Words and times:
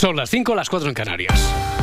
Son 0.00 0.16
las 0.16 0.30
5, 0.30 0.54
las 0.54 0.70
4 0.70 0.88
en 0.88 0.94
Canarias. 0.94 1.79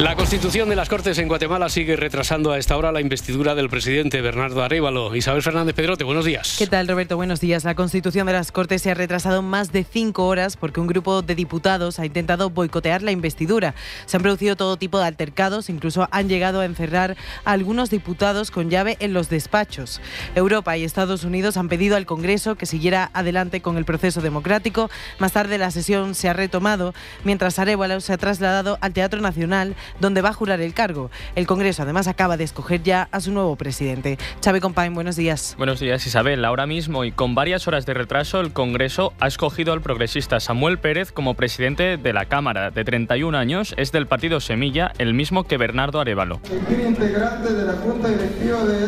La 0.00 0.16
constitución 0.16 0.70
de 0.70 0.76
las 0.76 0.88
Cortes 0.88 1.18
en 1.18 1.28
Guatemala 1.28 1.68
sigue 1.68 1.94
retrasando 1.94 2.52
a 2.52 2.58
esta 2.58 2.74
hora 2.78 2.90
la 2.90 3.02
investidura 3.02 3.54
del 3.54 3.68
presidente 3.68 4.22
Bernardo 4.22 4.62
Arevalo. 4.62 5.14
Isabel 5.14 5.42
Fernández 5.42 5.74
Pedrote, 5.74 6.04
buenos 6.04 6.24
días. 6.24 6.56
¿Qué 6.58 6.66
tal, 6.66 6.88
Roberto? 6.88 7.16
Buenos 7.16 7.38
días. 7.38 7.64
La 7.64 7.74
constitución 7.74 8.26
de 8.26 8.32
las 8.32 8.50
Cortes 8.50 8.80
se 8.80 8.90
ha 8.90 8.94
retrasado 8.94 9.42
más 9.42 9.72
de 9.72 9.84
cinco 9.84 10.26
horas 10.26 10.56
porque 10.56 10.80
un 10.80 10.86
grupo 10.86 11.20
de 11.20 11.34
diputados 11.34 11.98
ha 11.98 12.06
intentado 12.06 12.48
boicotear 12.48 13.02
la 13.02 13.10
investidura. 13.10 13.74
Se 14.06 14.16
han 14.16 14.22
producido 14.22 14.56
todo 14.56 14.78
tipo 14.78 14.98
de 14.98 15.04
altercados, 15.04 15.68
incluso 15.68 16.08
han 16.10 16.30
llegado 16.30 16.60
a 16.60 16.64
encerrar 16.64 17.18
a 17.44 17.52
algunos 17.52 17.90
diputados 17.90 18.50
con 18.50 18.70
llave 18.70 18.96
en 19.00 19.12
los 19.12 19.28
despachos. 19.28 20.00
Europa 20.34 20.78
y 20.78 20.84
Estados 20.84 21.24
Unidos 21.24 21.58
han 21.58 21.68
pedido 21.68 21.98
al 21.98 22.06
Congreso 22.06 22.54
que 22.54 22.64
siguiera 22.64 23.10
adelante 23.12 23.60
con 23.60 23.76
el 23.76 23.84
proceso 23.84 24.22
democrático. 24.22 24.88
Más 25.18 25.32
tarde 25.32 25.58
la 25.58 25.70
sesión 25.70 26.14
se 26.14 26.30
ha 26.30 26.32
retomado, 26.32 26.94
mientras 27.22 27.58
Arevalo 27.58 28.00
se 28.00 28.14
ha 28.14 28.18
trasladado 28.18 28.78
al 28.80 28.94
Teatro 28.94 29.20
Nacional 29.20 29.76
donde 29.98 30.22
va 30.22 30.30
a 30.30 30.32
jurar 30.32 30.60
el 30.60 30.74
cargo. 30.74 31.10
El 31.34 31.46
Congreso 31.46 31.82
además 31.82 32.06
acaba 32.06 32.36
de 32.36 32.44
escoger 32.44 32.82
ya 32.82 33.08
a 33.10 33.20
su 33.20 33.32
nuevo 33.32 33.56
presidente. 33.56 34.18
Chávez 34.40 34.62
Compain, 34.62 34.94
buenos 34.94 35.16
días. 35.16 35.54
Buenos 35.58 35.80
días, 35.80 36.06
Isabel. 36.06 36.44
Ahora 36.44 36.66
mismo 36.66 37.04
y 37.04 37.12
con 37.12 37.34
varias 37.34 37.66
horas 37.68 37.86
de 37.86 37.94
retraso, 37.94 38.40
el 38.40 38.52
Congreso 38.52 39.12
ha 39.20 39.26
escogido 39.26 39.72
al 39.72 39.80
progresista 39.80 40.40
Samuel 40.40 40.78
Pérez 40.78 41.12
como 41.12 41.34
presidente 41.34 41.96
de 41.96 42.12
la 42.12 42.26
Cámara. 42.26 42.70
De 42.70 42.84
31 42.84 43.36
años, 43.36 43.74
es 43.76 43.92
del 43.92 44.06
partido 44.06 44.40
Semilla, 44.40 44.92
el 44.98 45.14
mismo 45.14 45.44
que 45.44 45.56
Bernardo 45.56 46.00
Arevalo. 46.00 46.40
integrante 46.86 47.52
de 47.52 47.64
la 47.64 47.72
Junta 47.74 48.08
Directiva 48.08 48.64
de 48.64 48.86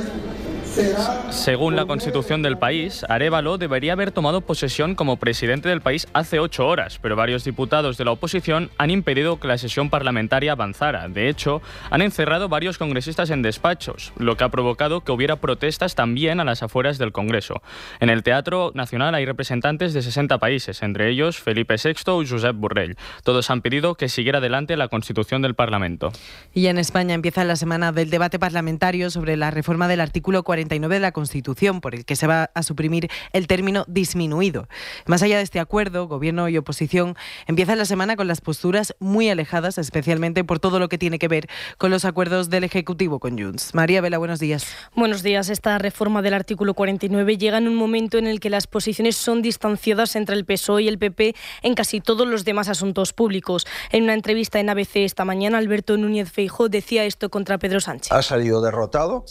según 1.31 1.77
la 1.77 1.85
constitución 1.85 2.41
del 2.43 2.57
país, 2.57 3.05
Arevalo 3.09 3.59
debería 3.59 3.93
haber 3.93 4.11
tomado 4.11 4.41
posesión 4.41 4.95
como 4.95 5.17
presidente 5.17 5.69
del 5.69 5.83
país 5.83 6.09
hace 6.15 6.39
ocho 6.39 6.67
horas, 6.67 6.99
pero 7.03 7.15
varios 7.15 7.45
diputados 7.45 7.99
de 7.99 8.07
la 8.07 8.13
oposición 8.13 8.71
han 8.79 8.91
impedido 8.91 9.39
que 9.39 9.49
la 9.49 9.59
sesión 9.59 9.91
parlamentaria 9.91 10.53
avanzara. 10.53 11.09
De 11.09 11.29
hecho, 11.29 11.61
han 11.91 12.01
encerrado 12.01 12.49
varios 12.49 12.79
congresistas 12.79 13.29
en 13.31 13.43
despachos, 13.43 14.13
lo 14.17 14.37
que 14.37 14.45
ha 14.45 14.49
provocado 14.49 15.03
que 15.03 15.13
hubiera 15.13 15.37
protestas 15.37 15.95
también 15.95 16.41
a 16.41 16.45
las 16.45 16.63
afueras 16.63 16.97
del 16.97 17.13
Congreso. 17.13 17.63
En 18.01 18.09
el 18.09 18.23
Teatro 18.23 18.73
Nacional 18.75 19.15
hay 19.15 19.27
representantes 19.27 19.93
de 19.93 20.01
60 20.01 20.39
países, 20.39 20.83
entre 20.83 21.11
ellos 21.11 21.39
Felipe 21.39 21.75
VI 21.83 22.23
y 22.23 22.27
Josep 22.27 22.57
Borrell. 22.57 22.97
Todos 23.25 23.51
han 23.51 23.61
pedido 23.61 23.95
que 23.95 24.09
siguiera 24.09 24.39
adelante 24.39 24.77
la 24.77 24.89
constitución 24.89 25.43
del 25.43 25.55
Parlamento. 25.55 26.13
Y 26.55 26.67
en 26.69 26.79
España 26.79 27.15
empieza 27.15 27.45
la 27.45 27.57
semana 27.57 27.93
del 27.93 28.09
debate 28.11 28.39
parlamentario 28.39 29.11
sobre 29.11 29.37
la 29.37 29.51
reforma 29.51 29.87
del 29.89 30.01
artículo 30.01 30.43
40 30.43 30.62
de 30.69 31.01
la 31.01 31.13
Constitución, 31.13 31.81
por 31.81 31.95
el 31.95 32.05
que 32.05 32.17
se 32.17 32.27
va 32.27 32.51
a 32.55 32.63
suprimir 32.63 33.09
el 33.33 33.47
término 33.47 33.85
disminuido. 33.89 34.69
Más 35.07 35.23
allá 35.23 35.37
de 35.37 35.43
este 35.43 35.61
acuerdo, 35.61 36.09
gobierno 36.09 36.49
y 36.49 36.57
oposición 36.57 37.17
empiezan 37.47 37.79
la 37.79 37.85
semana 37.85 38.17
con 38.17 38.27
las 38.27 38.41
posturas 38.41 38.95
muy 38.99 39.29
alejadas, 39.29 39.79
especialmente 39.79 40.45
por 40.45 40.61
todo 40.61 40.79
lo 40.79 40.89
que 40.89 40.99
tiene 40.99 41.19
que 41.19 41.29
ver 41.29 41.49
con 41.79 41.91
los 41.91 42.05
acuerdos 42.05 42.51
del 42.51 42.65
Ejecutivo 42.65 43.19
con 43.19 43.39
Junts. 43.39 43.75
María 43.75 44.01
Vela, 44.01 44.19
buenos 44.19 44.41
días. 44.41 44.67
Buenos 44.95 45.23
días. 45.23 45.49
Esta 45.51 45.79
reforma 45.79 46.23
del 46.23 46.35
artículo 46.35 46.75
49 46.75 47.37
llega 47.37 47.59
en 47.59 47.69
un 47.69 47.75
momento 47.75 48.19
en 48.19 48.27
el 48.27 48.41
que 48.41 48.51
las 48.51 48.67
posiciones 48.67 49.17
son 49.17 49.43
distanciadas 49.43 50.17
entre 50.17 50.37
el 50.37 50.45
PSOE 50.45 50.83
y 50.83 50.89
el 50.89 50.99
PP 50.99 51.35
en 51.63 51.75
casi 51.75 52.01
todos 52.01 52.27
los 52.27 52.45
demás 52.45 52.69
asuntos 52.69 53.13
públicos. 53.13 53.67
En 53.91 54.05
una 54.05 54.15
entrevista 54.15 54.59
en 54.59 54.71
ABC 54.71 54.97
esta 54.97 55.25
mañana, 55.25 55.59
Alberto 55.59 55.97
Núñez 55.97 56.31
Feijó 56.31 56.69
decía 56.69 57.05
esto 57.05 57.31
contra 57.31 57.59
Pedro 57.59 57.81
Sánchez. 57.81 58.13
Ha 58.13 58.23
salido 58.23 58.63
derrotado 58.63 59.25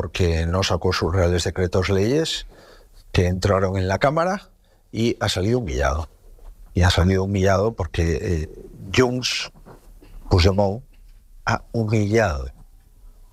porque 0.00 0.46
no 0.46 0.62
sacó 0.62 0.92
sus 0.92 1.12
reales 1.12 1.42
decretos 1.42 1.88
leyes 1.88 2.46
que 3.10 3.26
entraron 3.26 3.76
en 3.76 3.88
la 3.88 3.98
Cámara 3.98 4.48
y 4.92 5.16
ha 5.18 5.28
salido 5.28 5.58
humillado. 5.58 6.08
Y 6.72 6.82
ha 6.82 6.90
salido 6.90 7.24
humillado 7.24 7.72
porque 7.72 8.18
eh, 8.22 8.48
Junts 8.94 9.50
Puigdemont 10.30 10.84
ha 11.46 11.64
humillado 11.72 12.48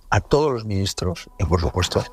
a 0.09 0.20
todos 0.21 0.54
los 0.54 0.65
ministros 0.65 1.30
y, 1.37 1.43
por 1.43 1.61
supuesto, 1.61 2.04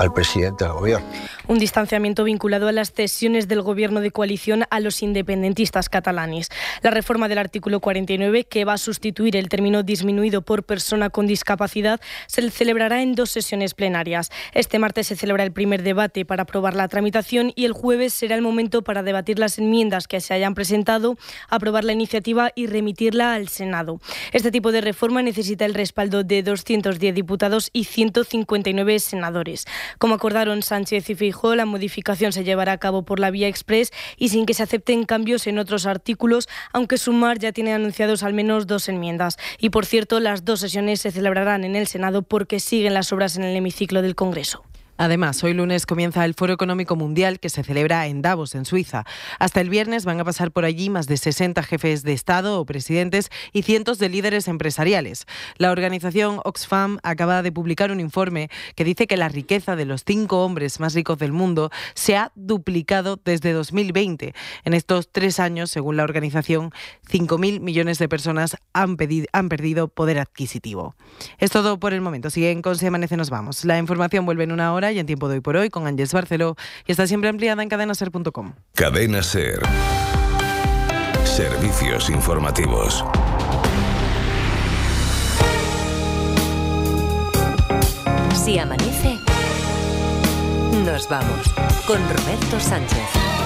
al 0.00 0.14
presidente 0.14 0.64
del 0.64 0.72
gobierno. 0.72 1.06
Un 1.46 1.58
distanciamiento 1.58 2.24
vinculado 2.24 2.68
a 2.68 2.72
las 2.72 2.92
cesiones 2.92 3.48
del 3.48 3.60
gobierno 3.60 4.00
de 4.00 4.10
coalición 4.10 4.64
a 4.70 4.80
los 4.80 5.02
independentistas 5.02 5.90
catalanes. 5.90 6.48
La 6.80 6.90
reforma 6.90 7.28
del 7.28 7.36
artículo 7.36 7.80
49, 7.80 8.44
que 8.44 8.64
va 8.64 8.74
a 8.74 8.78
sustituir 8.78 9.36
el 9.36 9.50
término 9.50 9.82
disminuido 9.82 10.40
por 10.40 10.62
persona 10.62 11.10
con 11.10 11.26
discapacidad, 11.26 12.00
se 12.28 12.50
celebrará 12.50 13.02
en 13.02 13.14
dos 13.14 13.30
sesiones 13.30 13.74
plenarias. 13.74 14.30
Este 14.54 14.78
martes 14.78 15.08
se 15.08 15.16
celebra 15.16 15.44
el 15.44 15.52
primer 15.52 15.82
debate 15.82 16.24
para 16.24 16.44
aprobar 16.44 16.74
la 16.74 16.88
tramitación 16.88 17.52
y 17.54 17.66
el 17.66 17.72
jueves 17.72 18.14
será 18.14 18.36
el 18.36 18.42
momento 18.42 18.82
para 18.82 19.02
debatir 19.02 19.38
las 19.38 19.58
enmiendas 19.58 20.08
que 20.08 20.20
se 20.20 20.32
hayan 20.32 20.54
presentado, 20.54 21.18
aprobar 21.50 21.84
la 21.84 21.92
iniciativa 21.92 22.52
y 22.54 22.68
remitirla 22.68 23.34
al 23.34 23.48
Senado. 23.48 24.00
Este 24.32 24.50
tipo 24.50 24.72
de 24.72 24.80
reforma 24.80 25.20
necesita 25.20 25.66
el 25.66 25.74
respaldo 25.74 26.24
de 26.24 26.42
210 26.42 27.14
diputados 27.14 27.68
y 27.74 27.84
159 27.84 28.98
senadores. 29.00 29.66
Como 29.98 30.14
acordaron 30.14 30.62
Sánchez 30.62 31.10
y 31.10 31.14
Fijó, 31.14 31.54
la 31.54 31.66
modificación 31.66 32.32
se 32.32 32.44
llevará 32.44 32.72
a 32.72 32.78
cabo 32.78 33.04
por 33.04 33.20
la 33.20 33.30
vía 33.30 33.48
express 33.48 33.92
y 34.16 34.30
sin 34.30 34.46
que 34.46 34.54
se 34.54 34.62
acepten 34.62 35.04
cambios 35.04 35.46
en 35.46 35.58
otros 35.58 35.86
artículos, 35.86 36.48
aunque 36.72 36.98
Sumar 36.98 37.38
ya 37.38 37.52
tiene 37.52 37.72
anunciados 37.72 38.22
al 38.22 38.34
menos 38.34 38.66
dos 38.66 38.88
enmiendas. 38.88 39.36
Y 39.58 39.70
por 39.70 39.86
cierto, 39.86 40.20
las 40.20 40.44
dos 40.44 40.60
sesiones 40.60 41.00
se 41.00 41.10
celebrarán 41.10 41.64
en 41.64 41.76
el 41.76 41.86
Senado 41.86 42.22
porque 42.22 42.60
siguen 42.60 42.94
las 42.94 43.12
obras 43.12 43.36
en 43.36 43.44
el 43.44 43.56
hemiciclo 43.56 44.02
del 44.02 44.14
Congreso. 44.14 44.69
Además, 45.00 45.42
hoy 45.42 45.54
lunes 45.54 45.86
comienza 45.86 46.26
el 46.26 46.34
Foro 46.34 46.52
Económico 46.52 46.94
Mundial 46.94 47.40
que 47.40 47.48
se 47.48 47.62
celebra 47.62 48.06
en 48.06 48.20
Davos, 48.20 48.54
en 48.54 48.66
Suiza. 48.66 49.06
Hasta 49.38 49.62
el 49.62 49.70
viernes 49.70 50.04
van 50.04 50.20
a 50.20 50.26
pasar 50.26 50.52
por 50.52 50.66
allí 50.66 50.90
más 50.90 51.06
de 51.06 51.16
60 51.16 51.62
jefes 51.62 52.02
de 52.02 52.12
Estado 52.12 52.60
o 52.60 52.66
presidentes 52.66 53.30
y 53.54 53.62
cientos 53.62 53.98
de 53.98 54.10
líderes 54.10 54.46
empresariales. 54.46 55.24
La 55.56 55.70
organización 55.70 56.42
Oxfam 56.44 56.98
acaba 57.02 57.42
de 57.42 57.50
publicar 57.50 57.90
un 57.90 57.98
informe 57.98 58.50
que 58.74 58.84
dice 58.84 59.06
que 59.06 59.16
la 59.16 59.30
riqueza 59.30 59.74
de 59.74 59.86
los 59.86 60.04
cinco 60.04 60.44
hombres 60.44 60.80
más 60.80 60.92
ricos 60.92 61.18
del 61.18 61.32
mundo 61.32 61.70
se 61.94 62.18
ha 62.18 62.30
duplicado 62.34 63.18
desde 63.24 63.54
2020. 63.54 64.34
En 64.66 64.74
estos 64.74 65.10
tres 65.10 65.40
años, 65.40 65.70
según 65.70 65.96
la 65.96 66.04
organización, 66.04 66.72
5.000 67.10 67.60
millones 67.60 67.98
de 67.98 68.08
personas 68.10 68.58
han, 68.74 68.98
perdido 68.98 69.88
poder 69.88 70.18
adquisitivo. 70.18 70.94
Es 71.38 71.50
todo 71.50 71.80
por 71.80 71.94
el 71.94 72.02
momento. 72.02 72.28
Siguen 72.28 72.60
con 72.60 72.76
Se 72.76 72.88
Amanece 72.88 73.16
Nos 73.16 73.30
Vamos. 73.30 73.64
La 73.64 73.78
información 73.78 74.26
vuelve 74.26 74.44
en 74.44 74.52
una 74.52 74.74
hora 74.74 74.89
y 74.92 74.98
en 74.98 75.06
tiempo 75.06 75.28
de 75.28 75.34
hoy 75.34 75.40
por 75.40 75.56
hoy 75.56 75.70
con 75.70 75.86
Ángeles 75.86 76.12
Barceló 76.12 76.56
y 76.86 76.92
está 76.92 77.06
siempre 77.06 77.30
ampliada 77.30 77.62
en 77.62 77.68
cadenaser.com. 77.68 78.54
Cadena 78.74 79.22
Ser. 79.22 79.60
Servicios 81.24 82.10
informativos. 82.10 83.04
Si 88.34 88.58
amanece, 88.58 89.16
nos 90.84 91.08
vamos 91.08 91.46
con 91.86 91.98
Roberto 92.08 92.58
Sánchez. 92.58 93.39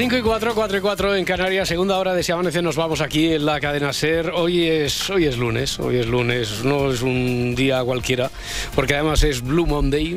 5 0.00 0.16
y 0.16 0.22
4, 0.22 0.54
4 0.54 0.78
y 0.78 0.80
4 0.80 1.16
en 1.16 1.26
Canarias, 1.26 1.68
segunda 1.68 1.98
hora 1.98 2.14
de 2.14 2.22
Si 2.22 2.32
Amanece, 2.32 2.62
nos 2.62 2.74
vamos 2.74 3.02
aquí 3.02 3.34
en 3.34 3.44
la 3.44 3.60
cadena 3.60 3.92
SER. 3.92 4.30
Hoy 4.34 4.66
es, 4.66 5.10
hoy 5.10 5.26
es 5.26 5.36
lunes, 5.36 5.78
hoy 5.78 5.98
es 5.98 6.06
lunes, 6.06 6.64
no 6.64 6.90
es 6.90 7.02
un 7.02 7.54
día 7.54 7.84
cualquiera, 7.84 8.30
porque 8.74 8.94
además 8.94 9.22
es 9.24 9.42
Blue 9.42 9.66
Monday. 9.66 10.16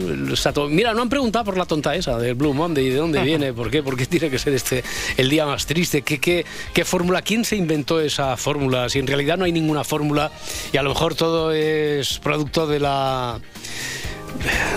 Mira, 0.70 0.94
no 0.94 1.02
han 1.02 1.10
preguntado 1.10 1.44
por 1.44 1.58
la 1.58 1.66
tonta 1.66 1.94
esa 1.96 2.18
del 2.18 2.36
Blue 2.36 2.54
Monday, 2.54 2.92
¿de 2.92 2.96
dónde 2.96 3.22
viene? 3.24 3.52
¿Por 3.52 3.70
qué? 3.70 3.84
¿Por 3.84 3.98
qué 3.98 4.06
tiene 4.06 4.30
que 4.30 4.40
ser 4.40 4.54
este 4.54 4.86
el 5.18 5.30
día 5.30 5.46
más 5.46 5.66
triste? 5.66 6.02
¿Qué, 6.02 6.18
qué, 6.18 6.46
qué 6.74 6.86
fórmula? 6.86 7.22
¿Quién 7.22 7.44
se 7.44 7.58
inventó 7.58 8.00
esa 8.00 8.38
fórmula? 8.38 8.88
Si 8.88 9.00
en 9.00 9.08
realidad 9.08 9.38
no 9.38 9.44
hay 9.44 9.52
ninguna 9.52 9.84
fórmula 9.84 10.32
y 10.72 10.78
a 10.78 10.82
lo 10.82 10.92
mejor 10.92 11.16
todo 11.16 11.52
es 11.52 12.20
producto 12.20 12.68
de 12.68 12.80
la 12.80 13.38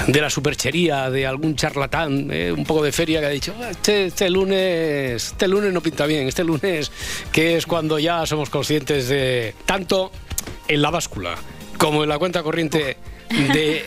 de 0.06 0.20
la 0.20 0.30
superchería, 0.30 1.10
de 1.10 1.26
algún 1.26 1.56
charlatán, 1.56 2.28
eh, 2.30 2.52
un 2.52 2.64
poco 2.64 2.84
de 2.84 2.92
feria 2.92 3.20
que 3.20 3.26
ha 3.26 3.30
dicho, 3.30 3.54
ah, 3.60 3.70
este, 3.70 4.06
este, 4.06 4.30
lunes, 4.30 5.26
este 5.32 5.48
lunes 5.48 5.72
no 5.72 5.80
pinta 5.80 6.06
bien, 6.06 6.28
este 6.28 6.44
lunes 6.44 6.90
que 7.32 7.56
es 7.56 7.66
cuando 7.66 7.98
ya 7.98 8.24
somos 8.26 8.50
conscientes 8.50 9.08
de 9.08 9.54
tanto 9.64 10.10
en 10.68 10.82
la 10.82 10.90
báscula 10.90 11.34
como 11.78 12.02
en 12.02 12.08
la 12.08 12.18
cuenta 12.18 12.42
corriente 12.42 12.96
de, 13.28 13.84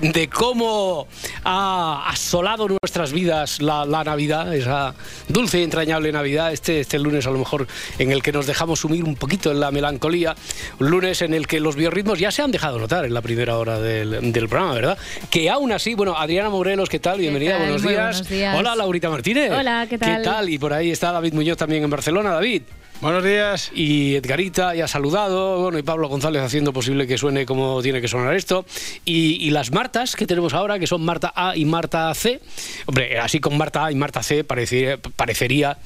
de, 0.00 0.28
cómo 0.28 1.06
ha 1.44 2.08
asolado 2.08 2.68
nuestras 2.68 3.12
vidas 3.12 3.60
la, 3.60 3.84
la, 3.84 4.04
Navidad, 4.04 4.54
esa 4.54 4.94
dulce 5.28 5.60
y 5.60 5.62
entrañable 5.62 6.12
Navidad, 6.12 6.52
este, 6.52 6.80
este 6.80 6.98
lunes 6.98 7.26
a 7.26 7.30
lo 7.30 7.38
mejor 7.38 7.66
en 7.98 8.12
el 8.12 8.22
que 8.22 8.32
nos 8.32 8.46
dejamos 8.46 8.80
sumir 8.80 9.04
un 9.04 9.16
poquito 9.16 9.50
en 9.50 9.60
la 9.60 9.70
melancolía, 9.70 10.34
un 10.78 10.90
lunes 10.90 11.22
en 11.22 11.34
el 11.34 11.46
que 11.46 11.60
los 11.60 11.76
biorritmos 11.76 12.18
ya 12.18 12.30
se 12.30 12.42
han 12.42 12.50
dejado 12.50 12.78
notar 12.78 13.04
en 13.04 13.14
la 13.14 13.22
primera 13.22 13.58
hora 13.58 13.78
del, 13.80 14.32
del 14.32 14.48
programa, 14.48 14.74
¿verdad? 14.74 14.98
Que 15.30 15.50
aún 15.50 15.72
así, 15.72 15.94
bueno, 15.94 16.16
Adriana 16.16 16.50
Morelos, 16.50 16.88
¿qué 16.88 16.98
tal? 16.98 17.18
Bienvenida, 17.18 17.52
tal? 17.52 17.60
Buenos, 17.60 17.82
días. 17.82 17.96
buenos 17.96 18.28
días. 18.28 18.58
Hola, 18.58 18.76
Laurita 18.76 19.10
Martínez. 19.10 19.52
Hola, 19.52 19.86
¿qué 19.88 19.98
tal? 19.98 20.22
¿Qué 20.22 20.24
tal? 20.24 20.48
Y 20.50 20.58
por 20.58 20.72
ahí 20.72 20.90
está 20.90 21.12
David 21.12 21.34
Muñoz 21.34 21.56
también 21.56 21.84
en 21.84 21.90
Barcelona. 21.90 22.30
David. 22.30 22.62
Buenos 23.02 23.22
días. 23.22 23.70
Y 23.74 24.14
Edgarita 24.16 24.74
ya 24.74 24.86
ha 24.86 24.88
saludado, 24.88 25.60
bueno, 25.60 25.78
y 25.78 25.82
Pablo 25.82 26.08
González 26.08 26.42
haciendo 26.42 26.72
posible 26.72 27.06
que 27.06 27.18
suene 27.18 27.44
como 27.44 27.82
tiene 27.82 28.00
que 28.00 28.08
sonar 28.08 28.34
esto. 28.34 28.64
Y, 29.04 29.50
las 29.50 29.70
Martas 29.70 30.16
que 30.16 30.26
tenemos 30.26 30.54
ahora, 30.54 30.78
que 30.78 30.86
son 30.86 31.04
Marta 31.04 31.32
A 31.36 31.56
y 31.56 31.66
Marta 31.66 32.12
C. 32.14 32.40
Hombre, 32.86 33.18
así 33.18 33.38
con 33.38 33.58
Marta 33.58 33.84
A 33.84 33.92
y 33.92 33.94
Marta 33.94 34.22
C 34.22 34.44
parecería, 34.44 34.96
parecería 34.96 35.76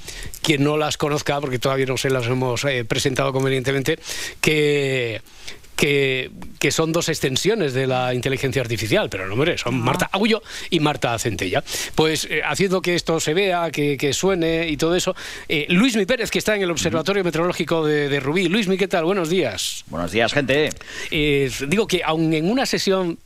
quien 0.41 0.63
no 0.63 0.77
las 0.77 0.97
conozca, 0.97 1.41
porque 1.41 1.59
todavía 1.59 1.87
no 1.87 1.97
se 1.97 2.11
las 2.11 2.27
hemos 2.27 2.65
eh, 2.65 2.85
presentado 2.85 3.33
convenientemente, 3.33 3.99
que... 4.41 5.21
Que, 5.81 6.31
que, 6.59 6.71
son 6.73 6.93
dos 6.93 7.09
extensiones 7.09 7.73
de 7.73 7.87
la 7.87 8.13
inteligencia 8.13 8.61
artificial, 8.61 9.09
pero 9.09 9.27
no, 9.27 9.33
hombre, 9.33 9.57
son 9.57 9.81
Marta 9.81 10.11
Agullo 10.13 10.43
y 10.69 10.79
Marta 10.79 11.19
Centella. 11.19 11.65
Pues 11.95 12.27
eh, 12.31 12.43
haciendo 12.45 12.83
que 12.83 12.95
esto 12.95 13.19
se 13.19 13.33
vea, 13.33 13.71
que, 13.71 13.97
que 13.97 14.13
suene 14.13 14.69
y 14.69 14.77
todo 14.77 14.95
eso, 14.95 15.17
eh, 15.49 15.65
Luis 15.71 15.97
Mi 15.97 16.05
Pérez, 16.05 16.31
que 16.31 16.39
está 16.39 16.55
en 16.55 16.61
el 16.61 16.71
Observatorio 16.71 17.25
Meteorológico 17.25 17.87
de, 17.87 18.11
de 18.11 18.21
Rubí. 18.21 18.49
Luis 18.49 18.69
Mi, 18.69 18.77
¿qué 18.77 18.89
tal? 18.89 19.05
Buenos 19.05 19.31
días. 19.31 19.85
Buenos 19.87 20.13
días, 20.13 20.35
gente. 20.35 20.69
Eh, 21.11 21.51
digo 21.67 21.87
que 21.87 22.03
aun 22.05 22.35
en 22.35 22.51
una 22.51 22.67
sesión 22.67 23.19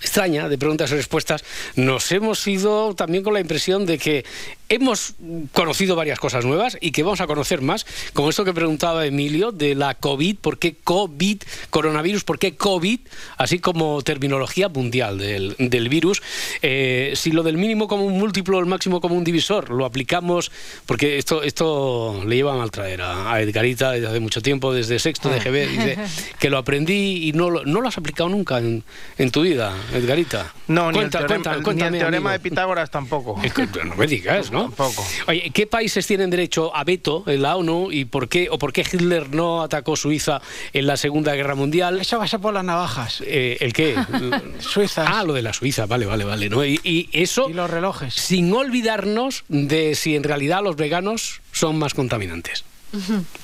extraña 0.00 0.48
de 0.48 0.58
preguntas 0.58 0.90
y 0.90 0.94
respuestas, 0.94 1.44
nos 1.76 2.10
hemos 2.12 2.46
ido 2.46 2.94
también 2.94 3.24
con 3.24 3.34
la 3.34 3.40
impresión 3.40 3.86
de 3.86 3.98
que 3.98 4.24
hemos 4.68 5.14
conocido 5.52 5.96
varias 5.96 6.18
cosas 6.18 6.44
nuevas 6.44 6.76
y 6.80 6.92
que 6.92 7.02
vamos 7.02 7.20
a 7.20 7.26
conocer 7.26 7.62
más, 7.62 7.86
como 8.12 8.28
esto 8.30 8.44
que 8.44 8.52
preguntaba 8.52 9.06
Emilio 9.06 9.50
de 9.50 9.74
la 9.74 9.94
COVID, 9.94 10.36
¿por 10.36 10.58
qué 10.58 10.76
COVID, 10.84 11.42
coronavirus, 11.70 12.24
por 12.24 12.38
qué 12.38 12.54
COVID, 12.56 13.00
así 13.38 13.58
como 13.58 14.02
terminología 14.02 14.68
mundial 14.68 15.18
del, 15.18 15.56
del 15.58 15.88
virus? 15.88 16.22
Eh, 16.62 17.12
si 17.16 17.32
lo 17.32 17.42
del 17.42 17.56
mínimo 17.56 17.88
común 17.88 18.18
múltiplo, 18.18 18.58
el 18.58 18.66
máximo 18.66 19.00
común 19.00 19.24
divisor, 19.24 19.70
lo 19.70 19.84
aplicamos, 19.84 20.52
porque 20.86 21.18
esto, 21.18 21.42
esto 21.42 22.22
le 22.26 22.36
lleva 22.36 22.52
a 22.52 22.56
mal 22.56 22.70
traer 22.70 23.02
a, 23.02 23.32
a 23.32 23.40
Edgarita 23.40 23.92
desde 23.92 24.08
hace 24.08 24.20
mucho 24.20 24.42
tiempo, 24.42 24.72
desde 24.72 24.98
sexto 24.98 25.30
de 25.30 25.40
GB, 25.40 25.68
dice 25.68 25.98
que 26.38 26.50
lo 26.50 26.58
aprendí 26.58 27.28
y 27.28 27.32
no 27.32 27.48
lo, 27.50 27.64
no 27.64 27.80
lo 27.80 27.88
has 27.88 27.96
aplicado 27.96 28.28
nunca 28.28 28.58
en, 28.58 28.84
en 29.16 29.30
tu 29.30 29.42
vida, 29.42 29.74
Edgarita. 29.92 30.52
No, 30.68 30.90
Cuenta, 30.92 30.98
ni 30.98 31.04
el 31.04 31.10
teorema, 31.10 31.28
cuenta, 31.28 31.56
ni 31.56 31.62
cuéntame, 31.62 31.96
el 31.96 32.02
teorema 32.02 32.30
amigo. 32.30 32.42
de 32.44 32.50
Pitágoras 32.50 32.90
tampoco. 32.90 33.40
Es 33.42 33.52
que 33.54 33.66
no 33.84 33.94
me 33.96 34.06
digas, 34.06 34.50
¿no? 34.50 34.62
Tampoco. 34.64 35.06
Oye, 35.28 35.50
¿qué 35.52 35.66
países 35.66 36.06
tienen 36.06 36.30
derecho 36.30 36.74
a 36.76 36.84
veto 36.84 37.24
en 37.26 37.42
la 37.42 37.56
ONU 37.56 37.90
y 37.90 38.04
por 38.04 38.28
qué 38.28 38.48
o 38.50 38.58
por 38.58 38.72
qué 38.72 38.82
Hitler 38.82 39.34
no 39.34 39.62
atacó 39.62 39.96
Suiza 39.96 40.40
en 40.72 40.86
la 40.86 40.96
Segunda 40.96 41.34
Guerra 41.34 41.54
Mundial? 41.54 42.00
Eso 42.00 42.18
va 42.18 42.24
a 42.24 42.28
ser 42.28 42.40
por 42.40 42.52
las 42.54 42.64
navajas. 42.64 43.22
Eh, 43.26 43.56
¿El 43.60 43.72
qué? 43.72 43.94
Suizas. 44.60 45.08
Ah, 45.10 45.24
lo 45.24 45.32
de 45.32 45.42
la 45.42 45.52
Suiza, 45.52 45.86
vale, 45.86 46.06
vale, 46.06 46.24
vale. 46.24 46.48
¿no? 46.48 46.64
Y, 46.64 46.80
y 46.84 47.08
eso 47.12 47.48
Y 47.48 47.54
los 47.54 47.70
relojes. 47.70 48.14
sin 48.14 48.52
olvidarnos 48.52 49.44
de 49.48 49.94
si 49.94 50.16
en 50.16 50.24
realidad 50.24 50.62
los 50.62 50.76
veganos 50.76 51.40
son 51.52 51.78
más 51.78 51.94
contaminantes. 51.94 52.64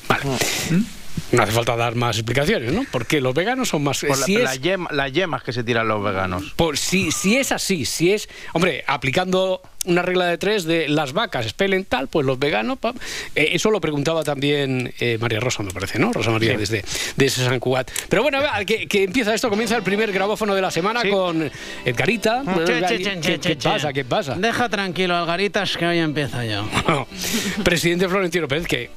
Vale. 0.08 0.22
No 1.36 1.42
hace 1.42 1.52
falta 1.52 1.76
dar 1.76 1.94
más 1.94 2.16
explicaciones, 2.16 2.72
¿no? 2.72 2.84
Porque 2.90 3.20
los 3.20 3.34
veganos 3.34 3.68
son 3.68 3.82
más... 3.82 4.00
Por 4.00 4.18
la- 4.18 4.26
si 4.26 4.36
es- 4.36 4.42
la 4.44 4.54
yema- 4.56 4.90
las 4.90 5.12
yemas 5.12 5.42
que 5.42 5.52
se 5.52 5.64
tiran 5.64 5.88
los 5.88 6.02
veganos. 6.02 6.52
por, 6.56 6.78
si, 6.78 7.10
si 7.12 7.36
es 7.36 7.52
así, 7.52 7.84
si 7.84 8.12
es, 8.12 8.28
hombre, 8.52 8.84
aplicando 8.86 9.60
una 9.86 10.00
regla 10.00 10.26
de 10.26 10.38
tres 10.38 10.64
de 10.64 10.88
las 10.88 11.12
vacas 11.12 11.44
expelen 11.44 11.84
tal, 11.84 12.08
pues 12.08 12.24
los 12.24 12.38
veganos, 12.38 12.78
pa- 12.78 12.94
eh, 13.34 13.50
eso 13.52 13.70
lo 13.70 13.80
preguntaba 13.80 14.24
también 14.24 14.92
eh, 14.98 15.18
María 15.20 15.40
Rosa, 15.40 15.62
me 15.62 15.72
parece, 15.72 15.98
¿no? 15.98 16.12
Rosa 16.12 16.30
María 16.30 16.56
desde, 16.56 16.82
desde 17.16 17.44
San 17.44 17.60
Cugat. 17.60 17.90
Pero 18.08 18.22
bueno, 18.22 18.40
va, 18.40 18.64
que, 18.64 18.86
que 18.86 19.04
empieza 19.04 19.34
esto, 19.34 19.50
comienza 19.50 19.76
el 19.76 19.82
primer 19.82 20.10
grabófono 20.12 20.54
de 20.54 20.62
la 20.62 20.70
semana 20.70 21.02
Sí. 21.02 21.10
con 21.10 21.50
Che, 21.84 21.92
che, 21.92 21.94
¿qué- 21.94 22.98
che, 23.04 23.20
¿Qué, 23.20 23.20
che, 23.20 23.38
qué 23.40 23.58
che. 23.58 23.68
pasa? 23.68 23.92
¿Qué 23.92 24.04
pasa? 24.04 24.34
Deja 24.36 24.68
tranquilo, 24.68 25.14
Algaritas, 25.16 25.76
que 25.76 25.86
hoy 25.86 25.98
empiezo 25.98 26.42
yo. 26.42 26.66
Presidente 27.64 28.08
Florentino 28.08 28.48
Pérez, 28.48 28.66
que 28.66 28.90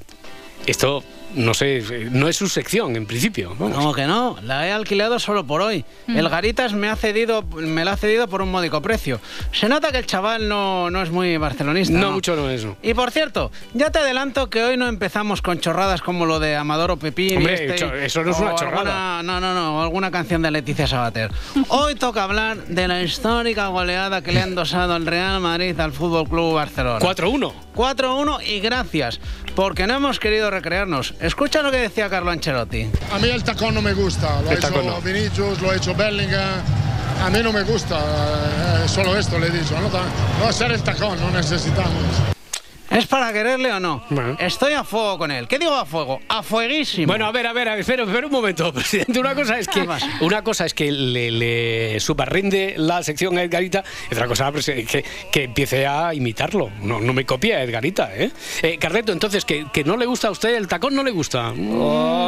esto, 0.65 1.03
no 1.35 1.53
sé, 1.53 1.83
no 2.11 2.27
es 2.27 2.35
su 2.37 2.47
sección 2.47 2.95
en 2.95 3.05
principio. 3.05 3.55
vamos. 3.59 3.75
¿Cómo 3.77 3.93
que 3.93 4.05
no? 4.05 4.37
La 4.43 4.67
he 4.67 4.71
alquilado 4.71 5.19
solo 5.19 5.45
por 5.45 5.61
hoy. 5.61 5.85
El 6.07 6.29
Garitas 6.29 6.73
me 6.73 6.89
ha 6.89 6.95
cedido, 6.95 7.43
me 7.43 7.83
la 7.85 7.93
ha 7.93 7.97
cedido 7.97 8.27
por 8.27 8.41
un 8.41 8.51
módico 8.51 8.81
precio. 8.81 9.19
Se 9.51 9.67
nota 9.69 9.91
que 9.91 9.97
el 9.99 10.05
chaval 10.05 10.47
no, 10.47 10.89
no 10.89 11.01
es 11.01 11.11
muy 11.11 11.37
barcelonista. 11.37 11.97
No, 11.97 12.11
mucho 12.11 12.35
no 12.35 12.49
es. 12.49 12.65
Y 12.81 12.93
por 12.93 13.11
cierto, 13.11 13.51
ya 13.73 13.91
te 13.91 13.99
adelanto 13.99 14.49
que 14.49 14.63
hoy 14.63 14.77
no 14.77 14.87
empezamos 14.87 15.41
con 15.41 15.59
chorradas 15.59 16.01
como 16.01 16.25
lo 16.25 16.39
de 16.39 16.55
Amador 16.55 16.91
o 16.91 16.97
Pepín. 16.97 17.33
y 17.33 17.37
Hombre, 17.37 17.53
este, 17.73 18.05
eso 18.05 18.23
no 18.23 18.31
es 18.31 18.39
una 18.39 18.55
chorrada. 18.55 19.19
alguna- 19.19 19.23
no, 19.23 19.39
no, 19.41 19.53
no, 19.53 19.81
alguna 19.81 20.11
canción 20.11 20.41
de 20.41 20.51
Leticia 20.51 20.87
Sabater. 20.87 21.31
Hoy 21.69 21.95
toca 21.95 22.23
hablar 22.23 22.57
de 22.67 22.87
la 22.87 23.01
histórica 23.03 23.67
goleada 23.67 24.21
que 24.21 24.31
le 24.31 24.41
han 24.41 24.55
dosado 24.55 24.93
al 24.93 25.05
Real 25.05 25.39
Madrid 25.41 25.79
al 25.79 25.91
Fútbol 25.91 26.27
Club 26.27 26.55
Barcelona. 26.55 26.99
4-1. 26.99 27.51
4-1 27.77 28.43
y 28.43 28.59
gracias, 28.59 29.19
porque 29.55 29.85
no 29.85 29.93
hemos 29.93 30.19
querido 30.19 30.49
recrearnos. 30.49 31.13
Escucha 31.21 31.61
lo 31.61 31.69
que 31.69 31.77
decía 31.77 32.09
Carlo 32.09 32.31
Ancelotti. 32.31 32.89
A 33.13 33.19
mí 33.19 33.29
el 33.29 33.43
tacón 33.43 33.75
no 33.75 33.83
me 33.83 33.93
gusta, 33.93 34.41
lo 34.41 34.49
ha 34.49 34.53
hecho 34.55 34.83
no. 34.83 34.99
Vinicius, 35.01 35.61
lo 35.61 35.69
ha 35.69 35.75
hecho 35.75 35.93
Bellingham. 35.93 36.61
A 37.23 37.29
mí 37.29 37.39
no 37.43 37.53
me 37.53 37.63
gusta, 37.63 37.97
eh, 37.99 38.87
solo 38.87 39.15
esto 39.15 39.37
le 39.37 39.47
he 39.47 39.51
dicho. 39.51 39.79
No, 39.79 39.89
no 39.89 40.47
hacer 40.47 40.71
el 40.71 40.81
tacón, 40.81 41.19
no 41.19 41.29
necesitamos. 41.31 42.36
¿Es 42.89 43.05
para 43.05 43.33
quererle 43.33 43.71
o 43.73 43.79
no? 43.79 44.03
Bueno. 44.09 44.37
Estoy 44.39 44.73
a 44.73 44.83
fuego 44.83 45.17
con 45.17 45.31
él. 45.31 45.47
¿Qué 45.47 45.59
digo 45.59 45.73
a 45.73 45.85
fuego? 45.85 46.19
A 46.29 46.41
fueguísimo. 46.41 47.07
Bueno, 47.07 47.25
a 47.25 47.31
ver, 47.31 47.45
a 47.47 47.53
ver, 47.53 47.67
a 47.67 47.71
ver, 47.71 47.81
espera, 47.81 48.03
espera 48.03 48.25
un 48.27 48.31
momento, 48.31 48.71
presidente. 48.73 49.19
Una 49.19 49.35
cosa 49.35 49.59
es 49.59 49.67
que, 49.67 49.81
¿Qué 49.81 49.85
pasa? 49.87 50.07
una 50.21 50.43
cosa 50.43 50.65
es 50.65 50.73
que 50.73 50.91
le, 50.91 51.31
le 51.31 51.99
subarrinde 51.99 52.75
la 52.77 53.03
sección 53.03 53.37
a 53.37 53.43
Edgarita 53.43 53.83
y 54.09 54.13
otra 54.13 54.27
cosa 54.27 54.49
es 54.55 54.65
que, 54.87 55.03
que 55.31 55.43
empiece 55.43 55.85
a 55.85 56.13
imitarlo. 56.13 56.69
No, 56.81 56.99
no 56.99 57.13
me 57.13 57.25
copie 57.25 57.55
a 57.55 57.63
Edgarita, 57.63 58.15
¿eh? 58.15 58.31
eh 58.61 58.77
Carleto, 58.79 59.11
entonces, 59.11 59.43
que, 59.45 59.65
que 59.73 59.83
no 59.83 59.97
le 59.97 60.05
gusta 60.05 60.29
a 60.29 60.31
usted 60.31 60.55
el 60.55 60.67
tacón, 60.67 60.95
no 60.95 61.03
le 61.03 61.11
gusta. 61.11 61.47
Ah, 61.49 61.53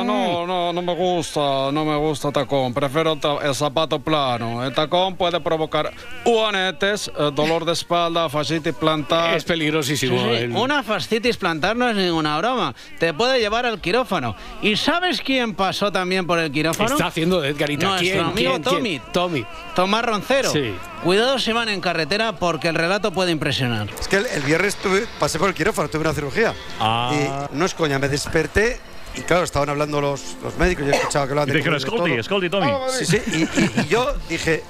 no, 0.06 0.46
no, 0.46 0.74
no 0.74 0.82
me 0.82 0.94
gusta, 0.94 1.72
no 1.72 1.86
me 1.86 1.96
gusta 1.96 2.32
tacón. 2.32 2.74
Prefiero 2.74 3.16
ta- 3.16 3.38
el 3.44 3.56
zapato 3.56 4.00
plano. 4.00 4.66
El 4.66 4.74
tacón 4.74 5.16
puede 5.16 5.40
provocar 5.40 5.92
juanetes, 6.26 7.08
eh, 7.18 7.32
dolor 7.34 7.66
de 7.66 7.74
espalda, 7.74 8.30
fascitis 8.30 8.74
plantar. 8.74 9.36
Es 9.36 9.44
peligrosísimo. 9.44 10.18
Sí, 10.18 10.38
sí, 10.48 10.49
Una 10.56 10.84
fascitis 10.84 11.38
plantar 11.38 11.76
no 11.76 11.90
es 11.90 11.96
ninguna 11.96 12.38
broma. 12.38 12.74
Te 13.00 13.14
puede 13.14 13.40
llevar 13.40 13.66
al 13.66 13.80
quirófano. 13.82 14.36
¿Y 14.62 14.76
sabes 14.76 15.22
quién 15.22 15.54
pasó 15.56 15.92
también 15.92 16.26
por 16.28 16.40
el 16.40 16.52
quirófano? 16.52 16.92
Está 16.92 17.08
haciendo 17.08 17.42
de 17.42 17.50
Edgarita. 17.50 17.88
Nuestro 17.88 18.08
¿Quién, 18.12 18.20
amigo 18.26 18.52
quién, 18.52 18.62
Tommy. 18.64 19.00
quién? 19.00 19.12
Tommy. 19.12 19.46
Tomás 19.76 20.06
Roncero. 20.06 20.52
Sí. 20.52 20.74
Cuidado 21.04 21.40
si 21.40 21.52
van 21.54 21.70
en 21.70 21.82
carretera 21.82 22.34
porque 22.34 22.68
el 22.70 22.76
relato 22.76 23.12
puede 23.12 23.32
impresionar. 23.32 23.88
Es 24.00 24.08
que 24.08 24.18
el, 24.18 24.26
el 24.26 24.42
viernes 24.44 24.78
tuve- 24.78 25.06
pasé 25.20 25.40
por 25.40 25.50
el 25.50 25.56
quirófano, 25.56 25.88
tuve 25.90 26.02
una 26.02 26.14
cirugía. 26.14 26.54
Y 26.80 27.56
no 27.56 27.66
es 27.66 27.74
coña, 27.74 28.00
me 28.00 28.10
desperté 28.10 28.80
y 29.16 29.22
claro, 29.22 29.44
estaban 29.44 29.70
hablando 29.70 30.00
los, 30.02 30.22
los 30.44 30.56
médicos, 30.58 30.86
yo 30.86 30.92
escuchaba 30.92 31.26
que 31.26 31.32
hablaban 31.32 31.50
de 31.50 31.56
Dijeron, 31.56 31.82
todo. 31.82 32.24
Scolti, 32.24 32.50
Tommy. 32.50 32.72
Sí, 32.92 33.06
sí, 33.06 33.22
y, 33.28 33.38
y- 33.60 33.72
y 33.82 33.88
yo 33.88 34.14
dije, 34.30 34.64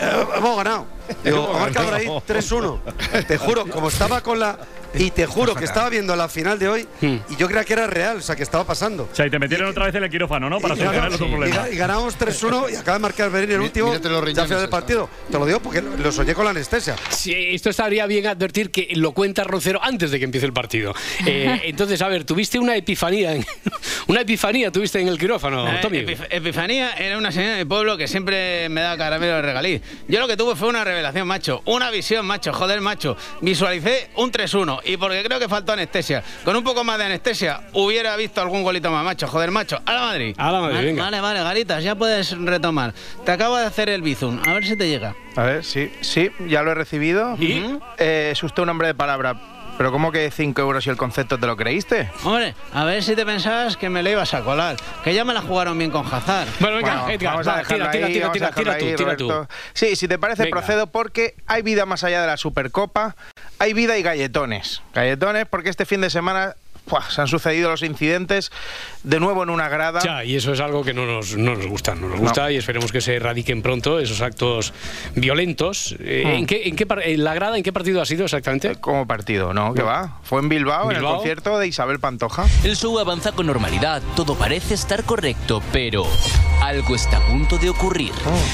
"Eh, 0.00 0.26
hemos 0.36 0.56
ganado. 0.56 0.86
Digo, 1.24 1.50
ha 1.56 1.60
marcado 1.60 1.94
ahí 1.94 2.06
3-1. 2.06 2.78
Te 3.26 3.38
juro, 3.38 3.66
como 3.66 3.88
estaba 3.88 4.20
con 4.22 4.38
la. 4.38 4.58
Y 4.94 5.10
te 5.12 5.24
juro 5.26 5.54
que 5.54 5.64
estaba 5.64 5.88
viendo 5.88 6.14
la 6.16 6.28
final 6.28 6.58
de 6.58 6.68
hoy 6.68 6.88
y 7.00 7.36
yo 7.36 7.46
creía 7.46 7.64
que 7.64 7.72
era 7.74 7.86
real, 7.86 8.16
o 8.18 8.20
sea, 8.20 8.34
que 8.36 8.42
estaba 8.42 8.64
pasando. 8.64 9.08
O 9.10 9.14
sea, 9.14 9.26
y 9.26 9.30
te 9.30 9.38
metieron 9.38 9.68
otra 9.68 9.86
vez 9.86 9.94
en 9.94 10.04
el 10.04 10.10
quirófano, 10.10 10.50
¿no? 10.50 10.58
Para 10.60 10.74
solucionar 10.76 11.12
otro 11.12 11.26
y 11.26 11.30
problema. 11.30 11.68
y 11.70 11.76
ganamos 11.76 12.18
3-1 12.18 12.72
y 12.72 12.76
acaba 12.76 12.98
de 12.98 13.02
marcar 13.02 13.30
Berín 13.30 13.52
el 13.52 13.60
último. 13.60 13.92
ya 13.94 14.44
final 14.44 14.60
del 14.60 14.68
partido. 14.68 15.08
Te 15.30 15.38
lo 15.38 15.46
digo 15.46 15.60
porque 15.60 15.80
lo, 15.82 16.10
soñé 16.12 16.34
con 16.34 16.44
la 16.44 16.50
anestesia. 16.50 16.96
Sí, 17.10 17.32
esto 17.52 17.70
estaría 17.70 18.06
bien 18.06 18.26
advertir 18.26 18.70
que 18.70 18.88
lo 18.96 19.12
cuenta 19.12 19.44
Roncero 19.44 19.80
antes 19.82 20.10
de 20.10 20.18
que 20.18 20.24
empiece 20.24 20.46
el 20.46 20.52
partido. 20.52 20.94
Eh, 21.26 21.60
entonces, 21.64 22.00
a 22.02 22.08
ver, 22.08 22.24
tuviste 22.24 22.58
una 22.58 22.74
epifanía, 22.76 23.34
en- 23.34 23.46
una 24.08 24.22
epifanía 24.22 24.70
tuviste 24.72 25.00
en 25.00 25.08
el 25.08 25.18
quirófano, 25.18 25.68
Eh, 25.68 25.78
Tommy. 25.82 25.98
Epif- 25.98 26.26
Epifanía 26.30 26.92
era 26.94 27.16
una 27.16 27.30
señora 27.32 27.54
de 27.56 27.66
pueblo 27.66 27.96
que 27.96 28.08
siempre 28.08 28.68
me 28.68 28.80
da 28.80 28.96
caramelo 28.96 29.36
de 29.36 29.42
regalí. 29.42 29.80
Yo 30.08 30.18
lo 30.20 30.26
que 30.28 30.36
tuve 30.36 30.56
fue 30.56 30.68
una 30.68 30.82
revelación, 30.84 31.26
macho. 31.28 31.62
Una 31.66 31.90
visión, 31.90 32.26
macho. 32.26 32.52
Joder, 32.52 32.80
macho. 32.80 33.16
Visualicé 33.40 34.10
un 34.16 34.32
3-1. 34.32 34.79
Y 34.84 34.96
porque 34.96 35.22
creo 35.22 35.38
que 35.38 35.48
faltó 35.48 35.72
anestesia. 35.72 36.22
Con 36.44 36.56
un 36.56 36.64
poco 36.64 36.84
más 36.84 36.98
de 36.98 37.04
anestesia 37.04 37.60
hubiera 37.72 38.16
visto 38.16 38.40
algún 38.40 38.62
golito 38.62 38.90
más, 38.90 39.04
macho. 39.04 39.26
Joder, 39.26 39.50
macho. 39.50 39.80
A 39.84 39.92
la 39.92 40.00
Madrid. 40.00 40.34
A 40.38 40.50
la 40.50 40.60
Madrid, 40.60 40.76
vale, 40.76 40.86
venga. 40.86 41.02
Vale, 41.04 41.20
vale, 41.20 41.42
Garitas, 41.42 41.82
ya 41.84 41.94
puedes 41.94 42.36
retomar. 42.38 42.94
Te 43.24 43.32
acabo 43.32 43.56
de 43.56 43.66
hacer 43.66 43.88
el 43.88 44.02
bizum. 44.02 44.40
A 44.46 44.54
ver 44.54 44.64
si 44.64 44.76
te 44.76 44.88
llega. 44.88 45.14
A 45.36 45.42
ver, 45.42 45.64
sí, 45.64 45.92
sí, 46.00 46.30
ya 46.46 46.62
lo 46.62 46.72
he 46.72 46.74
recibido. 46.74 47.36
¿Y? 47.38 47.78
Eh, 47.98 48.30
es 48.32 48.42
usted 48.42 48.62
un 48.62 48.68
hombre 48.70 48.88
de 48.88 48.94
palabra. 48.94 49.36
Pero 49.78 49.92
¿cómo 49.92 50.12
que 50.12 50.30
5 50.30 50.60
euros 50.60 50.86
y 50.86 50.90
el 50.90 50.98
concepto 50.98 51.38
te 51.38 51.46
lo 51.46 51.56
creíste? 51.56 52.10
Hombre, 52.24 52.54
a 52.74 52.84
ver 52.84 53.02
si 53.02 53.16
te 53.16 53.24
pensabas 53.24 53.78
que 53.78 53.88
me 53.88 54.02
le 54.02 54.10
ibas 54.10 54.34
a 54.34 54.42
colar. 54.42 54.76
Que 55.02 55.14
ya 55.14 55.24
me 55.24 55.32
la 55.32 55.40
jugaron 55.40 55.78
bien 55.78 55.90
con 55.90 56.04
Hazard. 56.04 56.48
Bueno, 56.60 56.76
venga, 56.76 56.96
Bueno, 56.96 57.10
Edgar, 57.14 57.32
vamos 57.32 57.48
va, 57.48 57.58
a 57.60 57.62
tira, 57.62 57.90
ahí, 57.90 58.12
tira, 58.12 58.26
vamos 58.26 58.32
tira, 58.34 58.48
a 58.48 58.52
tira, 58.52 58.72
ahí, 58.74 58.90
tú, 58.90 58.96
tira 58.96 59.16
tú. 59.16 59.30
Roberto. 59.30 59.54
Sí, 59.72 59.96
si 59.96 60.06
te 60.06 60.18
parece, 60.18 60.42
Venga. 60.42 60.58
procedo 60.58 60.86
porque 60.88 61.34
hay 61.46 61.62
vida 61.62 61.86
más 61.86 62.04
allá 62.04 62.20
de 62.20 62.26
la 62.26 62.36
Supercopa. 62.36 63.16
Hay 63.60 63.74
vida 63.74 63.98
y 63.98 64.02
galletones. 64.02 64.80
Galletones 64.94 65.44
porque 65.44 65.68
este 65.68 65.84
fin 65.84 66.00
de 66.00 66.08
semana 66.08 66.56
se 67.10 67.20
han 67.20 67.28
sucedido 67.28 67.70
los 67.70 67.82
incidentes 67.82 68.50
de 69.02 69.20
nuevo 69.20 69.42
en 69.42 69.50
una 69.50 69.68
grada. 69.68 70.00
Ya, 70.02 70.24
y 70.24 70.36
eso 70.36 70.52
es 70.52 70.60
algo 70.60 70.84
que 70.84 70.94
no 70.94 71.06
nos, 71.06 71.36
no 71.36 71.54
nos 71.54 71.66
gusta, 71.66 71.94
no 71.94 72.08
nos 72.08 72.20
gusta 72.20 72.50
y 72.52 72.56
esperemos 72.56 72.92
que 72.92 73.00
se 73.00 73.16
erradiquen 73.16 73.62
pronto 73.62 73.98
esos 73.98 74.20
actos 74.20 74.72
violentos. 75.14 75.96
Eh, 76.00 76.20
Hmm. 76.20 76.28
¿en, 76.28 76.46
qué, 76.46 76.62
en, 76.68 76.76
qué 76.76 76.86
en 77.04 77.24
la 77.24 77.34
grada 77.34 77.56
en 77.56 77.62
qué 77.62 77.72
partido 77.72 78.00
ha 78.02 78.06
sido 78.06 78.24
exactamente? 78.24 78.76
Como 78.76 79.06
partido, 79.06 79.54
¿no? 79.54 79.72
¿Qué 79.74 79.82
va? 79.82 80.18
Fue 80.22 80.40
en 80.40 80.48
Bilbao, 80.48 80.90
en 80.90 80.98
el 80.98 81.02
concierto 81.02 81.58
de 81.58 81.66
Isabel 81.66 81.98
Pantoja. 81.98 82.46
El 82.62 82.76
show 82.76 82.98
avanza 82.98 83.32
con 83.32 83.46
normalidad, 83.46 84.02
todo 84.16 84.34
parece 84.34 84.74
estar 84.74 85.04
correcto, 85.04 85.62
pero 85.72 86.06
algo 86.62 86.94
está 86.94 87.16
a 87.18 87.26
punto 87.26 87.58
de 87.58 87.70
ocurrir. 87.70 88.12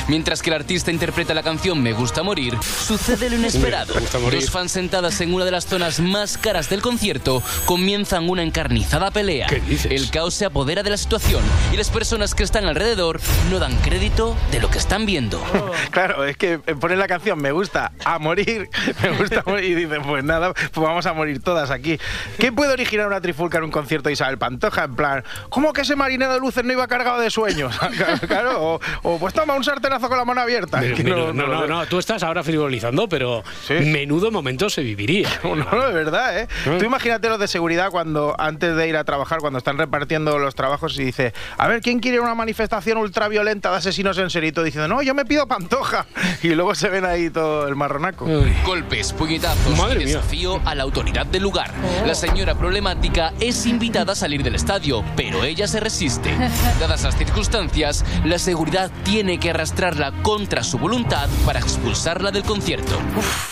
Mientras 0.08 0.42
que 0.42 0.50
el 0.50 0.56
artista 0.56 0.90
interpreta 0.90 1.34
la 1.34 1.42
canción 1.42 1.82
Me 1.82 1.92
gusta 1.92 2.22
morir, 2.22 2.56
sucede 2.62 3.30
lo 3.30 3.36
inesperado. 3.40 3.94
Me 3.94 4.00
gusta 4.00 4.18
morir. 4.18 4.40
Dos 4.40 4.50
fans 4.50 4.72
sentadas 4.72 5.20
en 5.20 5.34
una 5.34 5.44
de 5.44 5.50
las 5.50 5.66
zonas 5.66 6.00
más 6.00 6.38
caras 6.38 6.68
del 6.70 6.82
concierto 6.82 7.42
comienzan 7.64 8.28
una 8.28 8.42
encarnizada 8.42 9.10
pelea. 9.10 9.48
El 9.90 10.10
caos 10.10 10.34
se 10.36 10.44
apodera 10.44 10.82
de 10.82 10.90
la 10.90 10.96
situación 10.96 11.42
y 11.72 11.76
las 11.76 11.90
personas 11.90 12.34
que 12.34 12.42
están 12.42 12.66
alrededor 12.66 13.20
no 13.50 13.58
dan 13.58 13.74
crédito 13.78 14.36
de 14.52 14.60
lo 14.60 14.70
que 14.70 14.78
están 14.78 15.06
viendo. 15.06 15.42
Claro, 15.90 16.24
es 16.24 16.36
que 16.36 16.58
ponen 16.58 16.98
la 16.98 17.06
canción 17.06 17.40
Me 17.40 17.52
gusta 17.52 17.92
a 18.04 18.18
morir, 18.18 18.68
me 19.02 19.10
gusta 19.16 19.42
morir 19.46 19.78
y 19.78 19.84
dicen, 19.84 20.02
pues 20.02 20.22
nada, 20.24 20.52
pues 20.52 20.72
vamos 20.86 21.06
a 21.06 21.12
morir 21.14 21.42
todas 21.42 21.70
aquí. 21.70 21.98
¿Qué 22.38 22.52
puede 22.52 22.72
originar 22.72 23.06
una 23.06 23.20
trifulca 23.20 23.58
en 23.58 23.64
un 23.64 23.70
concierto 23.70 24.08
de 24.08 24.12
Isabel 24.12 24.36
Pantoja? 24.36 24.84
En 24.84 24.94
plan, 24.94 25.24
¿cómo 25.48 25.72
que 25.72 25.82
ese 25.82 25.96
marinero 25.96 26.34
de 26.34 26.40
luces 26.40 26.64
no 26.64 26.72
iba 26.72 26.86
cargado 26.86 27.20
de 27.20 27.30
sueños? 27.30 27.74
claro, 28.28 28.62
o, 28.74 28.80
o, 29.02 29.18
pues 29.18 29.32
toma 29.32 29.54
un 29.54 29.64
sartenazo 29.64 30.08
con 30.08 30.18
la 30.18 30.24
mano 30.24 30.40
abierta. 30.42 30.80
Pero, 30.80 30.96
Que 30.96 31.02
pero, 31.02 31.32
no, 31.32 31.46
no, 31.46 31.60
veo. 31.60 31.66
no, 31.66 31.86
tú 31.86 31.98
estás 31.98 32.22
ahora 32.22 32.42
frivolizando, 32.42 33.08
pero 33.08 33.42
menudo 33.70 34.30
momento 34.30 34.68
se 34.68 34.82
viviría. 34.82 35.28
No, 35.42 35.54
no, 35.56 35.86
de 35.86 35.92
verdad, 35.94 36.38
¿eh? 36.40 36.48
Tú 36.78 36.84
imagínate 36.84 37.28
los 37.28 37.38
de 37.38 37.48
seguridad 37.48 37.90
cuando, 37.90 38.34
antes 38.38 38.76
de 38.76 38.88
ir 38.88 38.96
a 38.96 39.04
trabajar, 39.04 39.38
cuando 39.38 39.58
están 39.58 39.78
repartiendo 39.78 40.25
los 40.34 40.54
trabajos 40.54 40.98
y 40.98 41.04
dice, 41.04 41.32
a 41.56 41.68
ver, 41.68 41.80
¿quién 41.80 42.00
quiere 42.00 42.20
una 42.20 42.34
manifestación 42.34 42.98
ultraviolenta 42.98 43.70
de 43.70 43.76
asesinos 43.76 44.18
en 44.18 44.30
serie? 44.30 44.48
Y 44.50 44.52
todo 44.52 44.64
diciendo, 44.64 44.88
no, 44.88 45.02
yo 45.02 45.14
me 45.14 45.24
pido 45.24 45.46
Pantoja. 45.46 46.06
Y 46.42 46.48
luego 46.54 46.74
se 46.74 46.88
ven 46.88 47.04
ahí 47.04 47.30
todo 47.30 47.66
el 47.66 47.74
marronaco. 47.76 48.26
Golpes, 48.64 49.12
puñetazos 49.12 49.76
Madre 49.78 50.02
y 50.02 50.04
mía. 50.06 50.16
desafío 50.16 50.60
a 50.64 50.74
la 50.74 50.82
autoridad 50.82 51.24
del 51.26 51.42
lugar. 51.42 51.72
La 52.06 52.14
señora 52.14 52.54
problemática 52.54 53.32
es 53.40 53.64
invitada 53.66 54.12
a 54.12 54.14
salir 54.16 54.42
del 54.42 54.54
estadio, 54.54 55.02
pero 55.16 55.42
ella 55.44 55.66
se 55.66 55.80
resiste. 55.80 56.30
Dadas 56.80 57.02
las 57.04 57.16
circunstancias, 57.16 58.04
la 58.24 58.38
seguridad 58.38 58.90
tiene 59.04 59.38
que 59.38 59.50
arrastrarla 59.50 60.12
contra 60.22 60.62
su 60.62 60.78
voluntad 60.78 61.28
para 61.44 61.58
expulsarla 61.60 62.30
del 62.30 62.42
concierto. 62.42 62.98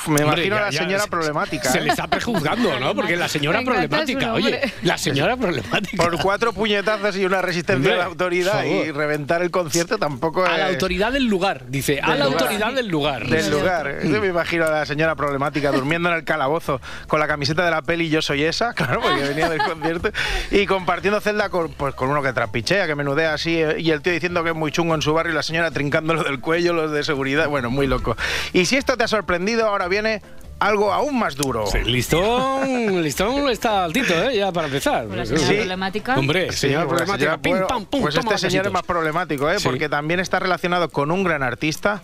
Me 0.06 0.22
Hombre, 0.22 0.24
imagino 0.46 0.56
ya- 0.56 0.62
a 0.62 0.64
la 0.66 0.70
ya 0.70 0.80
señora 0.82 1.02
se- 1.04 1.08
problemática. 1.10 1.70
Se 1.70 1.78
¿eh? 1.78 1.82
le 1.82 1.90
está 1.90 2.06
prejuzgando, 2.06 2.78
¿no? 2.80 2.94
Porque 2.94 3.16
la 3.16 3.28
señora 3.28 3.62
problemática, 3.62 4.32
oye, 4.34 4.72
la 4.82 4.98
señora 4.98 5.36
problemática. 5.38 6.02
Por 6.02 6.18
cuatro 6.20 6.52
puñetazos 6.64 7.14
y 7.18 7.26
una 7.26 7.42
resistencia 7.42 7.76
Hombre, 7.76 7.92
de 7.92 7.98
la 7.98 8.04
autoridad 8.06 8.64
y 8.64 8.90
reventar 8.90 9.42
el 9.42 9.50
concierto 9.50 9.98
tampoco 9.98 10.46
A 10.46 10.56
la 10.56 10.68
es- 10.68 10.74
autoridad 10.74 11.12
del 11.12 11.26
lugar, 11.26 11.66
dice, 11.68 12.00
a 12.00 12.14
la 12.16 12.24
lugar. 12.24 12.42
autoridad 12.42 12.72
del 12.72 12.88
lugar. 12.88 13.26
Del 13.28 13.50
lugar. 13.50 13.98
Yo 14.02 14.18
me 14.22 14.28
imagino 14.28 14.64
a 14.64 14.70
la 14.70 14.86
señora 14.86 15.14
problemática 15.14 15.70
durmiendo 15.72 16.08
en 16.08 16.14
el 16.14 16.24
calabozo 16.24 16.80
con 17.06 17.20
la 17.20 17.26
camiseta 17.26 17.66
de 17.66 17.70
la 17.70 17.82
peli 17.82 18.08
Yo 18.08 18.22
soy 18.22 18.44
esa, 18.44 18.72
claro, 18.72 19.02
porque 19.02 19.20
venía 19.28 19.50
del 19.50 19.60
concierto, 19.62 20.10
y 20.50 20.64
compartiendo 20.64 21.20
celda 21.20 21.50
con, 21.50 21.70
pues, 21.72 21.94
con 21.94 22.08
uno 22.08 22.22
que 22.22 22.32
trapichea, 22.32 22.86
que 22.86 22.94
menudea 22.94 23.34
así, 23.34 23.60
eh, 23.60 23.76
y 23.78 23.90
el 23.90 24.00
tío 24.00 24.14
diciendo 24.14 24.42
que 24.42 24.50
es 24.50 24.56
muy 24.56 24.72
chungo 24.72 24.94
en 24.94 25.02
su 25.02 25.12
barrio 25.12 25.32
y 25.32 25.36
la 25.36 25.42
señora 25.42 25.70
trincándolo 25.70 26.24
del 26.24 26.40
cuello, 26.40 26.72
los 26.72 26.92
de 26.92 27.04
seguridad. 27.04 27.46
Bueno, 27.48 27.70
muy 27.70 27.86
loco. 27.86 28.16
Y 28.54 28.64
si 28.64 28.76
esto 28.78 28.96
te 28.96 29.04
ha 29.04 29.08
sorprendido, 29.08 29.66
ahora 29.66 29.86
viene 29.88 30.22
algo 30.66 30.92
aún 30.92 31.18
más 31.18 31.36
duro. 31.36 31.66
Sí, 31.66 31.78
listón, 31.84 33.02
listón 33.02 33.48
está 33.50 33.84
altito, 33.84 34.14
¿eh? 34.14 34.36
Ya 34.36 34.50
para 34.52 34.66
empezar. 34.66 35.04
la 35.06 35.24
señora 35.26 35.46
Sí. 35.46 35.54
problemática. 35.54 36.16
Hombre, 36.16 36.52
Sí, 36.52 36.58
señora 36.58 36.86
pues 36.86 36.96
problemática, 37.02 37.30
señora- 37.32 37.42
pim, 37.42 37.52
bueno, 37.52 37.66
pam, 37.66 37.84
pum, 37.86 38.00
Pues 38.02 38.14
toma 38.14 38.34
este 38.34 38.38
señor 38.50 38.64
casitos. 38.64 38.66
es 38.66 38.72
más 38.72 38.82
problemático, 38.82 39.50
¿eh? 39.50 39.58
Sí. 39.58 39.64
porque 39.64 39.88
también 39.88 40.20
está 40.20 40.38
relacionado 40.38 40.88
con 40.90 41.10
un 41.10 41.24
gran 41.24 41.42
artista 41.42 42.02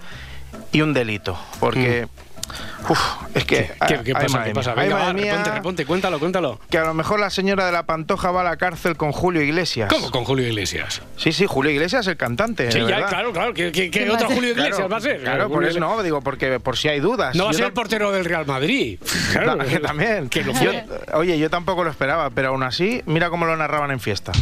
y 0.73 0.81
un 0.83 0.93
delito. 0.93 1.39
Porque. 1.61 2.09
Uf, 2.89 3.01
es 3.35 3.45
que. 3.45 3.71
¿Qué, 3.87 4.01
qué 4.05 4.13
ay, 4.17 4.23
pasa? 4.25 4.29
madre 4.39 4.51
¿Qué 4.51 4.55
pasa? 4.55 4.75
Venga, 4.75 4.97
va, 4.97 5.13
mía, 5.13 5.33
reponte, 5.33 5.51
reponte, 5.53 5.87
cuéntalo, 5.87 6.19
cuéntalo. 6.19 6.61
Que 6.71 6.79
a 6.79 6.85
lo 6.85 6.95
mejor 6.95 7.21
la 7.21 7.31
señora 7.31 7.67
de 7.67 7.73
la 7.73 7.85
Pantoja 7.85 8.31
va 8.31 8.41
a 8.41 8.45
la 8.45 8.57
cárcel 8.57 8.97
con 8.97 9.13
Julio 9.13 9.43
Iglesias. 9.43 9.89
¿Cómo 9.93 10.11
con 10.11 10.25
Julio 10.25 10.47
Iglesias? 10.47 11.03
Sí, 11.17 11.33
sí, 11.33 11.47
Julio 11.47 11.71
Iglesias, 11.71 12.07
el 12.07 12.17
cantante. 12.17 12.71
Sí, 12.73 12.81
ya, 12.87 13.07
claro, 13.07 13.33
claro. 13.33 13.55
¿Qué, 13.55 13.71
qué- 13.73 13.91
qué 13.91 14.05
¿Qué 14.05 14.11
otro 14.11 14.29
Julio? 14.31 14.51
Iglesias 14.51 14.77
Claro, 14.77 14.89
va 14.91 14.97
a 14.97 15.01
ser? 15.01 15.21
Claro, 15.21 15.45
por 15.49 15.57
Julio 15.57 15.71
eso 15.71 15.81
no, 15.81 16.03
digo, 16.03 16.21
porque 16.23 16.59
por 16.61 16.77
si 16.77 16.89
hay 16.89 17.01
dudas. 17.01 17.35
No 17.37 17.45
va 17.45 17.51
a 17.51 17.53
Yo 17.53 17.59
ser 17.59 17.67
el 17.67 17.73
portero 17.73 18.11
del 18.13 18.25
Real 18.25 18.47
Madrid. 18.47 18.99
Claro, 19.33 19.57
Ta- 19.57 19.65
que 19.65 19.79
también. 19.81 20.29
Que 20.29 20.43
lo 20.45 20.53
Yo- 20.55 20.73
oye, 21.15 21.39
yo 21.39 21.51
tampoco 21.51 21.85
lo 21.85 21.91
esperaba, 21.91 22.31
pero 22.31 22.49
aún 22.49 22.63
así, 22.63 23.03
mira 23.07 23.31
cómo 23.31 23.47
lo 23.47 23.57
narraban 23.57 23.91
en 23.91 24.01
fiesta. 24.01 24.33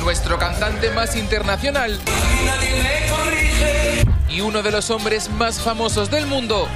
Nuestro 0.00 0.38
cantante 0.38 0.90
más 0.90 1.16
internacional 1.16 1.98
y 4.28 4.40
uno 4.40 4.62
de 4.62 4.70
los 4.70 4.90
hombres 4.90 5.30
más 5.30 5.60
famosos 5.60 6.10
del 6.10 6.26
mundo, 6.26 6.68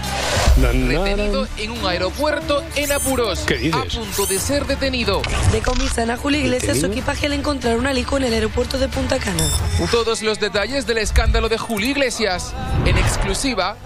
retenido 0.61 1.47
en 1.57 1.71
un 1.71 1.87
aeropuerto 1.87 2.63
en 2.77 2.93
apuros, 2.93 3.41
¿Qué 3.41 3.57
dices? 3.57 3.75
a 3.75 3.99
punto 3.99 4.27
de 4.27 4.39
ser 4.39 4.67
detenido. 4.67 5.23
Decomisan 5.53 6.11
a 6.11 6.17
Julio 6.17 6.41
Iglesias 6.41 6.79
su 6.79 6.87
equipaje 6.87 7.27
al 7.27 7.33
encontrar 7.33 7.77
un 7.77 7.87
alico 7.87 8.17
en 8.17 8.25
el 8.25 8.35
aeropuerto 8.35 8.79
de 8.79 8.89
Punta 8.89 9.19
Cana. 9.19 9.45
Todos 9.91 10.23
los 10.23 10.39
detalles 10.39 10.87
del 10.87 10.99
escándalo 10.99 11.49
de 11.49 11.59
Julio 11.59 11.91
Iglesias 11.91 12.55
en 12.87 12.97
exclusiva 12.99 13.77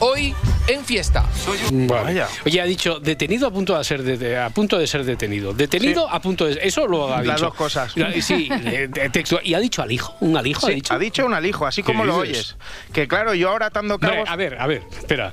hoy 0.00 0.34
en 0.66 0.84
fiesta. 0.84 1.24
Vale. 1.72 2.24
Oye, 2.46 2.60
ha 2.60 2.64
dicho 2.64 2.98
detenido 3.00 3.46
a 3.46 3.50
punto 3.50 3.76
de 3.76 3.84
ser 3.84 4.02
de- 4.02 4.38
a 4.38 4.50
punto 4.50 4.78
de 4.78 4.86
ser 4.86 5.04
detenido. 5.04 5.52
Detenido 5.52 6.08
a 6.08 6.20
punto 6.20 6.46
de 6.46 6.58
eso 6.62 6.86
lo 6.86 7.12
ha 7.14 7.18
dicho. 7.20 7.32
Las 7.32 7.40
dos 7.40 7.54
cosas. 7.54 7.92
Sí, 8.20 8.48
de- 8.48 8.88
de 8.88 9.10
texto. 9.10 9.40
Y 9.42 9.54
ha 9.54 9.60
dicho 9.60 9.82
al 9.82 9.92
hijo, 9.92 10.16
un 10.20 10.36
alijo 10.36 10.66
Sí, 10.66 10.82
ha 10.90 10.98
dicho. 10.98 11.26
un 11.26 11.34
alijo, 11.34 11.66
así 11.66 11.82
¿Qué 11.82 11.86
como 11.92 12.04
lo 12.04 12.22
dices? 12.22 12.54
oyes. 12.54 12.56
Que 12.92 13.06
claro, 13.08 13.34
yo 13.34 13.50
ahora 13.50 13.66
atando 13.66 13.98
cabos. 13.98 14.28
a 14.28 14.36
ver, 14.36 14.56
a 14.60 14.66
ver, 14.66 14.82
espera. 14.96 15.32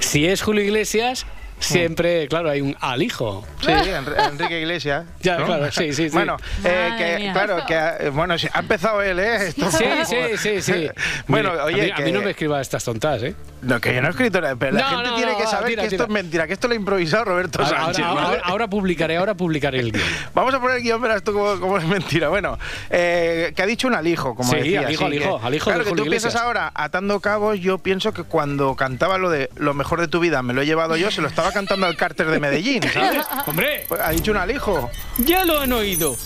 Si 0.00 0.26
es 0.26 0.42
Julio 0.42 0.62
Iglesias, 0.62 1.26
siempre, 1.60 2.28
claro, 2.28 2.50
hay 2.50 2.60
un 2.60 2.76
alijo. 2.80 3.44
Sí, 3.60 3.66
Enri- 3.68 4.28
Enrique 4.30 4.60
Iglesias. 4.60 5.06
Ya, 5.20 5.38
¿no? 5.38 5.46
claro, 5.46 5.72
sí, 5.72 5.92
sí, 5.92 6.08
sí. 6.08 6.14
Bueno, 6.14 6.36
eh, 6.64 6.90
que, 6.98 7.30
claro, 7.32 7.64
que 7.66 7.74
eh, 7.74 8.10
bueno, 8.10 8.34
ha 8.52 8.58
empezado 8.60 9.02
él, 9.02 9.18
¿eh? 9.18 9.48
Esto- 9.48 9.70
Sí, 9.70 9.84
sí, 10.06 10.16
sí, 10.36 10.62
sí. 10.62 10.88
bueno, 11.26 11.52
oye, 11.64 11.80
a 11.80 11.84
mí, 11.84 11.90
a 11.90 11.94
que- 11.96 12.02
mí 12.04 12.12
no 12.12 12.20
me 12.20 12.30
escriba 12.30 12.60
estas 12.60 12.84
tontas, 12.84 13.22
¿eh? 13.22 13.34
No, 13.62 13.80
que 13.80 13.94
yo 13.94 14.00
no 14.00 14.08
he 14.08 14.10
escrito 14.10 14.40
nada, 14.40 14.56
pero 14.56 14.72
la 14.72 14.80
No, 14.82 14.88
gente 14.88 15.10
no, 15.10 15.16
tiene 15.16 15.36
que 15.36 15.46
saber 15.46 15.68
tira, 15.70 15.82
que 15.82 15.88
tira. 15.88 15.96
esto 15.96 16.02
es 16.04 16.08
mentira, 16.10 16.46
que 16.46 16.52
esto 16.52 16.68
lo 16.68 16.74
ha 16.74 16.76
improvisado 16.76 17.24
Roberto 17.24 17.62
Ahora, 17.62 17.84
Sánchez. 17.84 18.04
ahora- 18.04 18.14
¿vale? 18.22 18.36
ahora- 18.36 18.42
ahora 18.48 18.68
publicaré, 18.68 19.16
ahora 19.16 19.34
publicaré 19.34 19.80
el 19.80 19.92
guion. 19.92 20.04
Vamos 20.34 20.54
a 20.54 20.60
poner 20.60 20.76
el 20.76 20.82
guion, 20.82 21.00
verás 21.00 21.22
tú 21.22 21.32
cómo, 21.32 21.58
cómo 21.60 21.78
es 21.78 21.84
mentira. 21.84 22.28
Bueno, 22.28 22.58
eh, 22.90 23.52
que 23.56 23.62
ha 23.62 23.66
dicho 23.66 23.88
un 23.88 23.94
alijo, 23.94 24.34
como 24.34 24.50
Sí, 24.50 24.56
decía. 24.58 24.80
alijo, 24.80 25.04
alijo, 25.06 25.38
que- 25.40 25.46
alijo 25.46 25.64
Claro, 25.70 25.84
que 25.84 25.92
tú 25.92 26.04
piensas 26.06 26.36
ahora, 26.36 26.70
atando 26.74 27.20
cabos, 27.20 27.58
yo 27.60 27.78
pienso 27.78 28.12
que 28.12 28.22
cuando 28.22 28.76
cantaba 28.76 29.18
lo 29.18 29.30
de 29.30 29.50
lo 29.56 29.74
mejor 29.74 30.00
de 30.00 30.08
tu 30.08 30.20
vida 30.20 30.42
me 30.42 30.54
lo 30.54 30.62
he 30.62 30.66
llevado 30.66 30.96
yo, 30.96 31.10
se 31.10 31.20
lo 31.20 31.28
estaba 31.28 31.52
cantando 31.52 31.86
al 31.86 31.96
cárter 31.96 32.28
de 32.28 32.38
Medellín, 32.40 32.82
¿sabes? 32.92 33.26
Hombre. 33.46 33.84
Pues 33.88 34.00
ha 34.00 34.10
dicho 34.10 34.30
un 34.30 34.36
alijo. 34.38 34.90
Ya 35.18 35.44
lo 35.44 35.60
han 35.60 35.72
oído. 35.72 36.16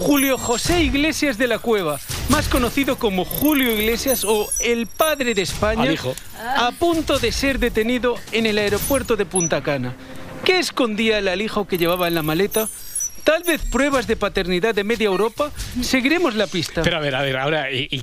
Julio 0.00 0.38
José 0.38 0.82
Iglesias 0.82 1.36
de 1.36 1.46
la 1.46 1.58
Cueva, 1.58 2.00
más 2.30 2.48
conocido 2.48 2.96
como 2.96 3.26
Julio 3.26 3.70
Iglesias 3.76 4.24
o 4.24 4.48
el 4.60 4.86
padre 4.86 5.34
de 5.34 5.42
España, 5.42 5.94
a 6.56 6.72
punto 6.72 7.18
de 7.18 7.30
ser 7.30 7.58
detenido 7.58 8.16
en 8.32 8.46
el 8.46 8.56
aeropuerto 8.56 9.14
de 9.16 9.26
Punta 9.26 9.62
Cana. 9.62 9.94
¿Qué 10.42 10.58
escondía 10.58 11.18
el 11.18 11.28
alijo 11.28 11.68
que 11.68 11.76
llevaba 11.76 12.08
en 12.08 12.14
la 12.14 12.22
maleta? 12.22 12.66
Tal 13.24 13.42
vez 13.42 13.60
pruebas 13.70 14.06
de 14.06 14.16
paternidad 14.16 14.74
de 14.74 14.84
media 14.84 15.04
Europa. 15.04 15.52
Seguiremos 15.82 16.34
la 16.34 16.46
pista. 16.46 16.80
Pero 16.80 16.96
a 16.96 17.00
ver, 17.00 17.14
a 17.14 17.20
ver, 17.20 17.36
ahora, 17.36 17.70
¿y, 17.70 17.86
y 17.90 18.02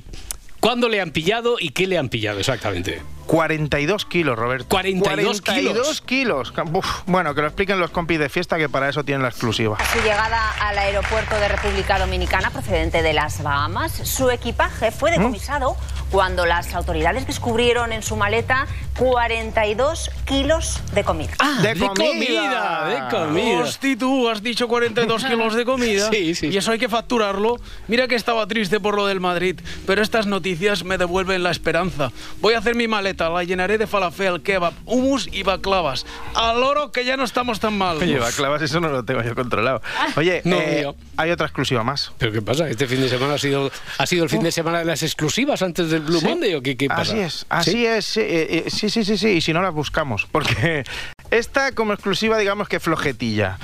cuándo 0.60 0.88
le 0.88 1.00
han 1.00 1.10
pillado 1.10 1.56
y 1.58 1.70
qué 1.70 1.88
le 1.88 1.98
han 1.98 2.08
pillado 2.08 2.38
exactamente? 2.38 3.02
42 3.28 4.06
kilos, 4.06 4.38
Roberto. 4.38 4.68
42 4.70 5.42
42 5.42 6.00
kilos. 6.00 6.52
Uf, 6.72 6.86
bueno, 7.06 7.34
que 7.34 7.42
lo 7.42 7.46
expliquen 7.46 7.78
los 7.78 7.90
compis 7.90 8.18
de 8.18 8.30
fiesta 8.30 8.56
que 8.56 8.70
para 8.70 8.88
eso 8.88 9.04
tienen 9.04 9.22
la 9.22 9.28
exclusiva. 9.28 9.76
A 9.78 9.84
su 9.92 10.00
llegada 10.00 10.50
al 10.60 10.78
aeropuerto 10.78 11.38
de 11.38 11.48
República 11.48 11.98
Dominicana 11.98 12.50
procedente 12.50 13.02
de 13.02 13.12
las 13.12 13.42
Bahamas, 13.42 13.92
su 13.92 14.30
equipaje 14.30 14.90
fue 14.90 15.10
decomisado 15.10 15.76
cuando 16.10 16.46
las 16.46 16.74
autoridades 16.74 17.26
descubrieron 17.26 17.92
en 17.92 18.02
su 18.02 18.16
maleta 18.16 18.66
42 18.98 20.10
kilos 20.24 20.80
de 20.94 21.04
comida. 21.04 21.32
Ah, 21.38 21.60
de, 21.62 21.74
comida. 21.78 22.88
de 22.88 23.16
comida. 23.16 23.60
Hosti, 23.60 23.96
tú 23.96 24.28
has 24.28 24.42
dicho 24.42 24.68
42 24.68 25.24
kilos 25.28 25.54
de 25.54 25.64
comida. 25.64 26.10
Sí, 26.10 26.34
sí. 26.34 26.48
Y 26.48 26.56
eso 26.56 26.72
hay 26.72 26.78
que 26.78 26.88
facturarlo. 26.88 27.56
Mira 27.86 28.08
que 28.08 28.14
estaba 28.14 28.46
triste 28.46 28.80
por 28.80 28.96
lo 28.96 29.06
del 29.06 29.20
Madrid, 29.20 29.60
pero 29.86 30.02
estas 30.02 30.26
noticias 30.26 30.84
me 30.84 30.98
devuelven 30.98 31.42
la 31.42 31.50
esperanza. 31.50 32.10
Voy 32.40 32.54
a 32.54 32.58
hacer 32.58 32.74
mi 32.74 32.88
maleta, 32.88 33.28
la 33.30 33.44
llenaré 33.44 33.78
de 33.78 33.86
falafel, 33.86 34.42
kebab, 34.42 34.72
hummus 34.86 35.28
y 35.32 35.42
baklavas. 35.42 36.06
Al 36.34 36.62
oro 36.62 36.92
que 36.92 37.04
ya 37.04 37.16
no 37.16 37.24
estamos 37.24 37.60
tan 37.60 37.76
mal. 37.76 37.98
Oye, 37.98 38.18
baklavas, 38.18 38.62
eso 38.62 38.80
no 38.80 38.88
lo 38.88 39.04
tengo 39.04 39.22
yo 39.22 39.34
controlado. 39.34 39.82
Oye, 40.16 40.42
No, 40.44 40.56
eh, 40.56 40.76
mío. 40.80 40.96
hay 41.16 41.30
otra 41.30 41.46
exclusiva 41.46 41.82
más. 41.84 42.12
¿Pero 42.18 42.32
qué 42.32 42.42
pasa? 42.42 42.68
¿Este 42.68 42.86
fin 42.86 43.00
de 43.00 43.08
semana 43.08 43.34
ha 43.34 43.38
sido, 43.38 43.70
ha 43.98 44.06
sido 44.06 44.24
el 44.24 44.30
fin 44.30 44.42
de 44.42 44.52
semana 44.52 44.78
de 44.80 44.84
las 44.84 45.02
exclusivas 45.02 45.62
antes 45.62 45.90
del 45.98 46.06
Blue 46.08 46.20
Sí. 46.20 46.26
Monday 46.26 46.54
o 46.54 46.62
qué, 46.62 46.76
qué 46.76 46.88
pasa? 46.88 47.02
Así 47.12 47.18
es, 47.20 47.46
así 47.48 47.70
¿Sí? 47.72 47.86
es. 47.86 48.04
sí, 48.04 48.20
eh, 48.20 48.64
eh, 48.66 48.70
sí, 48.70 48.90
sí, 48.90 49.04
sí, 49.04 49.18
sí. 49.18 49.28
Y 49.28 49.40
si 49.40 49.52
no 49.52 49.62
las 49.62 49.72
buscamos. 49.74 50.26
Porque 50.30 50.84
esta 51.30 51.72
como 51.72 51.92
exclusiva, 51.92 52.38
digamos 52.38 52.68
que 52.68 52.80
flojetilla. 52.80 53.58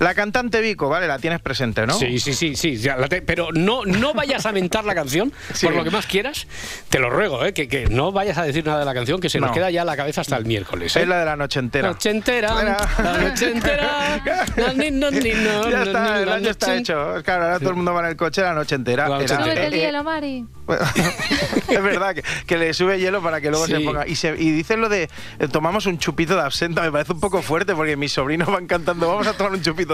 La 0.00 0.14
cantante 0.14 0.60
Vico, 0.60 0.88
¿vale? 0.88 1.06
La 1.06 1.18
tienes 1.18 1.40
presente, 1.40 1.86
¿no? 1.86 1.92
Sí, 1.94 2.18
sí, 2.18 2.32
sí, 2.34 2.56
sí. 2.56 2.76
ya 2.76 2.96
la 2.96 3.06
te- 3.08 3.22
pero 3.22 3.50
no, 3.52 3.84
no 3.84 4.12
vayas 4.14 4.44
a 4.46 4.52
mentar 4.52 4.84
la 4.84 4.94
canción 4.94 5.32
Sí. 5.54 5.66
por 5.66 5.76
lo 5.76 5.84
que 5.84 5.90
más 5.90 6.06
quieras. 6.06 6.46
Te 6.88 6.98
lo 6.98 7.10
ruego, 7.10 7.44
¿eh? 7.44 7.52
que, 7.54 7.68
que 7.68 7.86
no 7.86 8.10
vayas 8.10 8.36
a 8.38 8.42
decir 8.44 8.64
nada 8.66 8.80
de 8.80 8.84
la 8.86 8.94
canción, 8.94 9.20
que 9.20 9.28
se 9.28 9.38
nos 9.40 9.50
No. 9.50 9.54
queda 9.54 9.70
ya 9.70 9.84
la 9.84 9.96
cabeza 9.96 10.22
hasta 10.22 10.36
el 10.36 10.44
miércoles. 10.46 10.96
¿eh? 10.96 11.02
Es 11.02 11.08
la 11.08 11.18
de 11.20 11.24
la 11.26 11.36
noche 11.36 11.60
entera. 11.60 11.88
Noche 11.88 12.10
entera, 12.10 12.54
la 12.98 13.18
noche 13.18 13.50
entera. 13.52 14.22
la 14.56 14.72
ni, 14.72 14.90
no, 14.90 15.10
ni, 15.10 15.30
no, 15.32 15.70
ya 15.70 15.82
está, 15.82 16.22
el 16.22 16.28
año 16.30 16.50
está 16.50 16.66
noche- 16.68 16.78
hecho. 16.80 17.14
Claro, 17.22 17.44
ahora 17.44 17.58
todo 17.58 17.70
el 17.70 17.76
mundo 17.76 17.92
va 17.94 18.00
en 18.00 18.06
el 18.06 18.16
coche 18.16 18.42
la 18.42 18.54
noche 18.54 18.74
entera. 18.74 19.08
La 19.08 19.18
noche 19.18 19.34
Era- 19.34 19.44
entera. 19.44 19.66
El 19.66 19.74
eh, 19.74 19.78
hielo, 19.78 20.02
Mari. 20.02 20.46
es 21.68 21.82
verdad 21.82 22.14
que, 22.14 22.22
que 22.46 22.56
le 22.56 22.72
sube 22.74 22.98
hielo 22.98 23.22
para 23.22 23.40
que 23.40 23.50
luego 23.50 23.66
Sí. 23.66 23.72
se 23.72 23.80
ponga. 23.80 24.06
Y, 24.06 24.14
se, 24.16 24.28
y 24.38 24.50
dicen 24.50 24.80
lo 24.80 24.88
de 24.88 25.10
eh, 25.38 25.48
tomamos 25.48 25.86
un 25.86 25.98
chupito 25.98 26.34
de 26.36 26.42
absenta, 26.42 26.82
me 26.82 26.90
parece 26.92 27.12
un 27.12 27.20
poco 27.20 27.42
fuerte 27.42 27.74
porque 27.74 27.96
mis 27.96 28.12
sobrinos 28.12 28.48
van 28.48 28.66
cantando, 28.66 29.08
vamos 29.08 29.26
a 29.26 29.32
tomar 29.34 29.52
un 29.52 29.62
chupito 29.62 29.89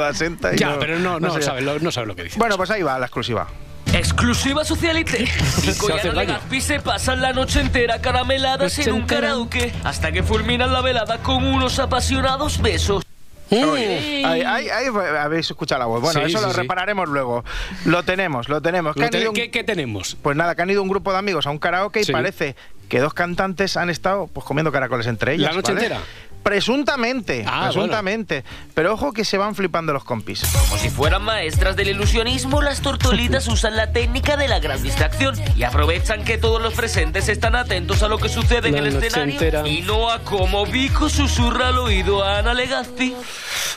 y 0.55 0.57
Ya, 0.59 0.79
pero 0.79 0.99
no, 0.99 1.19
no, 1.21 1.33
sé. 1.35 1.43
sabes 1.43 1.65
lo, 1.65 1.79
no 1.79 1.91
sabes 1.91 2.09
lo 2.09 2.17
que 2.17 2.25
dice. 2.25 2.39
Bueno, 2.39 2.57
pues 2.57 2.71
ahí 2.71 2.83
va 2.83 2.99
la 2.99 3.07
exclusiva. 3.07 3.47
Exclusiva 3.93 4.65
Socialite. 4.65 5.27
Vico 5.63 5.87
Se 5.87 5.97
y 5.97 6.01
Ana. 6.01 6.13
Legazpi 6.13 6.61
se 6.61 6.81
pasan 6.81 7.23
la 7.23 7.33
noche 7.33 7.61
entera 7.61 8.01
carameladas 8.01 8.77
Noche 8.77 8.91
en 8.91 8.95
un 8.97 9.07
karaoke 9.07 9.73
hasta 9.85 10.13
que 10.13 10.23
fulminan 10.23 10.73
la 10.73 10.81
velada 10.83 11.19
con 11.19 11.45
unos 11.45 11.79
apasionados 11.79 12.61
besos. 12.61 13.03
Ahí, 13.49 14.25
ahí- 14.25 14.69
ahí 14.69 14.87
habéis 15.21 15.49
escuchado 15.49 15.79
la 15.79 15.87
voz. 15.87 16.01
Bueno, 16.03 16.19
Sí, 16.21 16.27
eso 16.27 16.39
sí, 16.39 16.45
lo 16.45 16.51
sí. 16.51 16.57
repararemos 16.61 17.09
luego. 17.09 17.45
Lo 17.85 18.03
tenemos, 18.03 18.49
lo 18.49 18.61
tenemos. 18.61 18.97
Lo 18.97 19.09
te- 19.09 19.29
un- 19.29 19.35
¿Qué, 19.35 19.53
qué 19.53 19.63
tenemos? 19.63 20.17
Pues 20.21 20.37
nada, 20.37 20.57
que 20.57 20.63
han 20.63 20.71
ido 20.71 20.83
un 20.83 20.89
grupo 20.89 21.13
de 21.13 21.19
amigos 21.19 21.47
a 21.47 21.51
un 21.51 21.59
karaoke 21.59 22.01
y 22.01 22.05
parece 22.13 22.57
que 22.89 22.99
dos 22.99 23.15
cantantes 23.15 23.77
han 23.77 23.89
estado 23.89 24.27
pues 24.27 24.45
comiendo 24.45 24.73
caracoles 24.73 25.07
entre 25.07 25.35
ellas. 25.35 25.51
¿La 25.51 25.57
noche 25.57 25.73
¿vale? 25.73 25.87
entera? 25.87 26.03
Presuntamente, 26.47 27.45
Ah, 27.47 27.65
presuntamente. 27.65 28.45
Pero 28.73 28.93
ojo 28.95 29.13
que 29.13 29.25
se 29.25 29.37
van 29.37 29.57
flipando 29.57 29.93
los 29.93 30.05
compis. 30.05 30.43
Como 30.53 30.77
si 30.81 30.91
fueran 30.91 31.23
maestras 31.23 31.75
del 31.75 31.89
ilusionismo, 31.89 32.63
las 32.63 32.83
tortolitas 32.83 33.49
usan 33.49 33.75
la 33.77 33.91
técnica 33.91 34.37
de 34.37 34.47
la 34.47 34.61
gran 34.61 34.81
distracción 34.81 35.35
y 35.57 35.65
aprovechan 35.65 36.23
que 36.25 36.39
todos 36.39 36.63
los 36.63 36.73
presentes 36.75 37.29
están 37.29 37.57
atentos 37.57 38.03
a 38.05 38.09
lo 38.09 38.19
que 38.19 38.29
sucede 38.29 38.69
en 38.69 38.77
el 38.77 38.87
escenario 38.87 39.33
entera. 39.35 39.67
y 39.67 39.83
no 39.83 40.09
a 40.11 40.21
cómo 40.21 40.65
Vico 40.67 41.09
susurra 41.09 41.69
al 41.69 41.79
oído 41.79 42.23
a 42.25 42.39
Ana 42.39 42.55
Legazpi. 42.55 43.17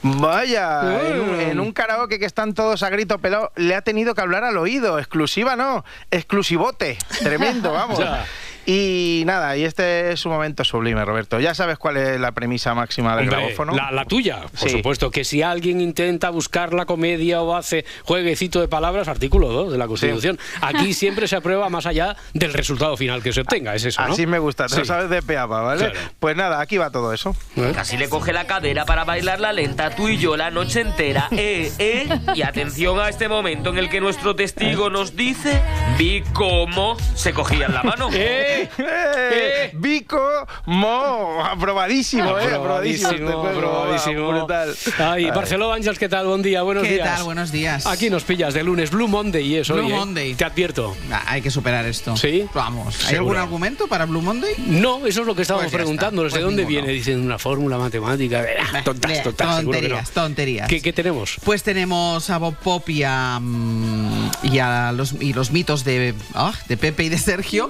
Vaya, 0.04 0.82
en, 1.10 1.20
un, 1.22 1.38
Mm. 1.38 1.42
en 1.52 1.60
un 1.60 1.72
karaoke 1.74 2.20
que 2.20 2.26
están 2.26 2.54
todos 2.54 2.84
a 2.84 2.90
grito 2.90 3.18
pelado, 3.20 3.52
le 3.56 3.76
ha 3.76 3.82
tenido 3.82 4.14
que 4.14 4.22
hablar 4.22 4.44
al 4.44 4.58
oído. 4.58 5.00
Exclusiva 5.00 5.56
no, 5.56 5.84
exclusivote. 6.12 6.98
Tremendo, 7.24 7.72
vamos. 7.74 8.00
Ya. 8.00 8.26
Y 8.72 9.24
nada, 9.26 9.58
y 9.58 9.64
este 9.66 10.12
es 10.12 10.24
un 10.28 10.32
momento 10.34 10.64
sublime, 10.64 11.04
Roberto. 11.04 11.40
Ya 11.40 11.56
sabes 11.56 11.80
cuál 11.80 11.98
es 11.98 12.20
la 12.20 12.34
premisa 12.34 12.76
máxima 12.76 13.16
del 13.16 13.24
Hombre, 13.28 13.38
grabófono. 13.42 13.74
la, 13.76 13.90
la 13.90 14.06
tuya, 14.06 14.42
por 14.42 14.60
Sí. 14.60 14.70
supuesto, 14.70 15.10
que 15.10 15.24
si 15.24 15.42
alguien 15.42 15.82
intenta 15.82 16.30
buscar 16.30 16.72
la 16.76 16.86
comedia 16.86 17.42
o 17.42 17.56
hace 17.56 17.84
jueguecito 18.04 18.62
de 18.62 18.68
palabras, 18.68 19.08
artículo 19.08 19.48
2 19.50 19.72
de 19.72 19.78
la 19.80 19.88
Constitución, 19.88 20.38
aquí 20.62 20.94
siempre 20.94 21.28
se 21.28 21.36
aprueba 21.36 21.68
más 21.70 21.88
allá 21.88 22.16
del 22.36 22.54
resultado 22.54 22.96
final 22.96 23.24
que 23.24 23.34
se 23.34 23.42
obtenga, 23.42 23.74
es 23.74 23.86
eso, 23.86 24.04
¿no? 24.06 24.14
Así 24.14 24.28
me 24.28 24.38
gusta, 24.38 24.68
te 24.68 24.76
lo 24.76 24.82
Sí. 24.84 24.88
sabes 24.88 25.10
de 25.10 25.24
peapa, 25.24 25.62
¿vale? 25.62 25.90
Claro. 25.90 26.00
Pues 26.20 26.36
nada, 26.38 26.62
aquí 26.62 26.78
va 26.78 26.92
todo 26.92 27.12
eso. 27.12 27.36
¿Eh? 27.56 27.72
Casi 27.74 27.98
le 27.98 28.08
coge 28.08 28.34
la 28.34 28.46
cadera 28.46 28.86
para 28.86 29.04
bailar 29.04 29.40
la 29.40 29.52
lenta 29.52 29.96
tú 29.96 30.10
y 30.10 30.20
yo 30.20 30.38
la 30.38 30.52
noche 30.52 30.82
entera. 30.82 31.28
Eh, 31.32 31.72
eh. 31.80 32.08
Y 32.36 32.44
atención 32.44 33.00
a 33.00 33.10
este 33.10 33.28
momento 33.30 33.72
en 33.72 33.80
el 33.80 33.90
que 33.90 34.00
nuestro 34.00 34.36
testigo 34.36 34.92
nos 34.92 35.16
dice: 35.16 35.60
Vi 36.00 36.24
cómo 36.32 36.96
se 37.14 37.34
cogían 37.34 37.74
la 37.74 37.84
mano. 37.84 38.08
¡Eh! 38.14 38.70
¡Eh! 38.78 39.70
Vico 39.74 40.48
Mo, 40.66 41.44
aprobadísimo, 41.44 42.40
¿eh? 42.40 42.46
Aprobadísimo. 42.56 43.10
este 43.12 43.26
juego, 43.26 43.48
aprobadísimo. 43.50 44.30
Brutal. 44.30 44.76
Ay, 44.98 45.26
Barceló 45.30 45.74
Ángels, 45.74 46.00
¿qué 46.00 46.08
tal? 46.08 46.26
Buen 46.28 46.42
día, 46.42 46.62
buenos 46.62 46.84
¿Qué 46.84 46.94
días. 46.94 47.16
tal? 47.18 47.24
Buenos 47.26 47.52
días. 47.52 47.86
Aquí 47.86 48.10
nos 48.10 48.24
pillas 48.24 48.54
de 48.54 48.64
lunes, 48.64 48.92
Blue 48.92 49.10
Monday 49.10 49.46
y 49.46 49.58
eso. 49.58 49.74
Blue 49.74 49.88
hoy, 49.88 49.92
¿eh? 49.92 49.96
Monday. 49.96 50.36
Te 50.36 50.46
advierto. 50.46 50.96
Ah, 51.12 51.24
Hay 51.28 51.42
que 51.42 51.52
superar 51.52 51.86
esto. 51.86 52.16
¿Sí? 52.16 52.46
Vamos. 52.54 52.96
¿Hay 53.04 53.16
Seguro. 53.16 53.32
algún 53.38 53.38
argumento 53.38 53.88
para 53.88 54.06
Blue 54.06 54.22
Monday? 54.22 54.54
No, 54.68 55.06
eso 55.06 55.20
es 55.22 55.28
lo 55.28 55.36
que 55.36 55.42
estábamos 55.42 55.70
Pues 55.70 55.82
preguntando. 55.82 56.26
está. 56.26 56.38
¿De 56.38 56.44
Pues 56.46 56.50
dónde 56.56 56.64
ninguno. 56.66 56.86
viene? 56.86 56.94
Dicen 56.98 57.20
una 57.20 57.38
fórmula 57.38 57.78
matemática. 57.78 58.46
Ah, 58.74 58.84
Tontas, 58.86 59.18
seguro 59.18 59.36
que 59.36 59.44
no. 59.44 59.56
tonterías, 59.62 60.12
tonterías. 60.12 60.68
¿Qué, 60.70 60.82
qué 60.82 60.94
tenemos? 60.94 61.36
Pues 61.44 61.62
tenemos 61.64 62.30
a 62.30 62.38
Bob 62.38 62.56
Pop 62.56 62.88
y 62.90 63.04
a, 63.04 63.38
mm, 63.42 64.32
y 64.44 64.60
a 64.60 64.94
los, 64.94 65.12
y 65.20 65.34
los 65.34 65.52
mitos 65.52 65.84
de, 65.84 65.89
ah, 66.34 66.54
de 66.68 66.78
Pepe 66.78 67.04
y 67.04 67.10
de 67.10 67.18
Sergio. 67.18 67.70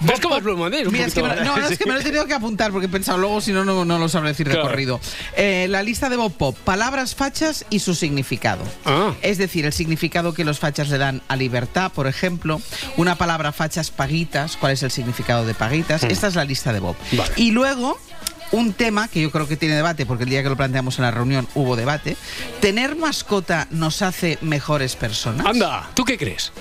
¿Ves 0.00 0.20
cómo 0.20 0.36
es 0.36 0.44
Monday? 0.44 0.80
Es 0.82 0.86
un 0.86 0.92
Mira, 0.92 1.06
es 1.06 1.14
que 1.14 1.22
me, 1.22 1.34
lo- 1.34 1.44
no, 1.44 1.56
es 1.56 1.78
que 1.78 1.86
me 1.86 1.92
lo 1.94 2.00
he 2.00 2.02
tenido 2.02 2.26
que 2.26 2.34
apuntar 2.34 2.70
porque 2.72 2.86
he 2.86 2.88
pensado 2.90 3.18
luego, 3.18 3.40
si 3.40 3.52
no, 3.52 3.64
no, 3.64 3.84
no 3.84 3.98
lo 3.98 4.08
sabré 4.08 4.30
decir 4.30 4.46
de 4.46 4.54
Claro. 4.54 4.68
corrido. 4.68 5.00
Eh, 5.36 5.66
la 5.68 5.82
lista 5.82 6.08
de 6.08 6.16
Bob 6.16 6.32
Pop, 6.32 6.56
palabras 6.64 7.14
fachas 7.14 7.64
y 7.70 7.78
su 7.80 7.94
significado. 7.94 8.62
Ah. 8.84 9.12
Es 9.22 9.38
decir, 9.38 9.64
el 9.66 9.72
significado 9.72 10.34
que 10.34 10.44
los 10.44 10.58
fachas 10.58 10.88
le 10.88 10.98
dan 10.98 11.22
a 11.28 11.36
libertad, 11.36 11.92
por 11.92 12.06
ejemplo. 12.06 12.60
Una 12.96 13.16
palabra 13.16 13.52
fachas 13.52 13.90
paguitas, 13.90 14.56
¿cuál 14.56 14.72
es 14.72 14.82
el 14.82 14.90
significado 14.90 15.44
de 15.46 15.54
paguitas? 15.54 16.02
Mm. 16.02 16.06
Esta 16.10 16.26
es 16.28 16.34
la 16.34 16.44
lista 16.44 16.72
de 16.72 16.80
Bob. 16.80 16.96
Vale. 17.12 17.32
Y 17.36 17.50
luego... 17.52 17.98
Un 18.54 18.74
tema 18.74 19.08
que 19.08 19.22
yo 19.22 19.30
creo 19.30 19.48
que 19.48 19.56
tiene 19.56 19.74
debate, 19.76 20.04
porque 20.04 20.24
el 20.24 20.28
día 20.28 20.42
que 20.42 20.50
lo 20.50 20.58
planteamos 20.58 20.98
en 20.98 21.04
la 21.04 21.10
reunión 21.10 21.48
hubo 21.54 21.74
debate. 21.74 22.18
¿Tener 22.60 22.96
mascota 22.96 23.66
nos 23.70 24.02
hace 24.02 24.36
mejores 24.42 24.94
personas? 24.94 25.46
Anda, 25.46 25.88
¿tú 25.94 26.04
qué 26.04 26.18
crees? 26.18 26.52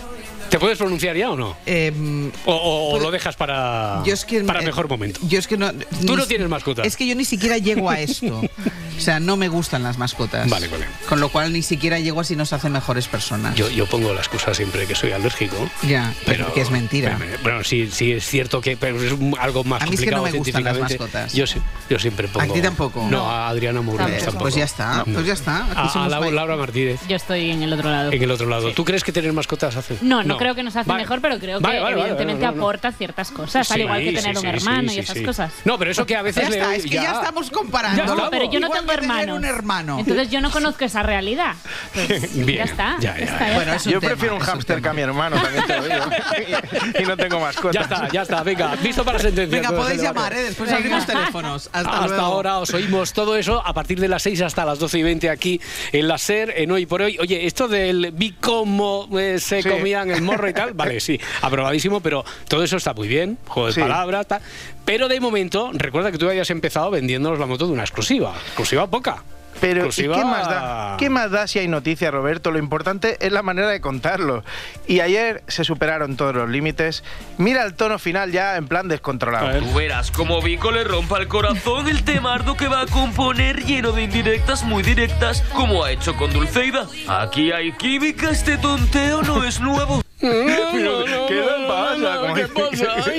¿Te 0.51 0.59
puedes 0.59 0.77
pronunciar 0.77 1.15
ya 1.15 1.31
o 1.31 1.37
no? 1.37 1.55
Em, 1.65 2.29
¿O, 2.45 2.89
pues- 2.91 3.01
lo 3.03 3.09
dejas 3.09 3.37
para, 3.37 4.03
Yo 4.05 4.13
es 4.13 4.25
que- 4.25 4.41
para 4.41 4.61
eh, 4.61 4.65
mejor 4.65 4.89
momento? 4.89 5.19
Yo 5.23 5.39
es 5.39 5.47
que 5.47 5.55
no. 5.57 5.71
Tú 5.71 5.77
ni- 6.01 6.15
no 6.17 6.25
tienes 6.27 6.49
mascota. 6.49 6.81
Es 6.83 6.97
que 6.97 7.07
yo 7.07 7.15
ni 7.15 7.23
siquiera 7.23 7.57
llego 7.57 7.89
a 7.89 8.01
esto. 8.01 8.41
o 8.97 8.99
sea, 9.01 9.21
no 9.21 9.37
me 9.37 9.47
gustan 9.47 9.81
las 9.81 9.97
mascotas. 9.97 10.49
Vale, 10.49 10.67
vale. 10.67 10.85
Con 11.07 11.21
lo 11.21 11.29
cual 11.29 11.53
ni 11.53 11.61
siquiera 11.61 11.99
llego 11.99 12.19
a 12.19 12.23
si 12.25 12.35
nos 12.35 12.51
hacen 12.51 12.73
mejores 12.73 13.07
personas. 13.07 13.55
Yo, 13.55 13.69
yo 13.69 13.85
pongo 13.87 14.13
la 14.13 14.19
excusa 14.19 14.53
siempre 14.53 14.85
que 14.87 14.93
soy 14.93 15.13
alérgico. 15.13 15.55
Ya, 15.83 16.13
Pero 16.25 16.53
que 16.53 16.59
es 16.59 16.69
mentira. 16.69 17.17
Bueno, 17.43 17.63
sí, 17.63 17.89
sí 17.89 18.11
es 18.11 18.25
cierto 18.27 18.59
que 18.59 18.75
pero 18.75 19.01
es 19.01 19.13
algo 19.39 19.63
más 19.63 19.81
A 19.81 19.85
mí 19.85 19.93
es 19.95 20.01
que 20.01 20.11
no 20.11 20.17
complicado 20.17 20.23
me 20.23 20.31
gustan 20.37 20.63
las 20.65 20.73
científicamente. 20.75 20.99
mascotas. 20.99 21.33
Yo, 21.33 21.47
sí- 21.47 21.59
yo 21.89 21.97
siempre 21.97 22.27
pongo. 22.27 22.51
¿A 22.51 22.53
ti 22.53 22.61
tampoco? 22.61 23.07
No, 23.09 23.29
a 23.31 23.47
Adriana 23.47 23.81
Mourón 23.81 24.11
Eh, 24.11 24.17
tampoco. 24.17 24.39
pues 24.39 24.55
ya 24.55 24.65
está, 24.65 25.05
pues 25.05 25.25
ya 25.25 25.33
está. 25.33 25.63
Aquí 25.67 25.73
A, 25.77 25.83
a 25.85 25.89
somos. 26.09 26.33
Laura 26.33 26.57
Martínez. 26.57 26.99
Yo 27.07 27.15
estoy 27.15 27.51
en 27.51 27.63
el 27.63 27.71
otro 27.71 27.89
lado. 27.89 28.11
En 28.11 28.21
el 28.21 28.29
otro 28.31 28.49
lado. 28.49 28.73
¿Tú 28.73 28.83
crees 28.83 29.05
que 29.05 29.13
tener 29.13 29.31
mascotas 29.31 29.77
hace? 29.77 29.95
No, 30.01 30.23
no, 30.23 30.40
creo 30.41 30.55
que 30.55 30.63
nos 30.63 30.75
hace 30.75 30.87
Vale. 30.89 31.03
mejor, 31.03 31.21
pero 31.21 31.39
creo 31.39 31.59
Vale, 31.61 31.77
que 31.77 31.81
vale, 31.83 31.95
vale, 31.95 32.01
evidentemente 32.09 32.45
no, 32.45 32.51
no, 32.51 32.57
no. 32.57 32.63
aporta 32.63 32.91
ciertas 32.91 33.31
cosas, 33.31 33.69
al 33.71 33.77
Sí, 33.77 33.83
igual 33.83 33.99
que 34.03 34.11
tener 34.13 34.35
sí, 34.37 34.45
un 34.47 34.53
hermano 34.53 34.89
sí, 34.89 34.95
y 34.95 34.99
esas 34.99 35.17
sí. 35.17 35.23
cosas. 35.23 35.53
No, 35.65 35.77
pero 35.77 35.91
eso 35.91 36.05
que 36.05 36.15
a 36.15 36.21
veces 36.21 36.43
Ya 36.43 36.49
le 36.49 36.57
está, 36.57 36.75
es 36.75 36.83
que 36.83 36.89
ya, 36.89 37.11
estamos 37.11 37.47
Ya 37.49 37.53
comparando. 37.53 38.01
estamos. 38.01 38.29
Pero 38.31 38.45
yo 38.51 38.59
no 38.59 38.67
Igual 38.67 38.79
tengo 38.79 38.91
hermanos. 38.93 39.37
un 39.37 39.45
hermano. 39.45 39.99
Entonces 39.99 40.29
yo 40.31 40.41
no 40.41 40.49
conozco 40.51 40.83
esa 40.85 41.03
realidad. 41.03 41.53
Pues 41.93 42.33
Bien, 42.45 42.57
ya 42.57 42.63
está. 42.63 42.95
ya, 42.99 43.17
ya, 43.17 43.23
está, 43.23 43.47
ya. 43.49 43.55
Bueno, 43.55 43.73
está. 43.73 43.75
es 43.75 43.83
Yo 43.93 43.99
tema, 43.99 44.09
prefiero 44.11 44.35
un 44.35 44.41
hámster 44.41 44.81
que 44.81 44.87
a 44.89 44.93
mi 44.93 45.01
hermano, 45.01 45.41
también 45.41 45.65
te 45.65 45.77
lo 45.77 45.83
digo. 45.83 46.05
y, 46.99 47.03
no 47.03 47.17
tengo 47.17 47.39
mascota. 47.39 47.73
Ya 47.73 47.81
está, 47.81 48.09
ya 48.11 48.21
está. 48.23 48.43
Venga, 48.43 48.75
visto 48.77 49.03
para 49.05 49.19
sentencia. 49.19 49.61
Venga, 49.61 49.75
podéis 49.75 50.01
llamar, 50.01 50.33
¿eh? 50.33 50.43
Después 50.43 50.71
abrimos 50.71 51.05
teléfonos. 51.05 51.69
Hasta, 51.71 52.17
ahora 52.17 52.57
os 52.59 52.73
oímos 52.73 53.13
todo 53.13 53.35
eso 53.35 53.61
a 53.65 53.73
partir 53.73 53.99
de 53.99 54.07
las 54.07 54.23
6 54.23 54.41
hasta 54.41 54.65
las 54.65 54.79
12 54.79 54.99
y 54.99 55.03
20 55.03 55.29
aquí 55.29 55.61
en 55.91 56.07
la 56.07 56.17
SER, 56.17 56.53
en 56.57 56.71
Hoy 56.71 56.85
por 56.85 57.01
Hoy. 57.01 57.17
Oye, 57.19 57.45
esto 57.45 57.67
del 57.67 58.11
vi 58.13 58.31
cómo 58.39 59.07
eh, 59.19 59.37
se 59.39 59.61
Sí. 59.61 59.69
comían 59.69 60.09
el 60.09 60.21
morro 60.31 60.49
y 60.49 60.53
tal, 60.53 60.73
vale, 60.73 60.99
sí, 60.99 61.19
aprobadísimo, 61.41 61.99
pero 62.01 62.23
todo 62.47 62.63
eso 62.63 62.77
está 62.77 62.93
muy 62.93 63.07
bien, 63.07 63.37
juego 63.47 63.67
de 63.67 63.73
Sí. 63.73 63.81
palabras, 63.81 64.27
tal. 64.27 64.41
Pero 64.85 65.07
de 65.07 65.19
momento, 65.19 65.71
recuerda 65.73 66.11
que 66.11 66.17
tú 66.17 66.27
habías 66.29 66.49
empezado 66.49 66.89
vendiéndonos 66.91 67.39
la 67.39 67.45
moto 67.45 67.67
de 67.67 67.73
una 67.73 67.83
exclusiva. 67.83 68.33
Exclusiva 68.47 68.87
poca. 68.87 69.23
Pero 69.59 69.85
¿y 69.87 69.89
qué 69.91 70.07
más 70.07 70.49
da? 70.49 70.95
¿Qué 70.97 71.09
más 71.09 71.29
da 71.29 71.45
si 71.45 71.59
hay 71.59 71.67
noticia, 71.67 72.09
Roberto? 72.09 72.49
Lo 72.51 72.57
importante 72.57 73.17
es 73.19 73.31
la 73.31 73.43
manera 73.43 73.67
de 73.67 73.79
contarlo. 73.79 74.43
Y 74.87 75.01
ayer 75.01 75.43
se 75.47 75.63
superaron 75.65 76.15
todos 76.15 76.33
los 76.33 76.49
límites. 76.49 77.03
Mira 77.37 77.63
el 77.65 77.75
tono 77.75 77.99
final 77.99 78.31
ya 78.31 78.55
en 78.55 78.67
plan 78.67 78.87
descontrolado. 78.87 79.59
Tú 79.59 79.73
verás 79.75 80.09
como 80.09 80.41
Vico 80.41 80.71
le 80.71 80.83
rompa 80.83 81.19
el 81.19 81.27
corazón 81.27 81.89
el 81.89 82.03
temardo 82.03 82.55
que 82.57 82.69
va 82.69 82.81
a 82.81 82.85
componer 82.87 83.63
lleno 83.65 83.91
de 83.91 84.03
indirectas 84.03 84.63
muy 84.63 84.81
directas, 84.83 85.41
como 85.53 85.83
ha 85.83 85.91
hecho 85.91 86.15
con 86.15 86.31
Dulceida. 86.33 86.87
Aquí 87.07 87.51
hay 87.51 87.73
química, 87.73 88.31
este 88.31 88.57
tonteo 88.57 89.21
no 89.21 89.43
es 89.43 89.59
nuevo. 89.59 90.01
Pero, 90.71 91.27
¿qué 91.27 91.33
le 91.33 91.67
pasa 91.67 92.17
con 92.17 92.21
como 92.21 92.35
¿Qué 92.35 92.47
pasa? 92.47 93.11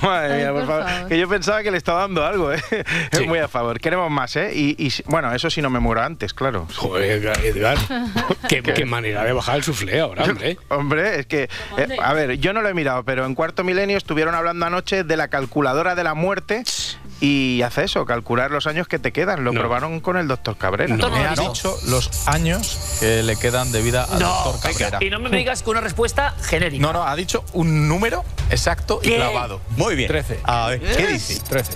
Madre 0.06 0.36
mía, 0.38 0.52
por 0.52 0.66
favor. 0.66 1.08
Que 1.08 1.18
yo 1.18 1.28
pensaba 1.28 1.62
que 1.62 1.70
le 1.70 1.76
estaba 1.78 2.00
dando 2.02 2.24
algo, 2.24 2.52
¿eh? 2.52 2.62
Es 3.10 3.26
muy 3.26 3.38
a 3.38 3.48
favor. 3.48 3.80
Queremos 3.80 4.10
más, 4.10 4.34
¿eh? 4.36 4.52
Y, 4.54 4.74
y 4.84 4.90
si- 4.90 5.02
bueno, 5.06 5.32
eso 5.34 5.50
sí 5.50 5.60
no 5.62 5.70
me 5.70 5.80
muero 5.80 6.02
antes, 6.02 6.32
claro. 6.34 6.66
Joder, 6.76 7.24
Edgar. 7.44 7.76
qué, 8.48 8.62
qué 8.62 8.84
manera 8.84 9.24
de 9.24 9.32
bajar 9.32 9.56
el 9.56 9.62
suflé 9.62 10.00
ahora, 10.00 10.24
hombre. 10.24 10.58
Hombre, 10.68 11.20
es 11.20 11.26
que, 11.26 11.48
eh, 11.76 11.96
a 12.02 12.12
ver, 12.14 12.38
yo 12.38 12.52
no 12.52 12.62
lo 12.62 12.68
he 12.68 12.74
mirado, 12.74 13.04
pero 13.04 13.26
en 13.26 13.34
Cuarto 13.34 13.64
Milenio 13.64 13.96
estuvieron 13.96 14.34
hablando 14.34 14.66
anoche 14.66 15.04
de 15.04 15.16
la 15.16 15.28
calculadora 15.28 15.94
de 15.94 16.04
la 16.04 16.14
muerte 16.14 16.62
y 17.20 17.62
hace 17.62 17.84
eso, 17.84 18.04
calcular 18.04 18.50
los 18.50 18.66
años 18.66 18.88
que 18.88 18.98
te 18.98 19.12
quedan. 19.12 19.44
Lo 19.44 19.52
probaron 19.52 20.00
con 20.00 20.16
el 20.16 20.28
doctor 20.28 20.56
Cabrera. 20.56 20.94
me 20.96 21.26
ha 21.26 21.34
dicho 21.34 21.76
los 21.86 22.26
años 22.28 22.96
que 23.00 23.22
le 23.22 23.36
quedan 23.36 23.72
de 23.72 23.82
vida 23.82 24.04
al 24.04 24.18
doctor 24.18 24.60
Cabrera. 24.60 24.98
Y 25.02 25.10
no 25.10 25.18
me 25.20 25.30
digas 25.36 25.62
que 25.62 25.70
una 25.70 25.80
respuesta 25.80 26.34
genérica. 26.42 26.82
No, 26.82 26.92
no, 26.92 27.04
ha 27.04 27.16
dicho 27.16 27.44
un 27.52 27.88
número 27.88 28.24
exacto 28.50 29.00
y 29.02 29.08
¿Qué? 29.10 29.16
clavado. 29.16 29.60
Muy 29.76 29.94
bien. 29.96 30.08
13. 30.08 30.40
A 30.44 30.68
ver, 30.68 30.80
¿qué 30.80 31.06
dice? 31.06 31.40
13. 31.48 31.72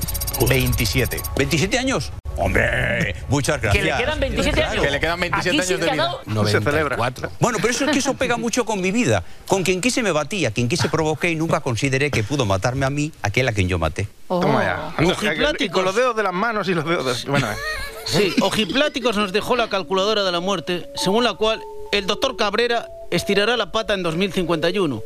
27. 0.49 1.21
¿27 1.37 1.79
años? 1.79 2.13
Hombre, 2.37 3.15
muchas 3.29 3.57
Que 3.61 3.67
gracias. 3.67 3.85
le 3.99 4.05
quedan 4.05 4.21
27 4.21 4.63
años. 4.63 4.85
Que 4.85 4.91
le 4.91 5.01
quedan 5.01 5.21
27 5.21 5.51
Aquí 5.51 5.59
años 5.59 5.69
de 5.81 5.87
que 5.87 5.93
vida. 5.93 6.05
dado- 6.25 6.47
Se 6.47 6.61
celebra. 6.61 6.97
Bueno, 7.41 7.59
pero 7.61 7.71
eso 7.71 7.85
es 7.85 7.91
que 7.91 7.99
eso 7.99 8.15
pega 8.15 8.37
mucho 8.39 8.65
con 8.65 8.81
mi 8.81 8.91
vida. 8.93 9.23
Con 9.47 9.63
quien 9.63 9.81
quise 9.83 10.03
me 10.03 10.13
batía, 10.13 10.51
quien 10.51 10.69
quise 10.69 10.89
provoqué 10.89 11.31
y 11.31 11.35
nunca 11.37 11.61
consideré 11.61 12.11
que 12.11 12.23
pudo 12.23 12.47
matarme 12.47 12.87
a 12.87 12.91
mí, 12.91 13.13
aquel 13.23 13.49
a 13.49 13.53
quien 13.53 13.69
yo 13.69 13.79
maté. 13.79 14.09
Toma 14.29 14.63
ya. 14.63 14.95
Ojipláticos. 15.31 15.67
y 15.67 15.69
con 15.71 15.85
los 15.85 15.95
dedos 15.95 16.17
de 16.17 16.23
las 16.23 16.33
manos 16.33 16.69
y 16.69 16.75
los 16.75 16.85
dedos 16.85 17.25
de... 17.25 17.31
Bueno, 17.31 17.51
eh. 17.51 17.57
Sí, 18.07 18.35
Ojipláticos 18.41 19.17
nos 19.17 19.33
dejó 19.33 19.55
la 19.57 19.69
calculadora 19.69 20.25
de 20.25 20.33
la 20.33 20.41
muerte, 20.41 20.89
según 20.97 21.23
la 21.23 21.35
cual 21.35 21.61
el 21.93 22.07
doctor 22.07 22.37
Cabrera 22.37 22.89
estirará 23.11 23.57
la 23.57 23.71
pata 23.71 23.95
en 23.95 24.03
2051. 24.03 25.03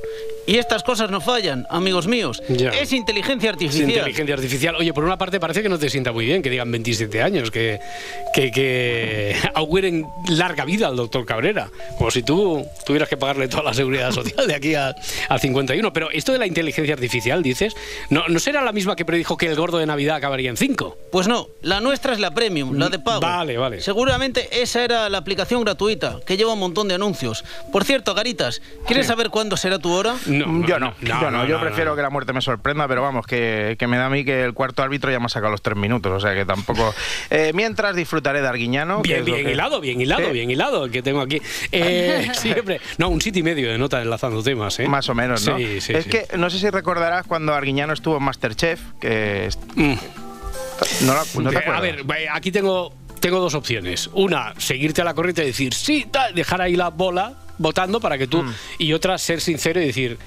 Y 0.47 0.57
estas 0.57 0.83
cosas 0.83 1.11
no 1.11 1.21
fallan, 1.21 1.67
amigos 1.71 2.07
míos. 2.07 2.43
Ya. 2.49 2.71
Es 2.71 2.93
inteligencia 2.93 3.49
Es 3.51 3.55
artificial. 3.55 3.89
inteligencia 3.91 4.35
artificial. 4.35 4.77
Oye, 4.77 4.93
por 4.93 5.05
una 5.05 5.17
parte 5.17 5.41
parece 5.41 5.63
que 5.63 5.69
no 5.69 5.79
te 5.79 5.89
sienta 5.89 6.13
muy 6.13 6.27
bien 6.27 6.43
que 6.43 6.51
digan 6.51 6.71
27 6.71 7.23
años, 7.23 7.51
que, 7.51 7.81
que, 8.35 8.51
que 8.51 9.37
auguren 9.55 10.07
larga 10.29 10.65
vida 10.65 10.89
al 10.89 10.97
doctor 10.97 11.25
Cabrera. 11.25 11.71
Como 11.97 12.11
si 12.11 12.23
tú 12.23 12.67
tuvieras 12.85 13.09
que 13.09 13.17
pagarle 13.17 13.49
toda 13.49 13.63
la 13.63 13.75
seguridad 13.75 14.13
social 14.13 14.47
de 14.47 14.55
aquí 14.55 14.75
a, 14.75 14.95
a 15.29 15.39
51. 15.39 15.93
Pero 15.93 16.11
esto 16.11 16.33
de 16.33 16.39
la 16.39 16.47
inteligencia 16.47 16.95
artificial, 16.95 17.43
dices, 17.43 17.75
¿no, 18.11 18.29
¿no 18.29 18.39
será 18.39 18.63
la 18.63 18.73
misma 18.73 18.97
que 18.97 19.05
predijo 19.05 19.37
que 19.37 19.47
el 19.47 19.55
gordo 19.57 19.79
de 19.79 19.87
Navidad 19.87 20.17
acabaría 20.17 20.51
en 20.51 20.57
5? 20.57 20.97
Pues 21.11 21.27
no, 21.27 21.49
la 21.63 21.81
nuestra 21.81 22.13
es 22.13 22.21
la 22.21 22.33
premium, 22.35 22.77
la 22.79 22.91
de 22.91 22.99
pago. 22.99 23.21
Vale, 23.21 23.57
vale. 23.57 23.81
Seguramente 23.81 24.49
esa 24.63 24.85
era 24.85 25.09
la 25.09 25.19
aplicación 25.19 25.63
gratuita, 25.65 26.21
que 26.27 26.37
lleva 26.37 26.53
un 26.53 26.59
montón 26.59 26.89
de 26.89 26.95
anuncios. 26.97 27.45
Por 27.73 27.85
cierto, 27.85 28.15
Garitas, 28.15 28.61
¿quieres 28.87 29.07
Sí. 29.07 29.09
saber 29.09 29.31
cuándo 29.31 29.57
será 29.57 29.79
tu 29.79 29.91
hora? 29.93 30.17
Yo 30.67 30.79
no, 30.79 30.95
yo 31.01 31.31
no, 31.31 31.47
yo 31.47 31.61
prefiero 31.61 31.95
que 31.97 32.03
la 32.03 32.11
muerte 32.11 32.33
me 32.33 32.41
sorprenda, 32.41 32.87
pero 32.89 33.03
vamos, 33.03 33.27
que, 33.27 33.77
que 33.79 33.87
me 33.87 33.97
da 33.97 34.07
a 34.07 34.11
mí 34.11 34.25
que 34.25 34.43
el 34.45 34.55
cuarto 34.55 34.83
árbitro 34.83 35.11
ya 35.11 35.19
me 35.21 35.27
ha 35.27 35.29
sacado 35.29 35.51
los 35.53 35.63
tres 35.63 35.77
minutos, 35.77 36.13
o 36.13 36.21
sea 36.21 36.35
que 36.35 36.45
tampoco. 36.45 36.95
Eh, 37.31 37.53
mientras 37.55 37.97
disfrutaré 37.97 38.41
de 38.43 38.49
Arguiñano. 38.49 39.01
Bien, 39.03 39.25
bien 39.25 39.45
que- 39.45 39.53
hilado, 39.53 39.81
bien 39.81 40.01
hilado, 40.01 40.27
Sí. 40.27 40.33
bien 40.33 40.51
hilado, 40.51 40.85
el 40.85 40.91
que 40.91 41.03
tengo 41.03 41.21
aquí. 41.21 41.41
Eh, 41.73 42.29
siempre. 42.35 42.81
No, 42.99 43.09
un 43.09 43.21
sitio 43.21 43.41
y 43.41 43.43
medio 43.43 43.71
de 43.71 43.79
nota 43.79 44.01
enlazando 44.03 44.43
temas, 44.43 44.79
¿eh? 44.81 44.87
Más 44.89 45.09
o 45.09 45.15
menos, 45.15 45.47
¿no? 45.47 45.57
Sí, 45.57 45.81
sí. 45.81 45.93
es 45.95 46.07
que 46.07 46.27
no 46.37 46.51
sé 46.51 46.59
si 46.59 46.71
recordarás 46.71 47.27
cuando 47.27 47.55
Arguiñano 47.55 47.93
estuvo 47.93 48.17
en 48.19 48.23
Masterchef, 48.25 48.81
que. 49.01 49.47
est- 49.47 49.61
No, 49.77 51.15
no 51.41 51.51
te 51.51 51.57
Eh, 51.57 51.59
acuerdas. 51.59 51.77
a 51.79 51.81
ver, 51.81 52.05
aquí 52.33 52.51
tengo, 52.53 52.95
tengo 53.21 53.41
dos 53.41 53.55
opciones. 53.55 54.11
Una, 54.13 54.55
seguirte 54.59 55.01
a 55.03 55.05
la 55.05 55.15
corriente 55.15 55.43
y 55.43 55.47
decir 55.47 55.75
sí, 55.75 56.07
tal, 56.11 56.35
dejar 56.35 56.61
ahí 56.61 56.77
la 56.77 56.91
bola 56.91 57.35
votando 57.59 58.01
para 58.01 58.19
que 58.19 58.27
tú. 58.27 58.43
Mm. 58.43 58.55
Y 58.79 58.93
otra, 58.93 59.19
ser 59.19 59.41
sincero 59.41 59.81
y 59.81 59.87
decir. 59.87 60.19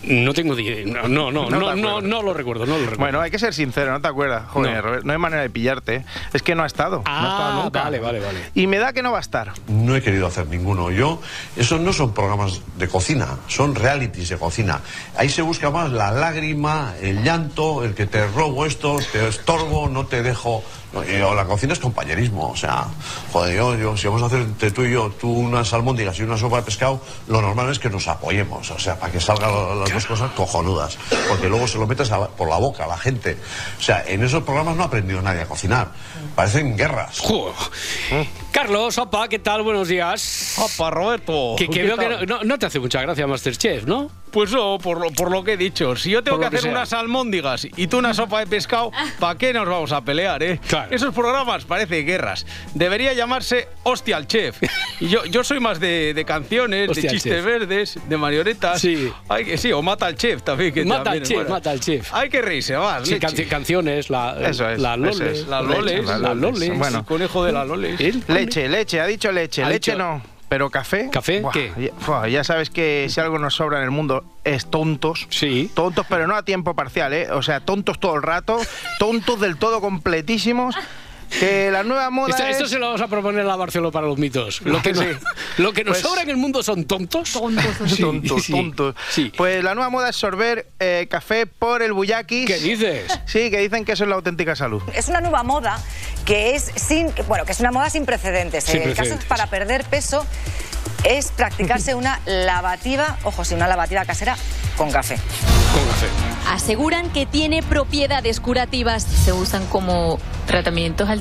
No 0.00 0.32
tengo 0.32 0.54
ni- 0.54 0.84
no 0.84 1.08
no 1.08 1.32
no 1.32 1.50
No 1.50 1.74
no, 1.74 2.00
no, 2.00 2.22
lo 2.22 2.32
recuerdo, 2.32 2.66
no 2.66 2.74
lo 2.74 2.82
recuerdo. 2.82 3.00
Bueno, 3.00 3.20
hay 3.20 3.32
que 3.32 3.38
ser 3.40 3.52
sincero, 3.52 3.90
¿no 3.90 4.00
te 4.00 4.06
acuerdas? 4.06 4.44
Joder, 4.50 4.76
No. 4.76 4.82
Robert, 4.82 5.04
no 5.04 5.12
hay 5.12 5.18
manera 5.18 5.42
de 5.42 5.50
pillarte. 5.50 6.04
Es 6.32 6.40
que 6.42 6.54
no 6.54 6.62
ha 6.62 6.66
estado. 6.66 7.02
no 7.04 7.10
ha 7.10 7.28
estado 7.28 7.60
ah, 7.60 7.64
nunca. 7.64 7.82
vale, 7.82 7.98
vale, 7.98 8.20
vale. 8.20 8.38
Y 8.54 8.68
me 8.68 8.78
da 8.78 8.92
que 8.92 9.02
no 9.02 9.10
va 9.10 9.18
a 9.18 9.20
estar. 9.20 9.52
No 9.66 9.96
he 9.96 10.00
querido 10.02 10.28
hacer 10.28 10.46
ninguno. 10.46 10.92
Yo, 10.92 11.20
esos 11.56 11.80
no 11.80 11.92
son 11.92 12.14
programas 12.14 12.60
de 12.76 12.86
cocina, 12.86 13.38
son 13.48 13.74
realities 13.74 14.28
de 14.28 14.36
cocina. 14.38 14.80
Ahí 15.16 15.28
se 15.30 15.42
busca 15.42 15.70
más 15.70 15.90
la 15.90 16.12
lágrima, 16.12 16.94
el 17.02 17.24
llanto, 17.24 17.82
el 17.84 17.94
que 17.96 18.06
te 18.06 18.24
robo 18.28 18.66
esto, 18.66 18.98
te 19.10 19.26
estorbo, 19.26 19.88
no 19.88 20.06
te 20.06 20.22
dejo. 20.22 20.62
No, 20.92 21.04
yo- 21.04 21.34
la 21.34 21.44
cocina 21.44 21.74
es 21.74 21.78
compañerismo, 21.78 22.48
o 22.50 22.56
sea, 22.56 22.86
joder, 23.32 23.56
yo, 23.56 23.76
yo- 23.76 23.96
si 23.96 24.06
vamos 24.06 24.22
a 24.22 24.26
hacer 24.26 24.40
entre 24.40 24.70
tú 24.70 24.82
y 24.84 24.92
yo, 24.92 25.10
tú 25.20 25.30
unas 25.30 25.70
albóndigas 25.74 26.18
y 26.18 26.22
una 26.22 26.38
sopa 26.38 26.56
de 26.56 26.62
pescado, 26.62 27.00
lo 27.26 27.42
normal 27.42 27.70
es 27.70 27.78
que 27.78 27.90
nos 27.90 28.08
apoyemos, 28.08 28.70
o 28.70 28.78
sea, 28.78 28.98
para 28.98 29.12
que 29.12 29.20
salgan 29.20 29.52
la- 29.52 29.74
las 29.74 29.92
dos 29.92 30.06
cosas 30.06 30.30
cojonudas, 30.32 30.96
porque 31.28 31.48
luego 31.48 31.68
se 31.68 31.76
lo 31.78 31.86
metes 31.86 32.10
a 32.10 32.28
por 32.28 32.48
la 32.48 32.56
boca 32.56 32.84
a 32.84 32.86
la 32.88 32.96
gente. 32.96 33.36
O 33.78 33.82
sea, 33.82 34.02
en 34.06 34.22
esos 34.24 34.42
programas 34.44 34.76
no 34.76 34.82
ha 34.82 34.86
aprendido 34.86 35.20
nadie 35.20 35.42
a 35.42 35.46
cocinar, 35.46 35.88
parecen 36.34 36.76
guerras. 36.76 37.20
Carlos, 38.52 38.96
opa, 38.98 39.28
¿qué 39.28 39.38
tal? 39.38 39.62
Buenos 39.62 39.88
días. 39.88 40.54
Opa, 40.58 40.90
Roberto. 40.90 41.54
Que, 41.56 41.66
que 41.66 41.72
¿Qué 41.80 41.82
veo 41.84 41.96
que 41.96 42.06
tal? 42.06 42.26
no, 42.26 42.38
no- 42.38 42.44
no 42.44 42.58
te 42.58 42.66
hace 42.66 42.80
mucha 42.80 43.00
gracia 43.02 43.26
Masterchef, 43.26 43.84
¿no? 43.84 44.10
Pues 44.38 44.52
no, 44.52 44.78
por 44.78 45.00
lo, 45.00 45.10
por 45.10 45.32
lo 45.32 45.42
que 45.42 45.54
he 45.54 45.56
dicho. 45.56 45.96
Si 45.96 46.10
yo 46.10 46.22
tengo 46.22 46.38
que 46.38 46.42
que 46.42 46.46
hacer 46.46 46.60
sea. 46.60 46.70
unas 46.70 46.92
almóndigas 46.92 47.66
y 47.76 47.88
tú 47.88 47.98
una 47.98 48.14
sopa 48.14 48.38
de 48.38 48.46
pescado, 48.46 48.92
¿para 49.18 49.36
qué 49.36 49.52
nos 49.52 49.66
vamos 49.68 49.90
a 49.90 50.00
pelear, 50.02 50.40
eh? 50.44 50.60
Esos 50.90 51.12
programas 51.12 51.64
parecen 51.64 52.06
guerras. 52.06 52.46
Debería 52.72 53.12
llamarse 53.14 53.66
Hostia 53.82 54.16
al 54.16 54.28
Chef. 54.28 54.62
Y 55.00 55.08
yo, 55.08 55.24
yo 55.24 55.42
soy 55.42 55.58
más 55.58 55.80
de, 55.80 56.14
de 56.14 56.24
canciones, 56.24 56.88
Hostia 56.88 57.10
de 57.10 57.16
chistes 57.16 57.32
Chef. 57.32 57.44
verdes, 57.44 57.98
de 58.08 58.16
marionetas. 58.16 58.80
Sí. 58.80 59.10
Hay 59.28 59.44
que, 59.44 59.58
sí, 59.58 59.72
o 59.72 59.82
Mata 59.82 60.06
al 60.06 60.14
Chef 60.14 60.40
también. 60.42 60.72
Que 60.72 60.84
Mata 60.84 61.02
también 61.02 61.22
al 61.24 61.28
chef, 61.28 61.36
buena. 61.38 61.50
mata 61.50 61.70
al 61.72 61.80
chef. 61.80 62.14
Hay 62.14 62.28
que 62.28 62.40
reírse 62.40 62.76
más. 62.78 63.08
Sí, 63.08 63.14
canci- 63.16 63.48
canciones, 63.48 64.08
la, 64.08 64.36
Eso 64.48 64.68
es, 64.70 64.78
la 64.78 64.94
eso 64.94 65.02
Loles. 65.02 65.38
es. 65.40 65.48
La 65.48 65.62
Loles, 65.62 66.04
la 66.06 66.18
la 66.18 66.34
Loles. 66.34 66.60
Loles. 66.68 66.78
Bueno. 66.78 66.98
el 67.00 67.04
conejo 67.04 67.44
de 67.44 67.50
la 67.52 67.64
Loles. 67.64 67.98
Leche, 68.28 68.68
leche, 68.68 69.00
ha 69.00 69.06
dicho 69.06 69.32
leche. 69.32 69.64
Ha 69.64 69.68
leche 69.68 69.90
dicho- 69.92 69.98
no. 69.98 70.37
Pero 70.48 70.70
café. 70.70 71.10
¿Café? 71.10 71.40
Buah, 71.40 71.52
¿Qué? 71.52 71.72
Ya, 71.76 72.06
buah, 72.06 72.28
ya 72.28 72.44
sabes 72.44 72.70
que 72.70 73.06
si 73.10 73.20
algo 73.20 73.38
nos 73.38 73.54
sobra 73.54 73.78
en 73.78 73.84
el 73.84 73.90
mundo 73.90 74.24
es 74.44 74.66
tontos. 74.66 75.26
Sí. 75.30 75.70
Tontos, 75.74 76.06
pero 76.08 76.26
no 76.26 76.34
a 76.34 76.42
tiempo 76.42 76.74
parcial, 76.74 77.12
¿eh? 77.12 77.30
O 77.30 77.42
sea, 77.42 77.60
tontos 77.60 77.98
todo 77.98 78.16
el 78.16 78.22
rato. 78.22 78.58
Tontos 78.98 79.40
del 79.40 79.56
todo 79.56 79.80
completísimos. 79.80 80.74
Que 81.28 81.70
la 81.70 81.82
nueva 81.82 82.10
moda 82.10 82.30
Esto, 82.30 82.42
es... 82.44 82.56
esto 82.56 82.68
se 82.68 82.78
lo 82.78 82.86
vamos 82.86 83.00
a 83.00 83.08
proponer 83.08 83.48
a 83.48 83.56
Barcelona 83.56 83.90
para 83.92 84.06
los 84.06 84.18
mitos. 84.18 84.60
Lo 84.62 84.80
que, 84.82 84.92
no- 84.94 85.02
Sí. 85.02 85.08
lo 85.58 85.72
que 85.72 85.84
nos 85.84 85.98
Pues- 85.98 86.02
sobra 86.06 86.22
en 86.22 86.30
el 86.30 86.36
mundo 86.36 86.62
son 86.62 86.84
tontos. 86.84 87.28
Sí, 87.86 88.00
tontos, 88.02 88.44
sí. 88.44 88.52
tontos. 88.52 88.94
Pues 89.36 89.62
la 89.62 89.74
nueva 89.74 89.90
moda 89.90 90.08
es 90.10 90.16
sorber 90.16 90.68
eh, 90.80 91.06
café 91.10 91.46
por 91.46 91.82
el 91.82 91.92
bullakis. 91.92 92.46
¿Qué 92.46 92.58
dices? 92.58 93.10
Sí, 93.26 93.50
que 93.50 93.58
dicen 93.58 93.84
que 93.84 93.92
eso 93.92 94.04
es 94.04 94.10
la 94.10 94.16
auténtica 94.16 94.56
salud. 94.56 94.82
Es 94.94 95.08
una 95.08 95.20
nueva 95.20 95.42
moda 95.42 95.78
que 96.24 96.54
es 96.54 96.72
sin, 96.76 97.12
bueno, 97.26 97.44
que 97.44 97.52
es 97.52 97.60
una 97.60 97.70
moda 97.72 97.90
sin 97.90 98.06
precedentes. 98.06 98.64
Sin 98.64 98.82
el 98.82 98.94
caso 98.94 99.14
es 99.14 99.24
para 99.24 99.46
perder 99.46 99.84
peso 99.84 100.26
es 101.04 101.30
practicarse 101.30 101.94
una 101.94 102.20
lavativa, 102.26 103.18
ojo, 103.22 103.44
sí, 103.44 103.54
una 103.54 103.68
lavativa 103.68 104.04
casera 104.04 104.36
con 104.76 104.90
café. 104.90 105.16
Con 105.16 105.86
café. 105.86 106.06
Aseguran 106.50 107.10
que 107.10 107.24
tiene 107.26 107.62
propiedades 107.62 108.40
curativas. 108.40 109.02
Se 109.04 109.32
usan 109.32 109.64
como 109.66 110.18
tratamientos 110.46 111.08
alternativos 111.08 111.17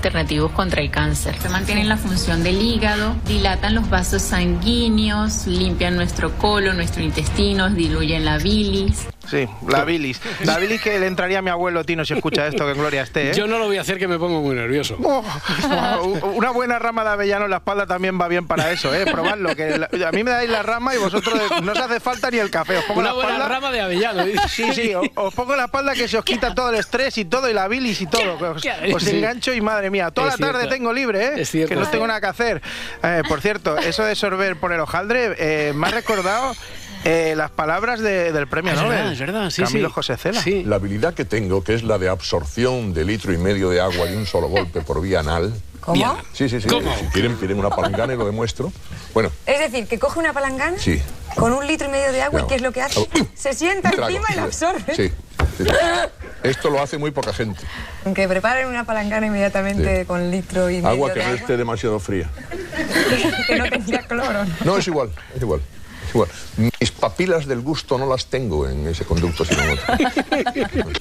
contra 0.53 0.81
el 0.81 0.91
cáncer. 0.91 1.35
Se 1.41 1.49
mantienen 1.49 1.89
la 1.89 1.97
función 1.97 2.43
del 2.43 2.61
hígado, 2.61 3.15
dilatan 3.27 3.75
los 3.75 3.89
vasos 3.89 4.21
sanguíneos, 4.21 5.47
limpian 5.47 5.95
nuestro 5.95 6.37
colon, 6.37 6.77
nuestro 6.77 7.03
intestino, 7.03 7.69
diluyen 7.69 8.25
la 8.25 8.37
bilis. 8.37 9.07
Sí, 9.29 9.47
la 9.67 9.83
bilis. 9.83 10.19
La 10.43 10.57
bilis 10.57 10.81
que 10.81 10.97
le 10.99 11.07
entraría 11.07 11.39
a 11.39 11.41
mi 11.41 11.49
abuelo 11.49 11.83
Tino 11.83 12.05
si 12.05 12.13
escucha 12.13 12.47
esto, 12.47 12.65
que 12.65 12.71
en 12.71 12.77
gloria 12.77 13.01
esté, 13.03 13.31
¿eh? 13.31 13.33
Yo 13.33 13.47
no 13.47 13.57
lo 13.59 13.65
voy 13.65 13.77
a 13.77 13.81
hacer 13.81 13.97
que 13.97 14.07
me 14.07 14.17
pongo 14.17 14.41
muy 14.41 14.55
nervioso. 14.55 14.97
Oh, 15.99 16.31
una 16.35 16.51
buena 16.51 16.79
rama 16.79 17.03
de 17.03 17.09
avellano 17.11 17.45
en 17.45 17.51
la 17.51 17.57
espalda 17.57 17.85
también 17.85 18.19
va 18.19 18.27
bien 18.27 18.47
para 18.47 18.71
eso, 18.71 18.93
¿eh? 18.93 19.05
Probadlo. 19.05 19.55
Que 19.55 19.77
la- 19.77 20.07
a 20.07 20.11
mí 20.11 20.23
me 20.23 20.31
dais 20.31 20.49
la 20.49 20.63
rama 20.63 20.93
y 20.95 20.97
vosotros 20.97 21.39
no 21.63 21.71
os 21.71 21.77
hace 21.79 21.99
falta 21.99 22.29
ni 22.31 22.37
el 22.37 22.49
café. 22.49 22.77
Os 22.77 22.85
pongo 22.85 22.99
Una 22.99 23.09
la 23.09 23.13
buena 23.15 23.31
espalda. 23.33 23.55
rama 23.55 23.71
de 23.71 23.81
avellano. 23.81 24.23
Sí, 24.47 24.73
sí, 24.73 24.93
os 25.15 25.33
pongo 25.33 25.55
la 25.55 25.65
espalda 25.65 25.93
que 25.93 26.07
se 26.07 26.17
os 26.17 26.25
quita 26.25 26.53
todo 26.55 26.69
el 26.69 26.75
estrés 26.75 27.17
y 27.17 27.25
todo, 27.25 27.49
y 27.49 27.53
la 27.53 27.67
bilis 27.67 28.01
y 28.01 28.07
todo. 28.07 28.51
Os, 28.51 28.61
qué- 28.61 28.93
os 28.93 29.03
sí. 29.03 29.17
engancho 29.17 29.53
y 29.53 29.61
madre 29.61 29.89
mía, 29.89 30.11
toda 30.11 30.29
Es 30.29 30.39
la 30.39 30.47
tarde 30.47 30.59
cierto. 30.61 30.75
tengo 30.75 30.93
libre, 30.93 31.25
¿eh? 31.25 31.31
Es 31.41 31.49
cierto. 31.51 31.69
Que 31.73 31.79
no 31.79 31.87
tengo 31.87 32.07
nada 32.07 32.21
que 32.21 32.27
hacer. 32.27 32.61
Eh, 33.03 33.23
por 33.27 33.41
cierto, 33.41 33.77
eso 33.77 34.03
de 34.03 34.15
sorber 34.15 34.57
por 34.57 34.71
el 34.73 34.79
hojaldre 34.79 35.35
eh, 35.37 35.73
me 35.75 35.87
ha 35.87 35.91
recordado 35.91 36.55
eh, 37.09 37.35
las 37.37 37.51
palabras 37.51 37.99
de- 38.01 38.31
del 38.33 38.47
premio 38.47 38.73
Es 38.73 38.77
Nobel. 38.79 38.89
verdad, 38.97 39.13
es 39.13 39.19
verdad, 39.19 39.49
sí, 39.49 39.63
Camilo 39.63 39.87
sí. 39.87 39.93
José 39.93 40.17
Cela. 40.17 40.41
La 40.65 40.75
habilidad 40.75 41.13
que 41.13 41.23
tengo, 41.25 41.63
que 41.63 41.73
es 41.73 41.83
la 41.83 41.97
de 41.97 42.09
absorción 42.09 42.93
de 42.93 43.05
litro 43.05 43.31
y 43.33 43.37
medio 43.37 43.69
de 43.69 43.79
agua 43.79 44.05
de 44.07 44.17
un 44.17 44.25
solo 44.25 44.47
golpe 44.49 44.81
por 44.81 45.01
vía 45.01 45.21
anal. 45.21 45.53
¿Cómo? 45.79 46.17
Sí, 46.33 46.49
sí, 46.49 46.59
sí. 46.59 46.67
¿Cómo? 46.67 46.93
Si 46.97 47.05
quieren, 47.05 47.37
piden 47.37 47.59
una 47.59 47.69
palangana 47.69 48.13
y 48.13 48.17
lo 48.17 48.25
demuestro. 48.25 48.73
Bueno, 49.13 49.31
Es 49.45 49.59
decir, 49.59 49.87
que 49.87 49.97
coge 49.97 50.19
una 50.19 50.33
palangana 50.33 50.77
sí. 50.77 51.01
con 51.35 51.53
un 51.53 51.65
litro 51.65 51.87
y 51.87 51.91
medio 51.91 52.11
de 52.11 52.21
agua 52.23 52.41
No. 52.41 52.45
y 52.45 52.49
¿qué 52.49 52.55
es 52.55 52.61
lo 52.61 52.73
que 52.73 52.81
hace? 52.81 53.07
Se 53.35 53.53
sienta 53.53 53.91
Trago, 53.91 54.09
encima 54.09 54.27
y 54.33 54.35
la 54.35 54.41
sí. 54.41 54.47
absorbe. 54.65 54.95
Sí. 54.95 55.11
sí. 55.57 55.63
Esto 56.43 56.69
lo 56.69 56.81
hace 56.81 56.97
muy 56.97 57.11
poca 57.11 57.31
gente. 57.31 57.61
Aunque 58.03 58.27
preparen 58.27 58.67
una 58.67 58.83
palangana 58.83 59.27
inmediatamente 59.27 60.01
Sí. 60.01 60.05
con 60.05 60.29
litro 60.29 60.69
y 60.69 60.75
medio 60.77 60.89
Agua 60.89 61.07
de 61.09 61.13
que 61.13 61.19
no 61.21 61.25
agua, 61.27 61.39
esté 61.39 61.55
demasiado 61.57 61.99
fría. 61.99 62.29
que 63.47 63.55
no 63.55 63.69
tenga 63.69 63.99
cloro. 64.03 64.39
No, 64.65 64.77
es 64.77 64.87
igual, 64.87 65.09
es 65.35 65.41
igual. 65.41 65.61
Bueno, 66.13 66.31
mis 66.79 66.91
papilas 66.91 67.45
del 67.47 67.61
gusto 67.61 67.97
no 67.97 68.07
las 68.07 68.27
tengo 68.27 68.67
en 68.67 68.87
ese 68.87 69.05
conducto, 69.05 69.45
sino 69.45 69.61
en 69.63 69.69
otro. 69.71 69.85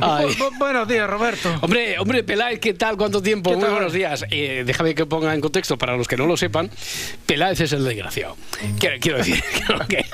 Ay. 0.00 0.26
Bu- 0.26 0.36
bu- 0.38 0.58
buenos 0.58 0.88
días, 0.88 1.08
Roberto. 1.08 1.48
Hombre, 1.60 1.98
hombre, 1.98 2.22
Peláez, 2.24 2.58
¿qué 2.60 2.74
tal? 2.74 2.96
¿Cuánto 2.96 3.22
tiempo? 3.22 3.50
¿Qué 3.50 3.56
Muy 3.56 3.64
tal? 3.64 3.72
buenos 3.74 3.92
días. 3.92 4.24
Eh, 4.30 4.62
déjame 4.66 4.94
que 4.94 5.06
ponga 5.06 5.34
en 5.34 5.40
contexto 5.40 5.76
para 5.78 5.96
los 5.96 6.08
que 6.08 6.16
no 6.16 6.26
lo 6.26 6.36
sepan. 6.36 6.70
Peláez 7.26 7.60
es 7.60 7.72
el 7.72 7.84
desgraciado. 7.84 8.36
Quiero, 8.78 8.96
quiero 9.00 9.18
decir 9.18 9.42
que 9.88 10.04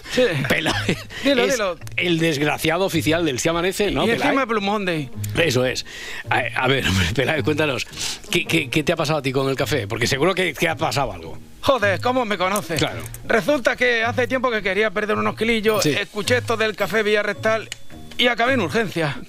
Peláez 0.48 0.98
Dilo, 1.24 1.44
es 1.44 1.52
dilo. 1.52 1.76
el 1.96 2.18
desgraciado 2.18 2.84
oficial 2.84 3.24
del 3.24 3.38
Se 3.40 3.48
Amanece, 3.50 3.90
¿no? 3.90 4.06
y 4.06 4.10
encima 4.10 4.44
Blue 4.44 4.60
Monday. 4.60 5.10
Eso 5.36 5.64
es. 5.64 5.84
A, 6.30 6.38
a 6.56 6.68
ver, 6.68 6.86
hombre, 6.86 7.06
Peláez, 7.14 7.42
cuéntanos. 7.44 7.86
¿qué, 8.30 8.44
qué, 8.46 8.68
qué 8.70 8.82
te 8.82 8.92
ha 8.92 8.96
pasado 8.96 9.18
a 9.18 9.22
ti 9.22 9.32
con 9.32 9.48
el 9.48 9.56
café? 9.56 9.86
Porque 9.86 10.06
seguro 10.06 10.34
que, 10.34 10.54
que 10.54 10.68
ha 10.68 10.76
pasado 10.76 11.12
algo. 11.12 11.38
Joder, 11.60 12.00
¿cómo 12.00 12.24
me 12.24 12.38
conoces? 12.38 12.78
Claro. 12.78 13.00
Resulta 13.26 13.76
que 13.76 14.04
hace 14.04 14.26
tiempo 14.26 14.50
que 14.50 14.62
quería 14.62 14.90
perder 14.90 15.16
unos 15.18 15.36
kilillos, 15.36 15.82
Sí. 15.82 15.90
escuché 15.90 16.38
esto 16.38 16.56
del 16.56 16.74
café 16.76 17.02
Villarrestal 17.02 17.68
y 18.16 18.28
acabé 18.28 18.54
en 18.54 18.60
urgencia. 18.60 19.16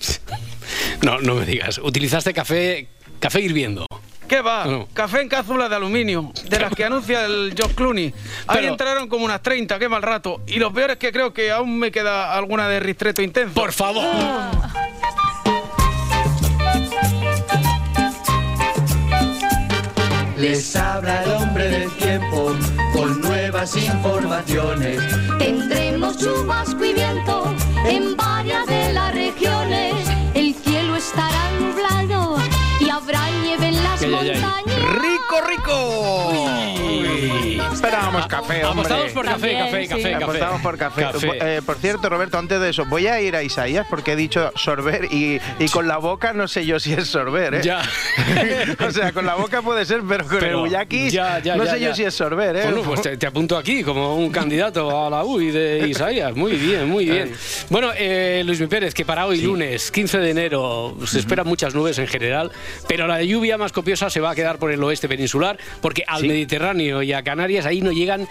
No, 1.02 1.20
no 1.20 1.34
me 1.36 1.46
digas. 1.46 1.80
Utilizaste 1.80 2.34
café, 2.34 2.88
café 3.20 3.40
hirviendo. 3.42 3.86
¿Qué 4.28 4.42
va? 4.42 4.66
No. 4.66 4.88
Café 4.94 5.22
en 5.22 5.30
cápsulas 5.30 5.70
de 5.70 5.78
aluminio, 5.78 6.32
de 6.48 6.60
las 6.60 6.74
que 6.76 6.84
anuncia 6.84 7.26
el 7.26 7.54
George 7.58 7.74
Clooney. 7.74 8.14
Ahí 8.48 8.58
Pero- 8.60 8.68
entraron 8.74 9.08
como 9.08 9.26
unas 9.26 9.42
30, 9.42 9.80
qué 9.80 9.90
mal 9.90 10.02
rato. 10.04 10.42
Y 10.46 10.60
lo 10.60 10.72
peor 10.74 10.92
es 10.92 10.98
que 10.98 11.12
creo 11.12 11.34
que 11.34 11.50
aún 11.52 11.80
me 11.80 11.90
queda 11.92 12.34
alguna 12.36 12.68
de 12.68 12.80
ristreto 12.82 13.22
intenso. 13.24 13.54
Por 13.56 13.72
favor. 13.72 14.04
Les 20.40 20.74
habla 20.74 21.24
el 21.24 21.32
hombre 21.32 21.68
del 21.68 21.92
tiempo 21.98 22.56
con 22.94 23.20
nuevas 23.20 23.76
informaciones. 23.76 25.02
Tendremos 25.38 26.18
chubasco 26.18 26.86
y 26.86 26.94
viento 26.94 27.54
en 27.86 28.16
varias 28.16 28.69
Esperábamos 37.80 38.28
café, 38.28 38.66
hombre. 38.66 38.86
Apostamos 38.86 39.12
por 39.14 39.26
café, 39.26 39.54
café, 39.54 39.88
café, 39.88 40.12
café. 40.12 40.16
Apostamos 40.16 40.62
por 40.62 40.78
café. 40.78 41.02
Café. 41.04 41.58
Eh, 41.58 41.62
por 41.66 41.78
cierto, 41.78 42.10
Roberto, 42.10 42.38
antes 42.38 42.60
de 42.60 42.70
eso, 42.70 42.86
voy 42.86 43.08
a 43.08 43.22
ir 43.22 43.38
a 43.38 43.44
Isaías 43.44 43.88
porque 43.90 44.14
he 44.14 44.16
dicho 44.18 44.52
sorber 44.56 45.06
y, 45.06 45.40
y 45.60 45.70
con 45.70 45.88
la 45.88 45.98
boca 45.98 46.34
no 46.34 46.50
sé 46.50 46.66
yo 46.66 46.78
si 46.80 46.92
es 46.92 47.08
sorber, 47.08 47.56
¿eh? 47.56 47.62
Ya. 47.64 47.82
o 48.86 48.92
sea, 48.92 49.14
con 49.14 49.26
la 49.26 49.36
boca 49.36 49.62
puede 49.62 49.86
ser, 49.86 50.02
pero 50.08 50.26
con 50.28 50.44
el 50.44 50.70
ya, 51.10 51.40
ya, 51.40 51.56
no 51.56 51.64
ya, 51.64 51.72
sé 51.72 51.80
yo 51.80 51.96
si 51.96 52.04
es 52.04 52.14
sorber, 52.14 52.58
¿eh? 52.58 52.64
Bueno, 52.64 52.82
pues 52.82 53.02
te, 53.02 53.16
te 53.16 53.26
apunto 53.26 53.58
aquí 53.58 53.82
como 53.82 54.18
un 54.18 54.30
candidato 54.30 55.06
a 55.06 55.10
la 55.10 55.24
UI 55.24 55.52
de 55.52 55.88
Isaías. 55.88 56.36
Muy 56.36 56.54
bien, 56.58 56.88
muy 56.88 57.06
bien. 57.06 57.34
Bueno, 57.70 57.92
eh, 57.98 58.44
Luis 58.46 58.60
Mi 58.60 58.68
Pérez, 58.68 58.94
que 58.94 59.06
para 59.06 59.26
hoy 59.26 59.40
lunes, 59.42 59.90
15 59.90 60.18
de 60.20 60.30
enero, 60.32 60.98
se 61.06 61.20
esperan 61.20 61.48
muchas 61.48 61.74
nubes 61.74 61.98
en 61.98 62.08
general, 62.08 62.52
pero 62.90 63.08
la 63.08 63.24
lluvia 63.24 63.58
más 63.58 63.72
copiosa 63.72 64.10
se 64.10 64.20
va 64.20 64.32
a 64.32 64.36
quedar 64.36 64.60
por 64.60 64.70
el 64.70 64.84
oeste 64.84 65.08
peninsular, 65.08 65.58
porque 65.82 66.04
al 66.06 66.24
Mediterráneo 66.24 67.02
y 67.02 67.14
a 67.14 67.24
Canarias 67.24 67.66
ahí 67.70 67.82
no 67.82 67.92
llegan, 67.92 68.28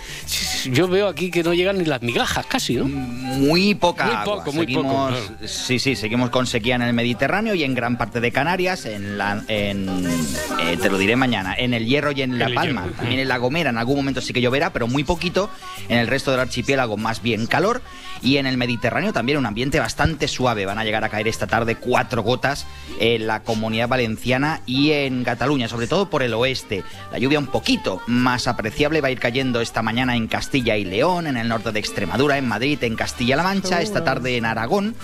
yo 0.71 0.89
veo 0.89 1.09
aquí 1.09 1.31
que 1.31 1.43
no 1.43 1.55
llegan 1.55 1.79
ni 1.79 1.85
las 1.85 2.03
migajas 2.03 2.47
casi, 2.47 2.75
¿no? 2.77 2.85
Muy 2.85 3.75
poca 3.75 4.05
Muy 4.07 4.15
agua. 4.15 4.25
poco, 4.37 4.53
muy 4.53 4.67
seguimos, 4.67 4.85
poco, 4.85 5.09
claro. 5.09 5.49
Sí, 5.49 5.79
sí, 5.79 5.97
seguimos 5.97 6.31
con 6.31 6.47
sequía 6.47 6.75
en 6.77 6.83
el 6.83 6.93
Mediterráneo 6.93 7.55
y 7.55 7.65
en 7.65 7.75
gran 7.75 7.97
parte 7.99 8.21
de 8.21 8.33
Canarias, 8.33 8.85
en 8.87 9.17
la, 9.19 9.43
en, 9.49 9.89
eh, 10.61 10.77
te 10.81 10.91
lo 10.91 10.99
diré 10.99 11.17
mañana, 11.17 11.55
en 11.57 11.75
el 11.75 11.87
Hierro 11.87 12.13
y 12.13 12.23
en 12.23 12.39
La 12.39 12.47
El 12.47 12.55
Palma, 12.55 12.83
Hierro. 12.83 12.97
también 12.97 13.21
en 13.21 13.29
La 13.29 13.39
Gomera, 13.39 13.71
en 13.71 13.79
algún 13.79 13.97
momento 13.97 14.21
sí 14.21 14.33
que 14.33 14.41
lloverá, 14.41 14.73
pero 14.73 14.87
muy 14.89 15.05
poquito. 15.05 15.49
En 15.89 15.99
el 15.99 16.07
resto 16.07 16.31
del 16.31 16.41
archipiélago 16.41 16.97
más 16.97 17.23
bien 17.23 17.47
calor 17.47 17.81
y 18.21 18.37
en 18.39 18.47
el 18.47 18.57
Mediterráneo 18.57 19.13
también 19.13 19.39
un 19.39 19.47
ambiente 19.47 19.79
bastante 19.79 20.27
suave. 20.29 20.67
Van 20.67 20.79
a 20.79 20.85
llegar 20.85 21.05
a 21.05 21.09
caer 21.09 21.29
esta 21.29 21.47
tarde 21.47 21.77
cuatro 21.77 22.23
gotas 22.23 22.67
en 23.01 23.27
la 23.27 23.43
Comunidad 23.45 23.89
Valenciana 23.89 24.61
y 24.67 24.91
en 24.91 25.23
Cataluña, 25.23 25.69
sobre 25.69 25.87
todo 25.87 26.11
por 26.11 26.23
el 26.23 26.35
oeste. 26.35 26.83
La 27.13 27.19
lluvia 27.19 27.39
un 27.39 27.47
poquito 27.47 28.03
más 28.09 28.49
apreciable 28.49 29.01
va 29.01 29.09
a 29.09 29.11
ir 29.13 29.21
cayendo 29.21 29.28
esta 29.29 29.83
mañana 29.83 30.17
en 30.17 30.27
Castilla 30.27 30.79
y 30.79 30.85
León, 30.85 31.27
en 31.27 31.37
el 31.37 31.49
norte 31.49 31.71
de 31.71 31.79
Extremadura, 31.79 32.39
en 32.39 32.49
Madrid, 32.49 32.83
en 32.83 32.97
Castilla-La 32.97 33.43
Mancha, 33.43 33.83
esta 33.83 34.03
tarde 34.03 34.39
en 34.39 34.47
Aragón. 34.47 34.95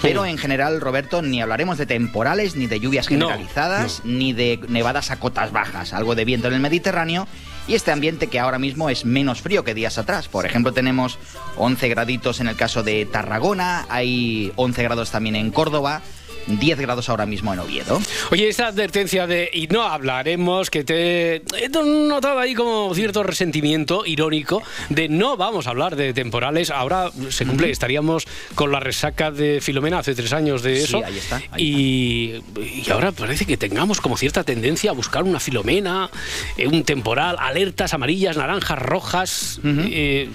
Pero 0.00 0.24
en 0.24 0.38
general, 0.38 0.80
Roberto, 0.80 1.20
ni 1.20 1.42
hablaremos 1.42 1.76
de 1.76 1.84
temporales, 1.84 2.56
ni 2.56 2.66
de 2.66 2.80
lluvias 2.80 3.10
No, 3.10 3.28
generalizadas, 3.28 4.00
ni 4.04 4.32
de 4.32 4.58
nevadas 4.68 5.10
a 5.10 5.20
cotas 5.20 5.52
bajas. 5.52 5.92
Algo 5.92 6.14
de 6.14 6.24
viento 6.24 6.48
en 6.48 6.54
el 6.54 6.60
Mediterráneo 6.60 7.28
y 7.68 7.74
este 7.74 7.92
ambiente 7.92 8.28
que 8.28 8.40
ahora 8.40 8.58
mismo 8.58 8.88
es 8.88 9.04
menos 9.04 9.42
frío 9.42 9.64
que 9.64 9.74
días 9.74 9.98
atrás. 9.98 10.28
Por 10.28 10.46
ejemplo, 10.46 10.72
tenemos 10.72 11.18
11 11.56 11.88
graditos 11.88 12.40
en 12.40 12.48
el 12.48 12.56
caso 12.56 12.82
de 12.82 13.04
Tarragona, 13.04 13.86
hay 13.90 14.50
11 14.56 14.82
grados 14.82 15.10
también 15.10 15.36
en 15.36 15.50
Córdoba, 15.50 16.00
10 16.46 16.78
grados 16.80 17.08
ahora 17.08 17.26
mismo 17.26 17.52
en 17.52 17.58
Oviedo. 17.60 18.00
Oye, 18.30 18.48
esa 18.48 18.66
advertencia 18.68 19.26
de 19.26 19.50
y 19.52 19.66
no 19.68 19.82
hablaremos, 19.82 20.70
que 20.70 20.84
te 20.84 21.36
he 21.36 21.68
notado 21.84 22.38
ahí 22.38 22.54
como 22.54 22.94
cierto 22.94 23.22
resentimiento 23.22 24.04
irónico 24.06 24.62
de 24.88 25.08
no 25.08 25.36
vamos 25.36 25.66
a 25.66 25.70
hablar 25.70 25.96
de 25.96 26.12
temporales. 26.14 26.70
Ahora 26.70 27.10
se 27.30 27.46
cumple, 27.46 27.70
estaríamos 27.70 28.26
con 28.54 28.70
la 28.72 28.80
resaca 28.80 29.30
de 29.30 29.60
Filomena 29.60 29.98
hace 29.98 30.14
tres 30.14 30.32
años 30.32 30.62
de 30.62 30.76
Sí, 30.76 30.84
eso. 30.84 31.02
ahí 31.04 31.18
está, 31.18 31.42
y, 31.56 32.40
y 32.60 32.90
ahora 32.90 33.12
parece 33.12 33.46
que 33.46 33.56
tengamos 33.56 34.00
como 34.00 34.16
cierta 34.16 34.44
tendencia 34.44 34.90
a 34.90 34.94
buscar 34.94 35.22
una 35.22 35.40
Filomena, 35.40 36.10
eh, 36.56 36.66
un 36.66 36.84
temporal, 36.84 37.36
alertas 37.38 37.94
amarillas, 37.94 38.36
naranjas, 38.36 38.78
rojas. 38.78 39.60
eh, 39.64 40.28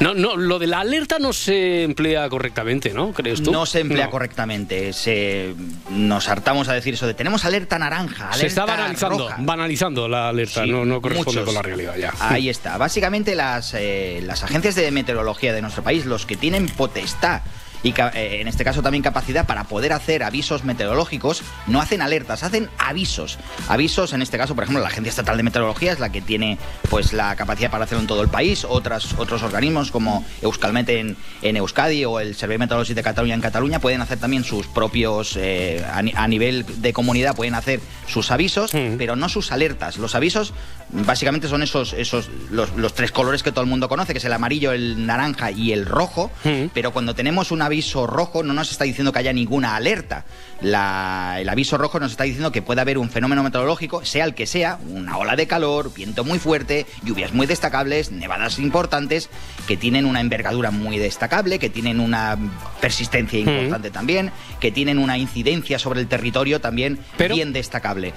no, 0.00 0.14
no, 0.14 0.36
lo 0.36 0.58
de 0.58 0.66
la 0.66 0.80
alerta 0.80 1.18
no 1.20 1.32
se 1.32 1.84
emplea 1.84 2.28
correctamente, 2.28 2.92
¿no? 2.92 3.12
¿Crees 3.12 3.42
tú? 3.42 3.52
No 3.52 3.66
se 3.66 3.80
emplea 3.80 4.06
No. 4.06 4.10
correctamente. 4.10 4.92
Se, 4.92 5.41
nos 5.90 6.28
hartamos 6.28 6.68
a 6.68 6.72
decir 6.72 6.94
eso 6.94 7.06
de 7.06 7.14
tenemos 7.14 7.44
alerta 7.44 7.78
naranja, 7.78 8.24
alerta 8.26 8.38
Se 8.38 8.46
está 8.46 8.64
banalizando, 8.64 9.18
roja". 9.28 9.36
banalizando 9.40 10.08
la 10.08 10.28
alerta, 10.28 10.64
Sí, 10.64 10.70
no, 10.70 10.84
no 10.84 11.00
corresponde 11.00 11.40
muchos. 11.40 11.44
con 11.46 11.54
la 11.54 11.62
realidad 11.62 11.96
ya. 11.96 12.12
Ahí 12.20 12.48
está. 12.48 12.76
Básicamente 12.78 13.34
las, 13.34 13.74
eh, 13.74 14.20
las 14.24 14.42
agencias 14.42 14.74
de 14.74 14.90
meteorología 14.90 15.52
de 15.52 15.62
nuestro 15.62 15.82
país, 15.82 16.06
los 16.06 16.26
que 16.26 16.36
tienen 16.36 16.66
potestad 16.66 17.42
y 17.82 17.90
eh, 17.90 18.40
en 18.40 18.48
este 18.48 18.64
caso 18.64 18.82
también 18.82 19.02
capacidad 19.02 19.46
para 19.46 19.64
poder 19.64 19.92
hacer 19.92 20.22
avisos 20.22 20.64
meteorológicos, 20.64 21.42
no 21.66 21.80
hacen 21.80 22.02
alertas, 22.02 22.42
hacen 22.42 22.68
avisos. 22.78 23.38
Avisos, 23.68 24.12
en 24.12 24.22
este 24.22 24.38
caso, 24.38 24.54
por 24.54 24.64
ejemplo, 24.64 24.82
la 24.82 24.88
Agencia 24.88 25.10
Estatal 25.10 25.36
de 25.36 25.42
Meteorología 25.42 25.92
es 25.92 25.98
la 26.00 26.10
que 26.10 26.20
tiene 26.20 26.58
pues 26.90 27.12
la 27.12 27.34
capacidad 27.36 27.70
para 27.70 27.84
hacerlo 27.84 28.02
en 28.02 28.06
todo 28.06 28.22
el 28.22 28.28
país, 28.28 28.64
otras, 28.68 29.14
otros 29.18 29.42
organismos 29.42 29.90
como 29.90 30.24
Euskalmet 30.42 30.88
en, 30.90 31.16
en 31.42 31.56
Euskadi 31.56 32.04
o 32.04 32.20
el 32.20 32.34
Servei 32.34 32.58
Meteorológico 32.58 32.94
de 32.96 33.02
Cataluña 33.02 33.34
en 33.34 33.40
Cataluña 33.40 33.78
pueden 33.80 34.00
hacer 34.00 34.18
también 34.18 34.44
sus 34.44 34.66
propios, 34.66 35.36
eh, 35.36 35.84
a, 35.92 36.02
ni- 36.02 36.12
a 36.16 36.28
nivel 36.28 36.64
de 36.82 36.92
comunidad 36.92 37.34
pueden 37.36 37.54
hacer 37.54 37.80
sus 38.06 38.30
avisos, 38.30 38.72
pero 38.98 39.16
no 39.16 39.28
sus 39.28 39.52
alertas. 39.52 39.96
Los 39.98 40.14
avisos 40.14 40.52
básicamente 40.92 41.48
son 41.48 41.62
esos, 41.62 41.92
esos 41.94 42.28
los, 42.50 42.70
los 42.76 42.94
tres 42.94 43.10
colores 43.12 43.42
que 43.42 43.50
todo 43.50 43.62
el 43.64 43.70
mundo 43.70 43.88
conoce, 43.88 44.12
que 44.12 44.18
es 44.18 44.24
el 44.24 44.32
amarillo, 44.32 44.72
el 44.72 45.06
naranja 45.06 45.50
y 45.50 45.72
el 45.72 45.86
rojo, 45.86 46.30
pero 46.74 46.92
cuando 46.92 47.14
tenemos 47.14 47.50
un 47.50 47.62
aviso 47.62 48.06
rojo 48.06 48.42
no 48.42 48.52
nos 48.52 48.70
está 48.70 48.84
diciendo 48.84 49.12
que 49.12 49.18
haya 49.20 49.32
ninguna 49.32 49.74
alerta. 49.76 50.24
La- 50.60 51.36
el 51.40 51.48
aviso 51.48 51.78
rojo 51.78 51.98
nos 51.98 52.12
está 52.12 52.24
diciendo 52.24 52.52
que 52.52 52.62
puede 52.62 52.80
haber 52.80 52.98
un 52.98 53.10
fenómeno 53.10 53.42
meteorológico, 53.42 54.04
sea 54.04 54.24
el 54.24 54.34
que 54.34 54.46
sea, 54.46 54.78
una 54.88 55.16
ola 55.16 55.34
de 55.34 55.46
calor, 55.46 55.92
viento 55.94 56.24
muy 56.24 56.38
fuerte, 56.38 56.86
lluvias 57.02 57.32
muy 57.32 57.46
destacables, 57.46 58.12
nevadas 58.12 58.58
importantes, 58.58 59.30
que 59.66 59.76
tienen 59.76 60.04
una 60.06 60.20
envergadura 60.20 60.70
muy 60.70 60.98
destacable, 60.98 61.58
que 61.58 61.70
tienen 61.70 62.00
una 62.00 62.36
persistencia 62.80 63.38
Mm. 63.42 63.48
importante 63.48 63.90
también, 63.90 64.30
que 64.60 64.70
tienen 64.70 64.98
una 64.98 65.16
incidencia 65.18 65.78
sobre 65.78 66.00
el 66.00 66.06
territorio 66.06 66.60
también 66.60 66.98
bien 67.34 67.52
destacable. 67.52 68.12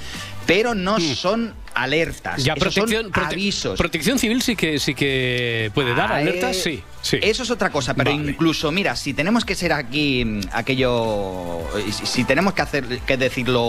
Pero 0.45 0.75
no 0.75 0.99
son 0.99 1.53
alertas, 1.75 2.39
Mm. 2.41 2.43
Ya 2.45 2.53
esos 2.53 2.73
protección, 2.73 3.11
prote- 3.11 3.25
avisos. 3.33 3.77
protección 3.77 4.17
civil 4.17 4.41
sí 4.41 4.55
que 4.55 4.79
sí 4.79 4.95
que 4.95 5.71
puede 5.73 5.93
dar 5.93 6.11
Ah, 6.11 6.15
alertas, 6.17 6.55
eh, 6.57 6.61
sí, 6.63 6.83
sí. 7.01 7.19
Eso 7.21 7.43
es 7.43 7.51
otra 7.51 7.69
cosa, 7.69 7.93
pero 7.93 8.11
incluso, 8.11 8.71
mira, 8.71 8.95
si 8.95 9.13
tenemos 9.13 9.45
que 9.45 9.55
ser 9.55 9.73
aquí 9.73 10.23
mm, 10.25 10.39
aquello. 10.53 11.59
Si, 11.91 12.05
si 12.05 12.23
tenemos 12.23 12.53
que 12.53 12.61
hacer 12.61 12.85
que 13.05 13.17
decirlo 13.17 13.61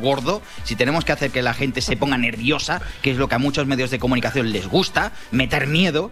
gordo, 0.00 0.40
si 0.64 0.76
tenemos 0.76 1.04
que 1.04 1.12
hacer 1.12 1.30
que 1.30 1.42
la 1.42 1.52
gente 1.54 1.80
se 1.80 1.96
ponga 1.96 2.16
nerviosa, 2.16 2.80
que 3.02 3.10
es 3.10 3.16
lo 3.16 3.28
que 3.28 3.34
a 3.34 3.38
muchos 3.38 3.66
medios 3.66 3.90
de 3.90 3.98
comunicación 3.98 4.52
les 4.52 4.66
gusta, 4.68 5.12
meter 5.32 5.66
miedo. 5.66 6.10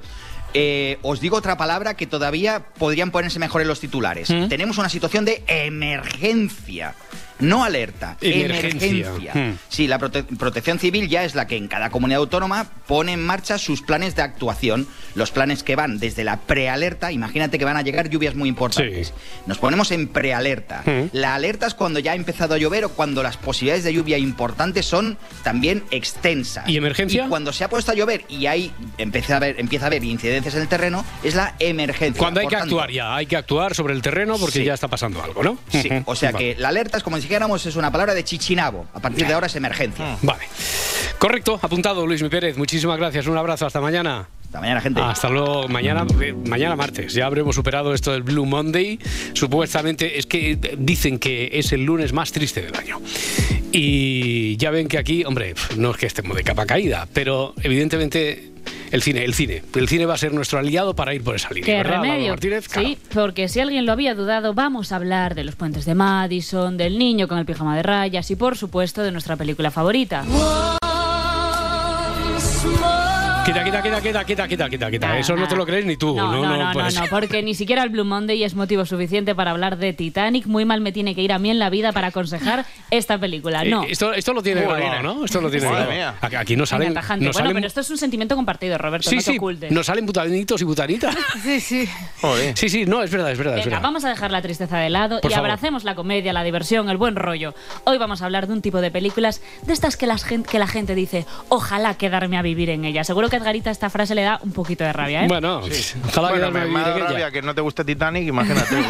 eh, 0.58 0.98
os 1.02 1.20
digo 1.20 1.36
otra 1.36 1.58
palabra 1.58 1.94
que 1.94 2.06
todavía 2.06 2.60
podrían 2.78 3.10
ponerse 3.10 3.38
mejor 3.38 3.60
en 3.60 3.68
los 3.68 3.78
titulares. 3.80 4.28
Tenemos 4.48 4.78
una 4.78 4.88
situación 4.88 5.26
de 5.26 5.42
emergencia. 5.48 6.94
No 7.38 7.64
alerta, 7.64 8.16
Emergencia. 8.20 8.88
emergencia. 9.08 9.32
Hmm. 9.34 9.58
Sí, 9.68 9.86
la 9.86 9.98
prote- 9.98 10.24
protección 10.38 10.78
civil 10.78 11.08
ya 11.08 11.24
es 11.24 11.34
la 11.34 11.46
que 11.46 11.56
en 11.56 11.68
cada 11.68 11.90
comunidad 11.90 12.20
autónoma 12.20 12.66
pone 12.86 13.12
en 13.12 13.24
marcha 13.24 13.58
sus 13.58 13.82
planes 13.82 14.14
de 14.16 14.22
actuación. 14.22 14.86
Los 15.14 15.30
planes 15.30 15.62
que 15.62 15.76
van 15.76 15.98
desde 15.98 16.24
la 16.24 16.38
prealerta, 16.40 17.12
imagínate 17.12 17.58
que 17.58 17.64
van 17.64 17.76
a 17.76 17.82
llegar 17.82 18.08
lluvias 18.08 18.34
muy 18.34 18.48
importantes. 18.48 19.12
Nos 19.46 19.58
ponemos 19.58 19.90
en 19.90 20.08
prealerta. 20.08 20.82
Hmm. 20.84 21.08
La 21.12 21.34
alerta 21.34 21.66
es 21.66 21.74
cuando 21.74 21.98
ya 22.00 22.12
ha 22.12 22.14
empezado 22.14 22.54
a 22.54 22.58
llover 22.58 22.84
o 22.84 22.88
cuando 22.90 23.22
las 23.22 23.36
posibilidades 23.36 23.84
de 23.84 23.92
lluvia 23.94 24.18
importantes 24.18 24.86
son 24.86 25.18
también 25.42 25.84
extensas. 25.90 26.68
¿Y 26.68 26.76
emergencia? 26.76 27.24
Y 27.24 27.28
cuando 27.28 27.52
se 27.52 27.64
ha 27.64 27.68
puesto 27.68 27.92
a 27.92 27.94
llover 27.94 28.24
y 28.28 28.46
hay 28.46 28.72
empieza 28.98 29.34
a 29.34 29.36
haber, 29.38 29.58
empieza 29.60 29.86
a 29.86 29.88
haber 29.88 30.04
incidencias 30.04 30.54
en 30.54 30.62
el 30.62 30.68
terreno, 30.68 31.04
es 31.22 31.34
la 31.34 31.54
emergencia. 31.58 32.18
Cuando 32.18 32.40
hay 32.40 32.46
Por 32.46 32.50
que 32.52 32.56
tanto, 32.58 32.74
actuar 32.80 32.90
ya, 32.90 33.14
hay 33.16 33.26
que 33.26 33.36
actuar 33.36 33.74
sobre 33.74 33.94
el 33.94 34.02
terreno 34.02 34.36
porque 34.38 34.60
Sí. 34.60 34.64
ya 34.64 34.74
está 34.74 34.88
pasando 34.88 35.22
algo, 35.22 35.42
¿no? 35.42 35.58
Sí, 35.68 35.88
o 36.04 36.14
sea 36.14 36.30
Vale. 36.32 36.54
que 36.54 36.60
la 36.60 36.68
alerta 36.68 36.96
es 36.98 37.02
como 37.02 37.18
si 37.18 37.25
dijéramos 37.26 37.66
es 37.66 37.74
una 37.74 37.90
palabra 37.90 38.14
de 38.14 38.22
chichinabo. 38.22 38.86
A 38.94 39.00
partir 39.00 39.26
de 39.26 39.34
ahora 39.34 39.48
es 39.48 39.56
emergencia. 39.56 40.16
Vale. 40.22 40.44
Correcto, 41.18 41.58
apuntado 41.60 42.06
Luis 42.06 42.22
Mi 42.22 42.28
Pérez. 42.28 42.56
Muchísimas 42.56 42.98
gracias. 42.98 43.26
Un 43.26 43.36
abrazo. 43.36 43.66
Hasta 43.66 43.80
mañana. 43.80 44.28
Hasta 44.44 44.60
mañana, 44.60 44.80
gente. 44.80 45.00
Hasta 45.00 45.28
luego. 45.28 45.66
Mañana, 45.66 46.06
eh, 46.20 46.32
mañana 46.32 46.76
martes. 46.76 47.14
Ya 47.14 47.26
habremos 47.26 47.56
superado 47.56 47.92
esto 47.94 48.12
del 48.12 48.22
Blue 48.22 48.46
Monday. 48.46 49.00
Supuestamente 49.32 50.18
es 50.18 50.26
que 50.26 50.52
eh, 50.52 50.76
dicen 50.78 51.18
que 51.18 51.50
es 51.52 51.72
el 51.72 51.84
lunes 51.84 52.12
más 52.12 52.30
triste 52.30 52.62
del 52.62 52.76
año. 52.76 53.00
Y 53.72 54.56
ya 54.58 54.70
ven 54.70 54.86
que 54.86 54.98
aquí, 54.98 55.24
hombre, 55.24 55.54
no 55.76 55.90
es 55.90 55.96
que 55.96 56.06
estemos 56.06 56.36
de 56.36 56.44
capa 56.44 56.64
caída, 56.64 57.08
pero 57.12 57.54
evidentemente 57.60 58.52
el 58.96 59.02
cine, 59.02 59.24
el 59.24 59.34
cine. 59.34 59.62
El 59.74 59.88
cine 59.88 60.06
va 60.06 60.14
a 60.14 60.16
ser 60.16 60.32
nuestro 60.32 60.58
aliado 60.58 60.96
para 60.96 61.14
ir 61.14 61.22
por 61.22 61.36
esa 61.36 61.50
línea. 61.50 61.66
¿Qué 61.66 61.76
¿verdad, 61.76 62.02
remedio? 62.02 62.30
Martínez? 62.30 62.68
Claro. 62.68 62.88
Sí, 62.88 62.98
porque 63.12 63.48
si 63.48 63.60
alguien 63.60 63.84
lo 63.84 63.92
había 63.92 64.14
dudado, 64.14 64.54
vamos 64.54 64.90
a 64.90 64.96
hablar 64.96 65.34
de 65.34 65.44
los 65.44 65.54
puentes 65.54 65.84
de 65.84 65.94
Madison, 65.94 66.76
del 66.76 66.98
niño 66.98 67.28
con 67.28 67.38
el 67.38 67.44
pijama 67.44 67.76
de 67.76 67.82
rayas 67.82 68.30
y, 68.30 68.36
por 68.36 68.56
supuesto, 68.56 69.02
de 69.02 69.12
nuestra 69.12 69.36
película 69.36 69.70
favorita. 69.70 70.24
Quita, 73.46 73.62
quita, 73.62 73.80
quita, 73.82 74.00
quita, 74.00 74.24
quita, 74.24 74.48
quita, 74.48 74.68
quita, 74.68 74.90
quita. 74.90 75.18
Eso 75.18 75.36
no 75.36 75.46
te 75.46 75.54
lo 75.54 75.64
crees 75.64 75.86
ni 75.86 75.96
tú. 75.96 76.16
No, 76.16 76.32
no, 76.32 76.42
no, 76.44 76.64
no, 76.66 76.72
puede 76.72 76.92
no, 76.92 77.02
porque 77.08 77.42
ni 77.44 77.54
siquiera 77.54 77.84
el 77.84 77.90
Blue 77.90 78.04
Monday 78.04 78.42
es 78.42 78.56
motivo 78.56 78.84
suficiente 78.84 79.36
para 79.36 79.52
hablar 79.52 79.78
de 79.78 79.92
Titanic. 79.92 80.46
Muy 80.46 80.64
mal 80.64 80.80
me 80.80 80.90
tiene 80.90 81.14
que 81.14 81.22
ir 81.22 81.32
a 81.32 81.38
mí 81.38 81.50
en 81.50 81.60
la 81.60 81.70
vida 81.70 81.92
para 81.92 82.08
aconsejar 82.08 82.66
esta 82.90 83.18
película. 83.18 83.62
Eh, 83.62 83.70
No. 83.70 83.84
Esto, 83.84 84.12
esto 84.14 84.32
lo 84.32 84.42
tiene 84.42 84.62
grabado, 84.62 85.02
¿no? 85.02 85.24
Esto 85.24 85.40
lo 85.40 85.48
tiene 85.48 85.66
grabado. 85.68 85.90
mía. 85.92 86.14
Aquí, 86.20 86.56
no 86.56 86.66
salen. 86.66 86.92
No 86.92 87.00
bueno, 87.00 87.32
salen- 87.32 87.54
pero 87.54 87.66
esto 87.68 87.80
es 87.82 87.90
un 87.90 87.98
sentimiento 87.98 88.34
compartido, 88.34 88.76
Roberto, 88.78 89.08
sí, 89.08 89.16
no 89.16 89.22
te 89.22 89.30
sí, 89.30 89.36
ocultes. 89.36 89.70
nos 89.70 89.86
salen 89.86 90.06
butanitos 90.06 90.60
y 90.60 90.64
butanitas. 90.64 91.14
Sí, 91.42 91.60
sí. 91.60 91.88
Sí, 92.54 92.68
sí, 92.68 92.84
no, 92.86 93.02
es 93.02 93.10
verdad, 93.12 93.30
es 93.30 93.38
verdad, 93.38 93.58
es 93.58 93.64
Venga, 93.64 93.76
verdad. 93.76 93.82
vamos 93.82 94.04
a 94.04 94.08
dejar 94.08 94.32
la 94.32 94.42
tristeza 94.42 94.78
de 94.78 94.90
lado 94.90 95.20
Por 95.20 95.30
y 95.30 95.34
favor. 95.34 95.50
abracemos 95.50 95.84
la 95.84 95.94
comedia, 95.94 96.32
la 96.32 96.42
diversión, 96.42 96.88
el 96.90 96.96
buen 96.96 97.14
rollo. 97.14 97.54
Hoy 97.84 97.96
vamos 97.98 98.22
a 98.22 98.24
hablar 98.24 98.48
de 98.48 98.54
un 98.54 98.62
tipo 98.62 98.80
de 98.80 98.90
películas 98.90 99.40
de 99.62 99.72
estas 99.72 99.96
que, 99.96 100.06
las 100.08 100.24
gen- 100.24 100.42
que 100.42 100.58
la 100.58 100.66
gente 100.66 100.94
dice, 100.96 101.24
ojalá 101.48 101.94
quedarme 101.94 102.36
a 102.38 102.42
vivir 102.42 102.70
en 102.70 102.84
ella. 102.84 103.04
Seguro 103.04 103.28
que 103.28 103.35
a 103.36 103.40
Edgarita 103.40 103.70
esta 103.70 103.90
frase 103.90 104.14
le 104.14 104.22
da 104.22 104.40
un 104.42 104.52
poquito 104.52 104.84
de 104.84 104.92
rabia, 104.92 105.24
¿eh? 105.24 105.28
Bueno, 105.28 105.60
ojalá 106.08 106.30
Bueno, 106.30 106.46
a 106.46 106.50
me, 106.50 106.64
rabia 106.64 107.30
que 107.30 107.42
no 107.42 107.54
te 107.54 107.60
guste 107.60 107.84
Titanic, 107.84 108.26
imagínate. 108.26 108.76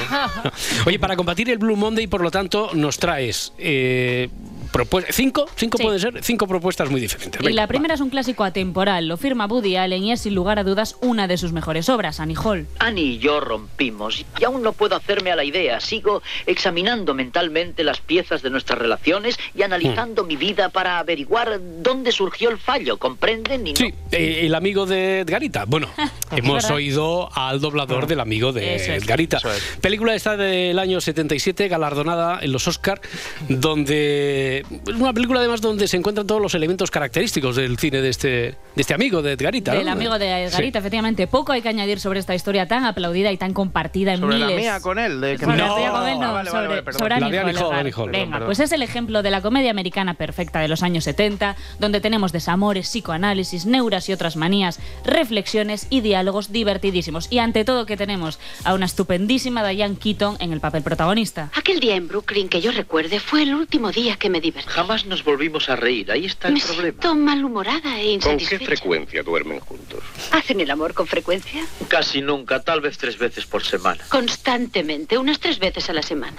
Oye, 0.87 0.99
para 0.99 1.17
combatir 1.17 1.51
el 1.51 1.59
Blue 1.59 1.77
Monday, 1.77 2.07
por 2.07 2.21
lo 2.21 2.31
tanto, 2.31 2.71
nos 2.75 2.99
traes 2.99 3.53
eh, 3.59 4.29
propues- 4.73 5.07
cinco, 5.11 5.47
cinco 5.57 5.79
Sí. 5.79 5.85
puede 5.85 5.99
ser, 5.99 6.23
cinco 6.23 6.47
propuestas 6.47 6.91
muy 6.91 7.01
diferentes. 7.01 7.41
Y 7.43 7.53
la 7.53 7.67
primera 7.67 7.95
es 7.95 8.01
un 8.01 8.11
clásico 8.11 8.45
atemporal, 8.45 9.09
lo 9.09 9.17
firma 9.17 9.47
Woody 9.47 9.77
Allen 9.77 10.05
y 10.05 10.13
es 10.13 10.21
sin 10.23 10.35
lugar 10.35 10.59
a 10.59 10.65
dudas 10.65 10.97
una 11.01 11.27
de 11.29 11.37
sus 11.37 11.53
mejores 11.53 11.89
obras, 11.89 12.21
Annie 12.21 12.37
Hall. 12.43 12.67
Annie 12.79 13.03
y 13.15 13.19
yo 13.19 13.41
rompimos 13.41 14.25
y 14.41 14.45
aún 14.45 14.63
no 14.63 14.73
puedo 14.73 14.97
hacerme 14.97 15.31
a 15.33 15.37
la 15.37 15.45
idea. 15.45 15.81
Sigo 15.81 16.23
examinando 16.47 17.15
mentalmente 17.15 17.85
las 17.85 18.01
piezas 18.01 18.43
de 18.43 18.51
nuestras 18.51 18.79
relaciones 18.79 19.39
y 19.55 19.63
analizando 19.63 20.25
Hmm. 20.25 20.29
mi 20.29 20.37
vida 20.37 20.69
para 20.69 20.99
averiguar 20.99 21.61
dónde 21.83 22.13
surgió 22.13 22.51
el 22.51 22.59
fallo. 22.59 22.97
¿Comprenden? 22.99 23.67
Y 23.67 23.71
no- 23.73 23.77
Sí, 23.77 23.93
eh, 24.13 24.41
el 24.47 24.55
amigo 24.55 24.87
de 24.87 25.21
Edgarita. 25.21 25.65
Bueno, 25.67 25.89
hemos 26.33 26.71
oído 26.71 27.29
al 27.35 27.61
doblador 27.61 28.07
del 28.07 28.21
amigo 28.21 28.53
de 28.53 28.77
Eso 28.77 28.93
es. 28.93 29.03
Edgarita. 29.03 29.39
Película 29.81 30.15
esta 30.15 30.37
del 30.37 30.79
año 30.79 31.01
77, 31.01 31.69
galardonada 31.69 32.39
en 32.43 32.53
los 32.53 32.67
Oscar, 32.69 33.01
donde 33.49 34.56
es 34.61 34.95
una 34.95 35.13
película 35.13 35.41
además 35.41 35.61
donde 35.61 35.89
se 35.89 35.97
encuentran 35.97 36.27
todos 36.27 36.41
los 36.41 36.55
elementos 36.55 36.91
característicos 36.91 37.57
del 37.57 37.79
cine 37.79 38.01
de 38.01 38.09
este 38.09 38.29
de 38.29 38.81
este 38.83 38.95
amigo 38.95 39.23
de 39.23 39.33
Edgarita. 39.33 39.73
¿no? 39.73 39.79
Del 39.79 39.89
amigo 39.89 40.19
de 40.19 40.45
Edgarita, 40.45 40.79
efectivamente. 40.79 41.27
Poco 41.27 41.53
hay 41.53 41.63
que 41.63 41.69
añadir 41.69 41.99
sobre 42.01 42.21
esta 42.21 42.35
historia 42.35 42.67
tan 42.69 42.85
aplaudida 42.85 43.33
y 43.33 43.37
tan 43.39 43.53
compartida 43.55 44.13
en 44.15 44.21
Sobre 44.21 44.39
la 44.39 44.47
miles. 44.47 44.61
mía 44.63 44.81
con 44.81 44.99
él. 44.99 45.21
De 45.21 45.33
que 45.39 45.45
Sobre 45.45 45.57
me- 45.57 45.63
la 45.63 45.75
tuya 45.75 45.91
con 45.93 46.09
él, 46.09 46.19
no, 46.21 46.27
Ah, 46.27 46.33
vale, 46.33 46.51
sobre, 46.51 46.67
vale, 46.69 46.81
vale, 46.83 46.99
sobre 46.99 47.15
Annie 47.15 47.31
La 47.33 47.43
Hall, 47.43 47.77
Hall, 47.87 47.93
Hall, 47.97 48.11
Venga, 48.11 48.33
perdón. 48.33 48.47
pues 48.49 48.61
es 48.61 48.73
el 48.73 48.83
ejemplo 48.83 49.23
de 49.23 49.31
la 49.31 49.41
comedia 49.41 49.71
americana 49.71 50.15
perfecta 50.15 50.61
de 50.61 50.69
los 50.69 50.83
años 50.83 51.05
70, 51.05 51.57
donde 51.79 52.01
tenemos 52.01 52.33
desamores, 52.33 52.87
psicoanálisis, 52.89 53.65
neuras 53.67 54.09
y 54.09 54.13
otras 54.13 54.37
manías, 54.37 54.79
reflexiones 55.05 55.87
y 55.91 56.03
diálogos 56.03 56.53
divertidísimos. 56.53 57.27
Y 57.31 57.39
ante 57.39 57.65
todo 57.65 57.87
que 57.87 57.97
tenemos 57.97 58.39
a 58.65 58.75
una 58.75 58.87
estupendísima 58.87 59.67
Diane 59.67 59.97
Keaton 59.97 60.37
en 60.41 60.53
el 60.53 60.61
papel 60.61 60.83
protagonista. 60.83 61.51
Aquel 61.57 61.81
día 61.81 61.97
en 61.97 62.07
Brooklyn 62.09 62.49
que 62.49 62.61
yo 62.61 62.71
recuerde 62.73 63.19
fue 63.21 63.43
el 63.43 63.55
último 63.55 63.91
día 63.93 64.17
que 64.17 64.29
me 64.31 64.41
Jamás 64.67 65.07
nos 65.07 65.25
volvimos 65.25 65.69
a 65.69 65.77
reír. 65.77 66.11
Ahí 66.11 66.27
está 66.27 66.49
el 66.49 66.55
Me 66.55 66.61
problema. 66.61 66.83
siento 67.03 67.15
malhumorada 67.15 68.01
e 68.01 68.05
¿Con 68.19 68.37
qué 68.37 68.45
insatisfecha. 68.45 68.65
frecuencia 68.67 69.23
duermen 69.23 69.61
juntos? 69.61 70.01
¿Hacen 70.33 70.61
el 70.61 70.71
amor 70.71 70.95
con 70.95 71.07
frecuencia? 71.07 71.65
Casi 71.89 72.21
nunca, 72.23 72.63
tal 72.63 72.81
vez 72.81 72.99
tres 72.99 73.19
veces 73.19 73.47
por 73.47 73.65
semana. 73.65 74.03
Constantemente, 74.09 75.19
unas 75.19 75.39
tres 75.41 75.59
veces 75.59 75.89
a 75.91 75.93
la 75.93 76.03
semana. 76.03 76.37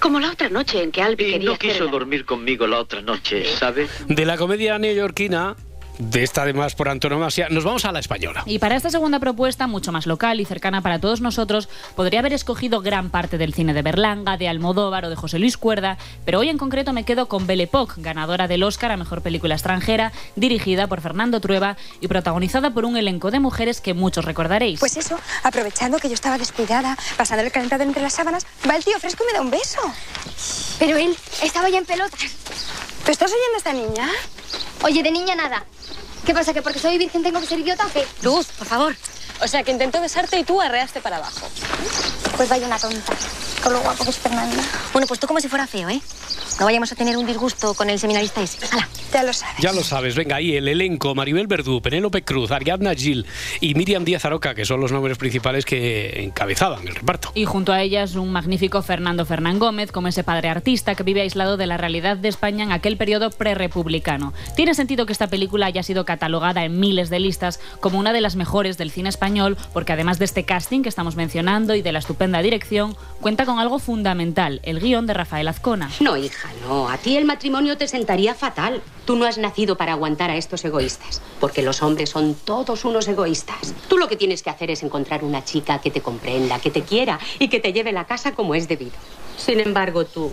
Como 0.00 0.20
la 0.20 0.30
otra 0.30 0.48
noche 0.48 0.82
en 0.82 0.92
que 0.92 1.02
Albi 1.02 1.24
Y 1.24 1.30
quería 1.32 1.50
no 1.50 1.58
quiso 1.58 1.86
dormir 1.88 2.24
conmigo 2.24 2.66
la 2.66 2.78
otra 2.78 3.00
noche, 3.02 3.44
¿sabe? 3.56 3.88
De 4.06 4.24
la 4.26 4.36
comedia 4.36 4.78
neoyorquina, 4.78 5.56
de 5.98 6.22
esta 6.22 6.42
además 6.42 6.74
por 6.74 6.88
antonomasia, 6.88 7.48
nos 7.50 7.64
vamos 7.64 7.84
a 7.84 7.92
la 7.92 7.98
española. 7.98 8.42
Y 8.46 8.58
para 8.58 8.76
esta 8.76 8.90
segunda 8.90 9.18
propuesta, 9.18 9.66
mucho 9.66 9.92
más 9.92 10.06
local 10.06 10.40
y 10.40 10.44
cercana 10.44 10.80
para 10.82 11.00
todos 11.00 11.20
nosotros, 11.20 11.68
podría 11.96 12.20
haber 12.20 12.32
escogido 12.32 12.80
gran 12.80 13.10
parte 13.10 13.38
del 13.38 13.54
cine 13.54 13.74
de 13.74 13.82
Berlanga, 13.82 14.36
de 14.36 14.48
Almodóvar 14.48 15.04
o 15.04 15.10
de 15.10 15.16
José 15.16 15.38
Luis 15.38 15.56
Cuerda, 15.56 15.98
pero 16.24 16.38
hoy 16.38 16.48
en 16.48 16.58
concreto 16.58 16.92
me 16.92 17.04
quedo 17.04 17.28
con 17.28 17.46
Belle 17.46 17.64
Époque, 17.64 17.94
ganadora 17.98 18.48
del 18.48 18.62
Oscar 18.62 18.92
a 18.92 18.96
Mejor 18.96 19.22
Película 19.22 19.54
Extranjera, 19.54 20.12
dirigida 20.36 20.86
por 20.86 21.00
Fernando 21.00 21.40
Trueba 21.40 21.76
y 22.00 22.08
protagonizada 22.08 22.72
por 22.72 22.84
un 22.84 22.96
elenco 22.96 23.30
de 23.30 23.40
mujeres 23.40 23.80
que 23.80 23.94
muchos 23.94 24.24
recordaréis. 24.24 24.80
Pues 24.80 24.96
eso, 24.96 25.18
aprovechando 25.42 25.98
que 25.98 26.08
yo 26.08 26.14
estaba 26.14 26.38
descuidada, 26.38 26.96
pasando 27.16 27.44
el 27.44 27.52
calentador 27.52 27.86
entre 27.86 28.02
las 28.02 28.14
sábanas, 28.14 28.46
va 28.68 28.76
el 28.76 28.84
tío 28.84 28.98
fresco 28.98 29.24
y 29.24 29.26
me 29.26 29.32
da 29.32 29.40
un 29.42 29.50
beso. 29.50 29.80
Pero 30.78 30.96
él 30.96 31.16
estaba 31.42 31.68
ya 31.68 31.78
en 31.78 31.84
pelotas. 31.84 32.20
¿Tú 33.04 33.10
estás 33.10 33.30
oyendo 33.30 33.54
a 33.54 33.58
esta 33.58 33.72
niña? 33.72 34.08
Oye, 34.84 35.02
de 35.02 35.10
niña 35.10 35.34
nada. 35.34 35.64
¿Qué 36.28 36.34
pasa? 36.34 36.52
¿Que 36.52 36.60
porque 36.60 36.78
soy 36.78 36.98
virgen 36.98 37.22
tengo 37.22 37.40
que 37.40 37.46
ser 37.46 37.58
idiota 37.58 37.86
o 37.86 37.90
qué? 37.90 38.04
Luz, 38.20 38.48
por 38.58 38.66
favor. 38.66 38.94
O 39.42 39.48
sea, 39.48 39.62
que 39.62 39.70
intentó 39.70 39.98
besarte 39.98 40.38
y 40.38 40.44
tú 40.44 40.60
arreaste 40.60 41.00
para 41.00 41.16
abajo. 41.16 41.48
Pues 42.36 42.50
vaya 42.50 42.66
una 42.66 42.78
tonta. 42.78 43.14
Con 43.62 43.72
lo 43.72 43.80
guapo 43.80 44.04
que 44.04 44.10
es 44.10 44.18
Fernanda. 44.18 44.62
Bueno, 44.92 45.08
pues 45.08 45.18
tú 45.18 45.26
como 45.26 45.40
si 45.40 45.48
fuera 45.48 45.66
feo, 45.66 45.88
¿eh? 45.88 46.02
No 46.60 46.66
vayamos 46.66 46.92
a 46.92 46.96
tener 46.96 47.16
un 47.16 47.24
disgusto 47.24 47.72
con 47.72 47.88
el 47.88 47.98
seminarista 47.98 48.42
ese. 48.42 48.58
¡Hala! 48.70 48.88
Ya 49.12 49.22
lo 49.22 49.32
sabes. 49.32 49.56
Ya 49.58 49.72
lo 49.72 49.82
sabes, 49.82 50.16
venga, 50.16 50.36
ahí 50.36 50.56
el 50.56 50.68
elenco, 50.68 51.14
Maribel 51.14 51.46
Verdú, 51.46 51.80
Penélope 51.80 52.24
Cruz, 52.24 52.50
Ariadna 52.50 52.94
Gil 52.94 53.26
y 53.60 53.74
Miriam 53.74 54.04
Díaz 54.04 54.24
Aroca, 54.24 54.54
que 54.54 54.66
son 54.66 54.80
los 54.80 54.92
nombres 54.92 55.16
principales 55.16 55.64
que 55.64 56.24
encabezaban 56.24 56.86
el 56.86 56.94
reparto. 56.94 57.30
Y 57.34 57.44
junto 57.44 57.72
a 57.72 57.80
ellas 57.80 58.16
un 58.16 58.32
magnífico 58.32 58.82
Fernando 58.82 59.24
Fernán 59.24 59.58
Gómez, 59.58 59.92
como 59.92 60.08
ese 60.08 60.24
padre 60.24 60.50
artista 60.50 60.94
que 60.94 61.04
vive 61.04 61.22
aislado 61.22 61.56
de 61.56 61.66
la 61.66 61.76
realidad 61.76 62.16
de 62.16 62.28
España 62.28 62.64
en 62.64 62.72
aquel 62.72 62.96
periodo 62.96 63.30
prerepublicano. 63.30 64.34
Tiene 64.56 64.74
sentido 64.74 65.06
que 65.06 65.12
esta 65.12 65.28
película 65.28 65.66
haya 65.66 65.82
sido 65.82 66.04
catalogada 66.04 66.17
en 66.22 66.80
miles 66.80 67.10
de 67.10 67.20
listas 67.20 67.60
como 67.80 67.98
una 67.98 68.12
de 68.12 68.20
las 68.20 68.36
mejores 68.36 68.78
del 68.78 68.90
cine 68.90 69.08
español, 69.08 69.56
porque 69.72 69.92
además 69.92 70.18
de 70.18 70.24
este 70.24 70.44
casting 70.44 70.82
que 70.82 70.88
estamos 70.88 71.16
mencionando 71.16 71.74
y 71.74 71.82
de 71.82 71.92
la 71.92 71.98
estupenda 71.98 72.40
dirección, 72.42 72.96
cuenta 73.20 73.44
con 73.44 73.58
algo 73.58 73.78
fundamental, 73.78 74.60
el 74.62 74.80
guion 74.80 75.06
de 75.06 75.14
Rafael 75.14 75.48
Azcona. 75.48 75.90
No, 76.00 76.16
hija, 76.16 76.48
no. 76.66 76.88
A 76.88 76.98
ti 76.98 77.16
el 77.16 77.24
matrimonio 77.24 77.76
te 77.76 77.88
sentaría 77.88 78.34
fatal. 78.34 78.82
Tú 79.04 79.16
no 79.16 79.24
has 79.24 79.38
nacido 79.38 79.76
para 79.76 79.92
aguantar 79.92 80.30
a 80.30 80.36
estos 80.36 80.64
egoístas, 80.64 81.22
porque 81.40 81.62
los 81.62 81.82
hombres 81.82 82.10
son 82.10 82.34
todos 82.34 82.84
unos 82.84 83.08
egoístas. 83.08 83.74
Tú 83.88 83.96
lo 83.96 84.08
que 84.08 84.16
tienes 84.16 84.42
que 84.42 84.50
hacer 84.50 84.70
es 84.70 84.82
encontrar 84.82 85.24
una 85.24 85.44
chica 85.44 85.80
que 85.80 85.90
te 85.90 86.00
comprenda, 86.00 86.58
que 86.58 86.70
te 86.70 86.82
quiera 86.82 87.18
y 87.38 87.48
que 87.48 87.60
te 87.60 87.72
lleve 87.72 87.92
la 87.92 88.06
casa 88.06 88.34
como 88.34 88.54
es 88.54 88.68
debido. 88.68 88.92
Sin 89.36 89.60
embargo, 89.60 90.04
tú... 90.04 90.32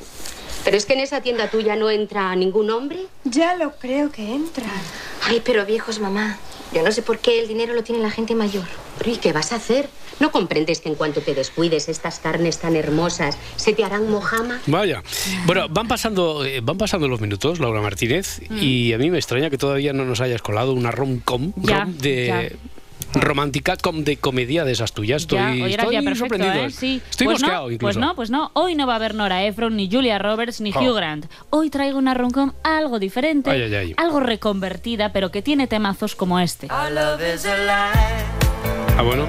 ¿Pero 0.65 0.77
es 0.77 0.87
que 0.87 0.93
en 0.93 0.99
esa 0.99 1.21
tienda 1.21 1.49
tuya 1.51 1.75
no 1.75 1.91
entra 1.91 2.35
ningún 2.35 2.71
hombre? 2.71 3.05
Ya 3.23 3.55
lo 3.55 3.75
creo 3.75 4.11
que 4.11 4.33
entra. 4.33 4.65
Ay, 5.23 5.41
pero 5.45 5.63
viejos, 5.63 5.99
mamá. 5.99 6.39
Yo 6.73 6.81
no 6.81 6.91
sé 6.91 7.03
por 7.03 7.19
qué 7.19 7.39
el 7.39 7.47
dinero 7.47 7.75
lo 7.75 7.83
tiene 7.83 8.01
la 8.01 8.09
gente 8.09 8.33
mayor. 8.33 8.65
¿Pero 8.97 9.11
y 9.11 9.17
qué 9.17 9.31
vas 9.31 9.51
a 9.51 9.57
hacer? 9.57 9.87
¿No 10.19 10.31
comprendes 10.31 10.81
que 10.81 10.89
en 10.89 10.95
cuanto 10.95 11.21
te 11.21 11.35
descuides 11.35 11.87
estas 11.87 12.19
carnes 12.19 12.57
tan 12.57 12.75
hermosas 12.75 13.37
se 13.57 13.73
te 13.73 13.83
harán 13.83 14.09
mojama? 14.09 14.59
Vaya. 14.65 15.03
Bueno, 15.45 15.67
van 15.69 15.87
pasando, 15.87 16.43
eh, 16.43 16.61
van 16.63 16.77
pasando 16.77 17.07
los 17.07 17.21
minutos, 17.21 17.59
Laura 17.59 17.81
Martínez, 17.81 18.41
y 18.49 18.93
a 18.93 18.97
mí 18.97 19.11
me 19.11 19.19
extraña 19.19 19.51
que 19.51 19.59
todavía 19.59 19.93
no 19.93 20.03
nos 20.03 20.19
hayas 20.19 20.41
colado 20.41 20.73
una 20.73 20.89
rom-com 20.89 21.53
rom 21.55 21.97
de... 21.97 22.25
ya. 22.25 22.74
Romántica 23.21 23.75
com 23.77 24.03
de 24.03 24.17
comedia 24.17 24.63
de 24.65 24.71
esas 24.73 24.93
tuyas. 24.93 25.23
Estoy, 25.23 25.37
Ya, 25.39 25.49
hoy 25.51 25.73
era 25.73 25.83
estoy 25.83 25.89
día 25.97 26.01
perfecto, 26.03 26.35
sorprendido. 26.35 26.65
¿eh? 26.65 26.69
Sí. 26.71 27.01
Estoy 27.09 27.25
pues 27.25 27.41
mosqueado 27.41 27.65
no, 27.65 27.71
incluso. 27.71 27.85
Pues 27.85 27.97
no, 27.97 28.15
pues 28.15 28.29
no. 28.29 28.51
Hoy 28.53 28.75
no 28.75 28.85
va 28.87 28.93
a 28.93 28.95
haber 28.97 29.15
Nora 29.15 29.43
Ephron, 29.43 29.75
ni 29.75 29.89
Julia 29.89 30.19
Roberts, 30.19 30.61
ni 30.61 30.71
Oh. 30.75 30.79
Hugh 30.81 30.95
Grant. 30.95 31.25
Hoy 31.49 31.69
traigo 31.69 31.97
una 31.97 32.13
romcom 32.13 32.51
algo 32.63 32.99
diferente, 32.99 33.49
Ay, 33.49 33.61
ay, 33.63 33.75
ay. 33.75 33.93
algo 33.97 34.19
reconvertida, 34.19 35.11
pero 35.13 35.31
que 35.31 35.41
tiene 35.41 35.67
temazos 35.67 36.15
como 36.15 36.39
este. 36.39 36.67
Ah, 36.69 36.89
bueno. 39.03 39.27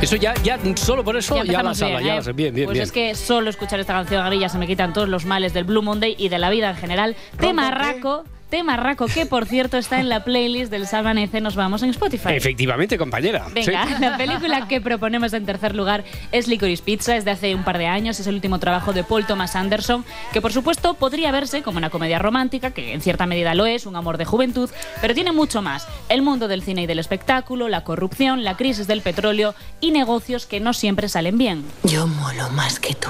Eso 0.00 0.16
ya, 0.16 0.34
ya 0.42 0.58
solo 0.76 1.02
por 1.02 1.16
eso 1.16 1.34
ya, 1.36 1.44
la 1.44 1.50
empezamos 1.52 1.78
sala, 1.78 1.90
bien, 1.98 2.04
ya 2.06 2.12
¿eh? 2.12 2.16
la 2.16 2.22
sé. 2.22 2.32
Bien, 2.32 2.54
bien, 2.54 2.66
Pues 2.66 2.74
bien. 2.74 2.82
es 2.84 2.92
que 2.92 3.14
solo 3.14 3.48
escuchar 3.48 3.80
esta 3.80 3.94
canción 3.94 4.24
a 4.24 4.28
mí 4.28 4.38
ya 4.38 4.50
se 4.50 4.58
me 4.58 4.66
quitan 4.66 4.92
todos 4.92 5.08
los 5.08 5.24
males 5.24 5.54
del 5.54 5.64
Blue 5.64 5.80
Monday 5.80 6.14
y 6.18 6.28
de 6.28 6.38
la 6.38 6.50
vida 6.50 6.70
en 6.70 6.76
general. 6.76 7.16
Tema 7.40 7.70
raco, 7.70 8.24
tema 8.54 8.76
raco 8.76 9.06
que 9.06 9.26
por 9.26 9.46
cierto 9.46 9.78
está 9.78 9.98
en 9.98 10.08
la 10.08 10.22
playlist 10.22 10.70
del 10.70 10.86
Salvanece 10.86 11.40
Nos 11.40 11.56
Vamos 11.56 11.82
en 11.82 11.90
Spotify. 11.90 12.34
Efectivamente, 12.34 12.96
compañera. 12.96 13.48
Venga, 13.52 13.84
Sí. 13.84 13.94
la 13.98 14.16
película 14.16 14.68
que 14.68 14.80
proponemos 14.80 15.32
en 15.32 15.44
tercer 15.44 15.74
lugar 15.74 16.04
es 16.30 16.46
Licorice 16.46 16.80
Pizza, 16.80 17.16
es 17.16 17.24
de 17.24 17.32
hace 17.32 17.52
un 17.56 17.64
par 17.64 17.78
de 17.78 17.88
años, 17.88 18.20
es 18.20 18.28
el 18.28 18.36
último 18.36 18.60
trabajo 18.60 18.92
de 18.92 19.02
Paul 19.02 19.26
Thomas 19.26 19.56
Anderson, 19.56 20.04
que 20.32 20.40
por 20.40 20.52
supuesto 20.52 20.94
podría 20.94 21.32
verse 21.32 21.62
como 21.64 21.78
una 21.78 21.90
comedia 21.90 22.20
romántica, 22.20 22.70
que 22.70 22.92
en 22.92 23.00
cierta 23.00 23.26
medida 23.26 23.56
lo 23.56 23.66
es, 23.66 23.86
un 23.86 23.96
amor 23.96 24.18
de 24.18 24.24
juventud, 24.24 24.70
pero 25.00 25.14
tiene 25.14 25.32
mucho 25.32 25.60
más. 25.60 25.88
El 26.08 26.22
mundo 26.22 26.46
del 26.46 26.62
cine 26.62 26.82
y 26.82 26.86
del 26.86 27.00
espectáculo, 27.00 27.68
la 27.68 27.82
corrupción, 27.82 28.44
la 28.44 28.56
crisis 28.56 28.86
del 28.86 29.00
petróleo 29.00 29.56
y 29.80 29.90
negocios 29.90 30.46
que 30.46 30.60
no 30.60 30.74
siempre 30.74 31.08
salen 31.08 31.38
bien. 31.38 31.64
Yo 31.82 32.06
molo 32.06 32.48
más 32.50 32.78
que 32.78 32.94
tú. 32.94 33.08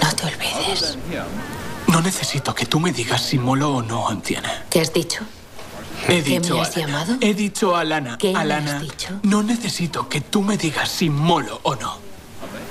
No 0.00 0.12
te 0.14 0.26
olvides. 0.26 0.96
No 1.94 2.00
necesito 2.02 2.52
que 2.56 2.66
tú 2.66 2.80
me 2.80 2.90
digas 2.90 3.22
si 3.22 3.38
molo 3.38 3.76
o 3.76 3.80
no, 3.80 4.08
Antiene. 4.08 4.48
¿Qué 4.68 4.80
has 4.80 4.92
dicho? 4.92 5.20
He 6.08 6.24
¿Qué 6.24 6.40
dicho 6.40 6.54
me 6.56 6.60
has 6.62 6.76
a 6.76 6.80
Lana. 6.80 6.92
llamado? 6.92 7.16
He 7.20 7.34
dicho 7.34 7.76
a 7.76 7.84
Lana. 7.84 8.18
¿Qué 8.18 8.30
a 8.34 8.40
me 8.40 8.46
Lana, 8.46 8.76
has 8.78 8.82
dicho? 8.82 9.20
No 9.22 9.44
necesito 9.44 10.08
que 10.08 10.20
tú 10.20 10.42
me 10.42 10.56
digas 10.58 10.88
si 10.88 11.08
molo 11.08 11.60
o 11.62 11.76
no. 11.76 11.96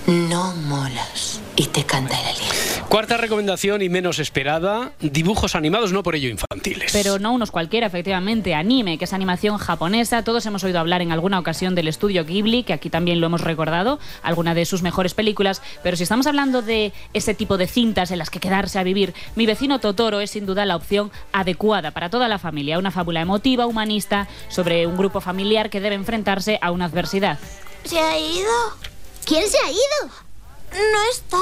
No 0.08 0.54
molas. 0.56 1.40
Y 1.56 1.68
te 1.68 1.86
canta 1.86 2.20
el 2.20 2.28
aliento. 2.28 2.56
Cuarta 2.90 3.16
recomendación 3.16 3.82
y 3.82 3.90
menos 3.90 4.20
esperada, 4.20 4.92
dibujos 5.00 5.56
animados, 5.56 5.94
no 5.94 6.04
por 6.04 6.16
ello 6.16 6.30
infantiles. 6.30 6.92
Pero 6.92 7.20
no 7.20 7.32
unos 7.32 7.52
cualquiera, 7.52 7.88
efectivamente, 7.88 8.54
anime, 8.54 8.98
que 8.98 9.06
es 9.06 9.14
animación 9.14 9.58
japonesa. 9.58 10.24
Todos 10.24 10.46
hemos 10.46 10.64
oído 10.66 10.80
hablar 10.80 11.02
en 11.02 11.14
alguna 11.14 11.40
ocasión 11.40 11.74
del 11.74 11.88
estudio 11.88 12.26
Ghibli, 12.26 12.64
que 12.64 12.74
aquí 12.74 12.90
también 12.90 13.22
lo 13.22 13.28
hemos 13.28 13.42
recordado, 13.42 13.98
alguna 14.24 14.54
de 14.54 14.66
sus 14.66 14.82
mejores 14.82 15.14
películas. 15.14 15.62
Pero 15.84 15.96
si 15.96 16.04
estamos 16.04 16.28
hablando 16.28 16.62
de 16.62 16.92
ese 17.14 17.34
tipo 17.34 17.58
de 17.58 17.68
cintas 17.68 18.12
en 18.12 18.18
las 18.18 18.30
que 18.30 18.42
quedarse 18.42 18.80
a 18.80 18.84
vivir, 18.84 19.14
Mi 19.36 19.46
vecino 19.46 19.80
Totoro 19.80 20.20
es 20.20 20.32
sin 20.32 20.46
duda 20.46 20.66
la 20.66 20.76
opción 20.76 21.12
adecuada 21.32 21.92
para 21.92 22.10
toda 22.10 22.28
la 22.28 22.40
familia. 22.40 22.78
Una 22.78 22.92
fábula 22.92 23.22
emotiva, 23.22 23.68
humanista, 23.68 24.28
sobre 24.50 24.86
un 24.86 24.98
grupo 24.98 25.22
familiar 25.22 25.70
que 25.70 25.80
debe 25.80 25.96
enfrentarse 25.96 26.60
a 26.62 26.72
una 26.72 26.86
adversidad. 26.86 27.40
¿Se 27.86 28.00
ha 28.00 28.18
ido? 28.20 28.93
¿Quién 29.26 29.50
se 29.50 29.58
ha 29.58 29.72
ido? 29.72 30.14
No 30.72 31.04
está. 31.12 31.38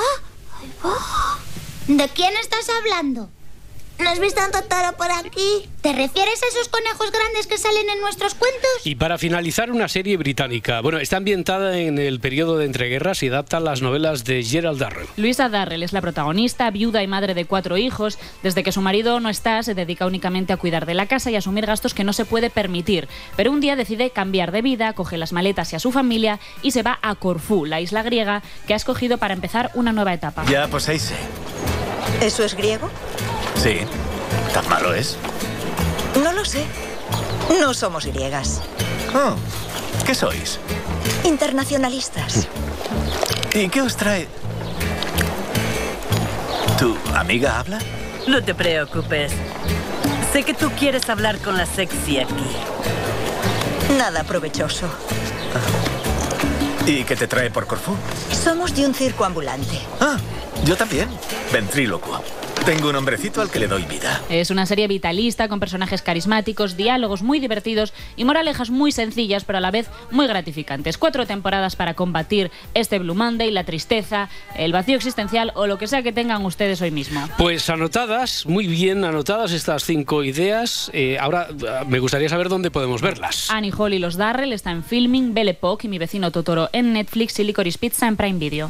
¿De 1.88 2.09
quién 2.09 2.36
estás 2.38 2.69
hablando? 2.69 3.29
¿No 3.99 4.09
has 4.09 4.19
visto 4.19 4.41
a 4.41 4.45
un 4.45 4.51
Totoro 4.51 4.97
por 4.97 5.11
aquí? 5.11 5.69
¿Te 5.81 5.93
refieres 5.93 6.41
a 6.43 6.47
esos 6.47 6.69
conejos 6.69 7.11
grandes 7.11 7.47
que 7.47 7.57
salen 7.57 7.89
en 7.89 8.01
nuestros 8.01 8.33
cuentos? 8.33 8.69
Y 8.83 8.95
para 8.95 9.17
finalizar, 9.17 9.71
una 9.71 9.87
serie 9.87 10.17
británica. 10.17 10.81
Bueno, 10.81 10.97
está 10.99 11.17
ambientada 11.17 11.77
en 11.77 11.99
el 11.99 12.19
periodo 12.19 12.57
de 12.57 12.65
entreguerras 12.65 13.21
y 13.23 13.27
adapta 13.27 13.59
las 13.59 13.81
novelas 13.81 14.23
de 14.23 14.43
Gerald 14.43 14.79
Darrell. 14.79 15.07
Luisa 15.17 15.49
Darrell 15.49 15.83
es 15.83 15.93
la 15.93 16.01
protagonista, 16.01 16.69
viuda 16.71 17.03
y 17.03 17.07
madre 17.07 17.33
de 17.33 17.45
cuatro 17.45 17.77
hijos. 17.77 18.17
Desde 18.43 18.63
que 18.63 18.71
su 18.71 18.81
marido 18.81 19.19
no 19.19 19.29
está, 19.29 19.61
se 19.63 19.75
dedica 19.75 20.05
únicamente 20.05 20.53
a 20.53 20.57
cuidar 20.57 20.85
de 20.85 20.93
la 20.93 21.05
casa 21.05 21.31
y 21.31 21.35
asumir 21.35 21.65
gastos 21.65 21.93
que 21.93 22.03
no 22.03 22.13
se 22.13 22.25
puede 22.25 22.49
permitir. 22.49 23.07
Pero 23.35 23.51
un 23.51 23.61
día 23.61 23.75
decide 23.75 24.09
cambiar 24.09 24.51
de 24.51 24.61
vida, 24.61 24.93
coge 24.93 25.17
las 25.17 25.33
maletas 25.33 25.73
y 25.73 25.75
a 25.75 25.79
su 25.79 25.91
familia 25.91 26.39
y 26.61 26.71
se 26.71 26.83
va 26.83 26.99
a 27.01 27.15
Corfú, 27.15 27.65
la 27.65 27.81
isla 27.81 28.03
griega 28.03 28.41
que 28.67 28.73
ha 28.73 28.77
escogido 28.77 29.17
para 29.17 29.33
empezar 29.33 29.71
una 29.73 29.91
nueva 29.93 30.13
etapa. 30.13 30.45
Ya 30.45 30.67
poseíse. 30.67 31.15
¿Eso 32.22 32.43
es 32.43 32.56
griego? 32.56 32.89
Sí. 33.56 33.80
¿Tan 34.54 34.68
malo 34.70 34.93
es? 34.93 35.18
No 36.22 36.32
lo 36.34 36.45
sé. 36.45 36.66
No 37.60 37.74
somos 37.74 38.06
griegas. 38.06 38.62
Oh, 39.14 39.36
¿Qué 40.06 40.16
sois? 40.16 40.60
Internacionalistas. 41.24 42.47
¿Y 43.54 43.68
qué 43.70 43.82
os 43.82 43.95
trae? 43.95 44.28
¿Tu 46.80 46.97
amiga 47.16 47.60
habla? 47.60 47.80
No 48.28 48.43
te 48.43 48.56
preocupes. 48.56 49.32
Sé 50.32 50.43
que 50.43 50.54
tú 50.54 50.72
quieres 50.72 51.10
hablar 51.10 51.38
con 51.39 51.58
la 51.58 51.66
sexy 51.66 52.20
aquí. 52.20 52.47
Nada 53.97 54.24
provechoso. 54.24 54.88
¿Y 56.86 57.04
qué 57.04 57.16
te 57.16 57.28
trae 57.28 57.52
por 57.52 57.68
Corfú? 57.68 57.95
Somos 58.32 58.74
de 58.74 58.86
un 58.86 58.93
circo 58.95 59.26
ambulante. 59.26 59.80
Ah, 59.99 60.18
yo 60.66 60.76
también. 60.76 61.09
Ventrílocuo. 61.51 62.22
Tengo 62.66 62.89
un 62.89 62.95
hombrecito 62.95 63.41
al 63.41 63.49
que 63.49 63.59
le 63.59 63.68
doy 63.68 63.86
vida. 63.86 64.22
Es 64.30 64.51
una 64.51 64.68
serie 64.68 64.88
vitalista 64.88 65.47
con 65.47 65.59
personajes 65.59 66.03
carismáticos, 66.03 66.78
diálogos 66.78 67.24
muy 67.24 67.39
divertidos 67.39 67.91
y 68.16 68.24
moralejas 68.24 68.70
muy 68.70 68.91
sencillas, 68.91 69.45
pero 69.45 69.57
a 69.57 69.62
la 69.62 69.72
vez 69.72 69.89
muy 70.12 70.28
gratificantes. 70.28 70.99
Cuatro 70.99 71.26
temporadas 71.26 71.76
para 71.76 71.95
combatir 71.95 72.51
este 72.76 72.99
Blue 72.99 73.16
Monday, 73.16 73.49
la 73.49 73.64
tristeza, 73.64 74.30
el 74.55 74.74
vacío 74.74 74.95
existencial 74.95 75.51
o 75.55 75.66
lo 75.66 75.80
que 75.80 75.88
sea 75.88 76.03
que 76.03 76.12
tengan 76.12 76.45
ustedes 76.45 76.84
hoy 76.84 76.91
mismo. 76.91 77.28
Pues 77.39 77.68
anotadas, 77.68 78.45
muy 78.45 78.68
bien 78.68 79.05
anotadas 79.05 79.53
estas 79.53 79.84
cinco 79.84 80.24
ideas. 80.24 80.91
Eh, 80.93 81.18
ahora 81.20 81.47
eh, 81.49 81.86
me 81.88 81.97
gustaría 81.97 82.30
saber 82.30 82.47
dónde 82.47 82.70
podemos 82.70 83.01
verlas. 83.01 83.49
Annie 83.49 83.74
Hall 83.76 83.95
y 83.95 83.99
los 83.99 84.18
Darrell 84.18 84.53
está 84.53 84.70
en 84.70 84.84
Filming, 84.84 85.34
Belle 85.34 85.51
Époque 85.51 85.88
y 85.88 85.89
mi 85.89 85.97
vecino 85.97 86.30
Totoro 86.30 86.70
en 86.74 86.93
Netflix 86.93 87.39
y 87.39 87.43
Licorice 87.43 87.80
Pizza 87.80 88.07
en 88.07 88.18
Prime 88.18 88.38
Video. 88.38 88.70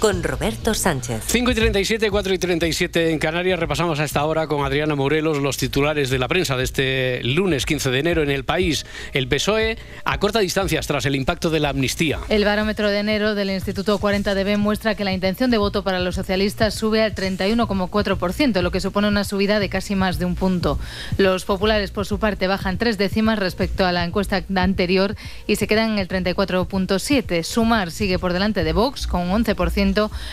Con 0.00 0.22
Roberto 0.22 0.72
Sánchez. 0.72 1.24
5 1.26 1.50
y 1.50 1.54
37, 1.54 2.10
4 2.10 2.32
y 2.32 2.38
37 2.38 3.10
en 3.10 3.18
Canarias. 3.18 3.60
Repasamos 3.60 4.00
a 4.00 4.04
esta 4.04 4.24
hora 4.24 4.46
con 4.46 4.64
Adriana 4.64 4.94
Morelos 4.94 5.36
los 5.42 5.58
titulares 5.58 6.08
de 6.08 6.18
la 6.18 6.26
prensa 6.26 6.56
de 6.56 6.64
este 6.64 7.20
lunes 7.22 7.66
15 7.66 7.90
de 7.90 7.98
enero 7.98 8.22
en 8.22 8.30
el 8.30 8.44
país. 8.44 8.86
El 9.12 9.28
PSOE 9.28 9.76
a 10.06 10.18
corta 10.18 10.38
distancia 10.38 10.80
tras 10.80 11.04
el 11.04 11.16
impacto 11.16 11.50
de 11.50 11.60
la 11.60 11.68
amnistía. 11.68 12.18
El 12.30 12.46
barómetro 12.46 12.88
de 12.88 12.98
enero 12.98 13.34
del 13.34 13.50
Instituto 13.50 14.00
40DB 14.00 14.56
muestra 14.56 14.94
que 14.94 15.04
la 15.04 15.12
intención 15.12 15.50
de 15.50 15.58
voto 15.58 15.84
para 15.84 16.00
los 16.00 16.14
socialistas 16.14 16.72
sube 16.72 17.02
al 17.02 17.14
31,4%, 17.14 18.62
lo 18.62 18.70
que 18.70 18.80
supone 18.80 19.06
una 19.06 19.24
subida 19.24 19.60
de 19.60 19.68
casi 19.68 19.96
más 19.96 20.18
de 20.18 20.24
un 20.24 20.34
punto. 20.34 20.78
Los 21.18 21.44
populares, 21.44 21.90
por 21.90 22.06
su 22.06 22.18
parte, 22.18 22.46
bajan 22.46 22.78
tres 22.78 22.96
décimas 22.96 23.38
respecto 23.38 23.84
a 23.84 23.92
la 23.92 24.06
encuesta 24.06 24.42
anterior 24.56 25.14
y 25.46 25.56
se 25.56 25.66
quedan 25.66 25.90
en 25.90 25.98
el 25.98 26.08
34,7%. 26.08 27.42
Sumar 27.42 27.90
sigue 27.90 28.18
por 28.18 28.32
delante 28.32 28.64
de 28.64 28.72
Vox 28.72 29.06
con 29.06 29.28
un 29.28 29.44
11% 29.44 29.89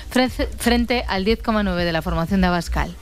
frente- 0.09 0.47
frente 0.57 1.05
al 1.07 1.25
10,9% 1.25 1.75
de 1.85 1.91
la 1.91 2.01
formación 2.01 2.41
de 2.41 2.47
Abascal. 2.47 2.95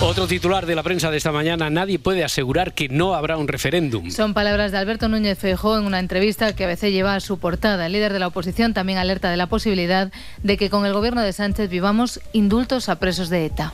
Otro 0.00 0.28
titular 0.28 0.64
de 0.64 0.76
la 0.76 0.84
prensa 0.84 1.10
de 1.10 1.16
esta 1.16 1.32
mañana, 1.32 1.70
nadie 1.70 1.98
puede 1.98 2.22
asegurar 2.22 2.72
que 2.72 2.88
no 2.88 3.14
habrá 3.14 3.36
un 3.36 3.48
referéndum. 3.48 4.10
Son 4.12 4.32
palabras 4.32 4.70
de 4.70 4.78
Alberto 4.78 5.08
Núñez 5.08 5.36
Feijóo 5.38 5.76
en 5.76 5.84
una 5.86 5.98
entrevista 5.98 6.54
que 6.54 6.64
ABC 6.64 6.90
lleva 6.92 7.14
a 7.16 7.20
su 7.20 7.38
portada. 7.40 7.86
El 7.86 7.92
líder 7.92 8.12
de 8.12 8.20
la 8.20 8.28
oposición 8.28 8.74
también 8.74 8.98
alerta 8.98 9.28
de 9.28 9.36
la 9.36 9.48
posibilidad 9.48 10.12
de 10.44 10.56
que 10.56 10.70
con 10.70 10.86
el 10.86 10.92
gobierno 10.92 11.20
de 11.22 11.32
Sánchez 11.32 11.68
vivamos 11.68 12.20
indultos 12.32 12.88
a 12.88 13.00
presos 13.00 13.28
de 13.28 13.46
ETA. 13.46 13.72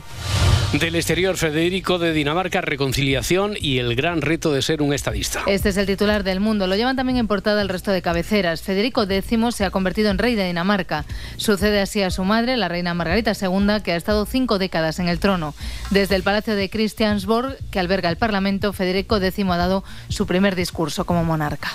Del 0.79 0.95
exterior, 0.95 1.37
Federico 1.37 1.99
de 1.99 2.11
Dinamarca, 2.11 2.59
reconciliación 2.59 3.53
y 3.57 3.77
el 3.77 3.95
gran 3.95 4.21
reto 4.21 4.51
de 4.51 4.61
ser 4.61 4.81
un 4.81 4.93
estadista. 4.93 5.41
Este 5.47 5.69
es 5.69 5.77
el 5.77 5.85
titular 5.85 6.25
del 6.25 6.41
mundo. 6.41 6.67
Lo 6.67 6.75
llevan 6.75 6.97
también 6.97 7.17
en 7.17 7.27
portada 7.27 7.61
el 7.61 7.69
resto 7.69 7.91
de 7.91 8.01
cabeceras. 8.01 8.61
Federico 8.61 9.03
X 9.03 9.55
se 9.55 9.63
ha 9.63 9.71
convertido 9.71 10.09
en 10.11 10.17
rey 10.17 10.35
de 10.35 10.45
Dinamarca. 10.45 11.05
Sucede 11.37 11.79
así 11.79 12.01
a 12.01 12.11
su 12.11 12.25
madre, 12.25 12.57
la 12.57 12.67
reina 12.67 12.93
Margarita 12.93 13.31
II, 13.31 13.83
que 13.85 13.93
ha 13.93 13.95
estado 13.95 14.25
cinco 14.25 14.59
décadas 14.59 14.99
en 14.99 15.07
el 15.07 15.19
trono. 15.19 15.55
Desde 15.91 16.15
el 16.15 16.23
Palacio 16.23 16.57
de 16.57 16.69
Christiansborg, 16.69 17.57
que 17.71 17.79
alberga 17.79 18.09
el 18.09 18.17
Parlamento, 18.17 18.73
Federico 18.73 19.15
X 19.15 19.45
ha 19.47 19.57
dado 19.57 19.85
su 20.09 20.27
primer 20.27 20.55
discurso 20.55 21.05
como 21.05 21.23
monarca. 21.23 21.69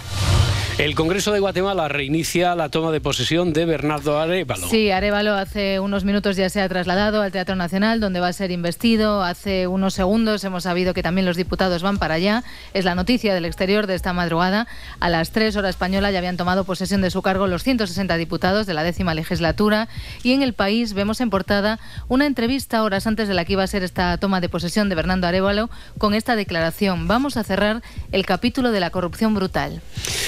El 0.81 0.95
Congreso 0.95 1.31
de 1.31 1.41
Guatemala 1.41 1.89
reinicia 1.89 2.55
la 2.55 2.71
toma 2.71 2.91
de 2.91 3.03
posesión 3.03 3.53
de 3.53 3.67
Bernardo 3.67 4.19
Arevalo. 4.19 4.67
Sí, 4.67 4.91
Arevalo 4.91 5.35
hace 5.35 5.79
unos 5.79 6.05
minutos 6.05 6.37
ya 6.37 6.49
se 6.49 6.63
ha 6.63 6.69
trasladado 6.71 7.21
al 7.21 7.33
Teatro 7.33 7.55
Nacional, 7.55 8.01
donde 8.01 8.19
va 8.19 8.29
a 8.29 8.33
ser 8.33 8.51
investido. 8.51 9.23
Hace 9.23 9.67
unos 9.67 9.93
segundos 9.93 10.43
hemos 10.43 10.63
sabido 10.63 10.95
que 10.95 11.03
también 11.03 11.27
los 11.27 11.37
diputados 11.37 11.83
van 11.83 11.99
para 11.99 12.15
allá. 12.15 12.45
Es 12.73 12.87
la 12.87 12.95
noticia 12.95 13.35
del 13.35 13.45
exterior 13.45 13.87
de 13.87 13.95
esta 13.95 14.15
madrugada. 14.15 14.67
A 15.01 15.11
las 15.11 15.33
3 15.33 15.55
horas 15.57 15.69
española 15.69 16.13
ya 16.13 16.19
habían 16.19 16.39
tomado 16.39 16.65
posesión 16.65 17.03
de 17.03 17.11
su 17.11 17.21
cargo 17.21 17.47
los 17.47 17.63
160 17.63 18.17
diputados 18.17 18.67
de 18.67 18.73
la 18.73 18.83
décima 18.83 19.13
legislatura. 19.13 19.87
Y 20.23 20.33
en 20.33 20.43
el 20.43 20.55
país 20.55 20.95
vemos 20.95 21.21
en 21.21 21.29
portada 21.29 21.79
una 22.09 22.25
entrevista 22.25 22.83
horas 22.83 23.07
antes 23.07 23.29
de 23.29 23.35
la 23.35 23.45
que 23.45 23.53
iba 23.53 23.63
a 23.63 23.67
ser 23.67 23.83
esta 23.83 24.17
toma 24.17 24.41
de 24.41 24.49
posesión 24.49 24.89
de 24.89 24.95
Bernardo 24.95 25.27
Arevalo 25.27 25.69
con 25.99 26.15
esta 26.15 26.37
declaración. 26.37 27.07
Vamos 27.07 27.37
a 27.37 27.45
cerrar 27.45 27.83
el 28.13 28.25
capítulo 28.25 28.73
de 28.73 28.81
la 28.81 28.89
corrupción 28.89 29.35
brutal. 29.35 29.83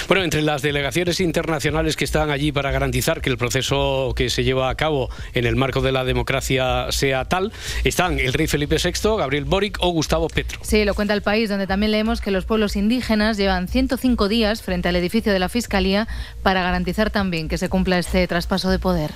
Bueno, 0.08 0.24
entre 0.24 0.41
las 0.46 0.62
delegaciones 0.62 1.20
internacionales 1.20 1.96
que 1.96 2.04
están 2.04 2.30
allí 2.30 2.52
para 2.52 2.70
garantizar 2.70 3.20
que 3.20 3.30
el 3.30 3.38
proceso 3.38 4.12
que 4.16 4.30
se 4.30 4.44
lleva 4.44 4.70
a 4.70 4.74
cabo 4.74 5.08
en 5.34 5.46
el 5.46 5.56
marco 5.56 5.80
de 5.80 5.92
la 5.92 6.04
democracia 6.04 6.86
sea 6.90 7.24
tal, 7.24 7.52
están 7.84 8.18
el 8.18 8.32
rey 8.32 8.46
Felipe 8.46 8.76
VI, 8.82 9.16
Gabriel 9.18 9.44
Boric 9.44 9.78
o 9.80 9.90
Gustavo 9.90 10.28
Petro. 10.28 10.58
Sí, 10.62 10.84
lo 10.84 10.94
cuenta 10.94 11.14
el 11.14 11.22
país, 11.22 11.48
donde 11.48 11.66
también 11.66 11.92
leemos 11.92 12.20
que 12.20 12.30
los 12.30 12.44
pueblos 12.44 12.76
indígenas 12.76 13.36
llevan 13.36 13.68
105 13.68 14.28
días 14.28 14.62
frente 14.62 14.88
al 14.88 14.96
edificio 14.96 15.32
de 15.32 15.38
la 15.38 15.48
Fiscalía 15.48 16.08
para 16.42 16.62
garantizar 16.62 17.10
también 17.10 17.48
que 17.48 17.58
se 17.58 17.68
cumpla 17.68 17.98
este 17.98 18.26
traspaso 18.26 18.70
de 18.70 18.78
poder. 18.78 19.10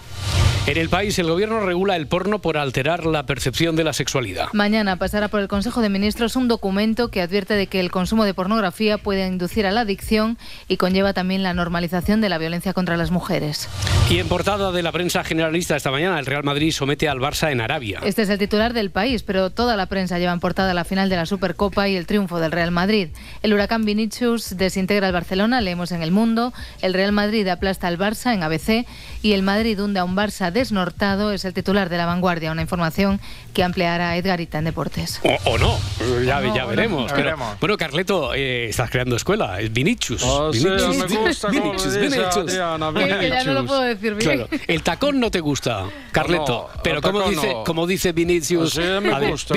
En 0.66 0.76
el 0.78 0.88
país, 0.88 1.16
el 1.20 1.28
gobierno 1.28 1.60
regula 1.60 1.94
el 1.94 2.08
porno 2.08 2.40
por 2.40 2.58
alterar 2.58 3.06
la 3.06 3.24
percepción 3.24 3.76
de 3.76 3.84
la 3.84 3.92
sexualidad. 3.92 4.48
Mañana 4.52 4.96
pasará 4.96 5.28
por 5.28 5.38
el 5.38 5.46
Consejo 5.46 5.80
de 5.80 5.88
Ministros 5.88 6.34
un 6.34 6.48
documento 6.48 7.08
que 7.08 7.22
advierte 7.22 7.54
de 7.54 7.68
que 7.68 7.78
el 7.78 7.92
consumo 7.92 8.24
de 8.24 8.34
pornografía 8.34 8.98
puede 8.98 9.24
inducir 9.28 9.64
a 9.64 9.70
la 9.70 9.82
adicción 9.82 10.38
y 10.66 10.76
conlleva 10.76 11.05
también 11.12 11.42
la 11.42 11.54
normalización 11.54 12.20
de 12.20 12.28
la 12.28 12.38
violencia 12.38 12.72
contra 12.72 12.96
las 12.96 13.10
mujeres. 13.10 13.68
Y 14.10 14.18
en 14.18 14.28
portada 14.28 14.72
de 14.72 14.82
la 14.82 14.92
prensa 14.92 15.24
generalista 15.24 15.76
esta 15.76 15.90
mañana, 15.90 16.18
el 16.18 16.26
Real 16.26 16.44
Madrid 16.44 16.70
somete 16.72 17.08
al 17.08 17.18
Barça 17.18 17.50
en 17.50 17.60
Arabia. 17.60 18.00
Este 18.04 18.22
es 18.22 18.28
el 18.28 18.38
titular 18.38 18.72
del 18.72 18.90
país, 18.90 19.22
pero 19.22 19.50
toda 19.50 19.76
la 19.76 19.86
prensa 19.86 20.18
lleva 20.18 20.32
en 20.32 20.40
portada 20.40 20.74
la 20.74 20.84
final 20.84 21.08
de 21.08 21.16
la 21.16 21.26
Supercopa 21.26 21.88
y 21.88 21.96
el 21.96 22.06
triunfo 22.06 22.38
del 22.40 22.52
Real 22.52 22.70
Madrid. 22.70 23.08
El 23.42 23.52
huracán 23.54 23.84
Vinicius 23.84 24.56
desintegra 24.56 25.06
al 25.08 25.12
Barcelona, 25.12 25.60
leemos 25.60 25.92
en 25.92 26.02
El 26.02 26.12
Mundo. 26.12 26.52
El 26.82 26.94
Real 26.94 27.12
Madrid 27.12 27.46
aplasta 27.48 27.88
al 27.88 27.98
Barça 27.98 28.32
en 28.34 28.42
ABC 28.42 28.86
y 29.22 29.32
el 29.32 29.42
Madrid 29.42 29.80
hunde 29.82 30.00
a 30.00 30.04
un 30.04 30.16
Barça 30.16 30.50
desnortado 30.52 31.32
es 31.32 31.44
el 31.44 31.52
titular 31.54 31.88
de 31.88 31.96
la 31.96 32.06
vanguardia, 32.06 32.52
una 32.52 32.62
información 32.62 33.20
que 33.54 33.64
ampliará 33.64 34.16
Edgarita 34.16 34.58
en 34.58 34.64
Deportes. 34.66 35.20
O, 35.24 35.50
o 35.52 35.58
no, 35.58 35.78
ya, 36.24 36.38
O 36.38 36.42
no, 36.42 36.54
ya 36.54 36.62
no. 36.62 36.68
veremos. 36.68 37.10
Ya 37.10 37.16
Pero, 37.16 37.24
veremos. 37.30 37.60
bueno, 37.60 37.76
Carleto, 37.76 38.34
eh, 38.34 38.68
estás 38.68 38.90
creando 38.90 39.16
escuela, 39.16 39.60
es 39.60 39.72
Vinicius. 39.72 40.22
Oh, 40.24 40.52
sí, 40.52 40.64
Vinicius, 40.64 40.95
me 40.96 41.28
gusta 41.28 41.48
cómo 41.48 41.60
Vinicius, 41.62 41.84
lo 41.94 42.00
dice 42.00 42.16
Vinicius. 42.18 42.36
Adriana, 42.36 42.92
Que- 42.94 43.18
que 43.20 43.28
ya 43.28 43.44
no 43.44 43.52
lo 43.54 43.66
puedo 43.66 43.80
decir 43.82 44.14
bien. 44.14 44.46
Claro, 44.46 44.48
el 44.66 44.82
tacón 44.82 45.20
no 45.20 45.30
te 45.30 45.40
gusta, 45.40 45.86
Carleto, 46.12 46.70
No, 46.74 46.82
pero 46.82 47.00
como 47.02 47.28
dice, 47.28 47.52
no. 47.52 47.64
como 47.64 47.86
dice 47.86 48.12
Vinicius. 48.12 48.72
Sí, 48.72 48.80
me 48.80 49.00
ver, 49.00 49.30
gusta 49.30 49.54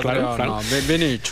claro. 0.00 0.60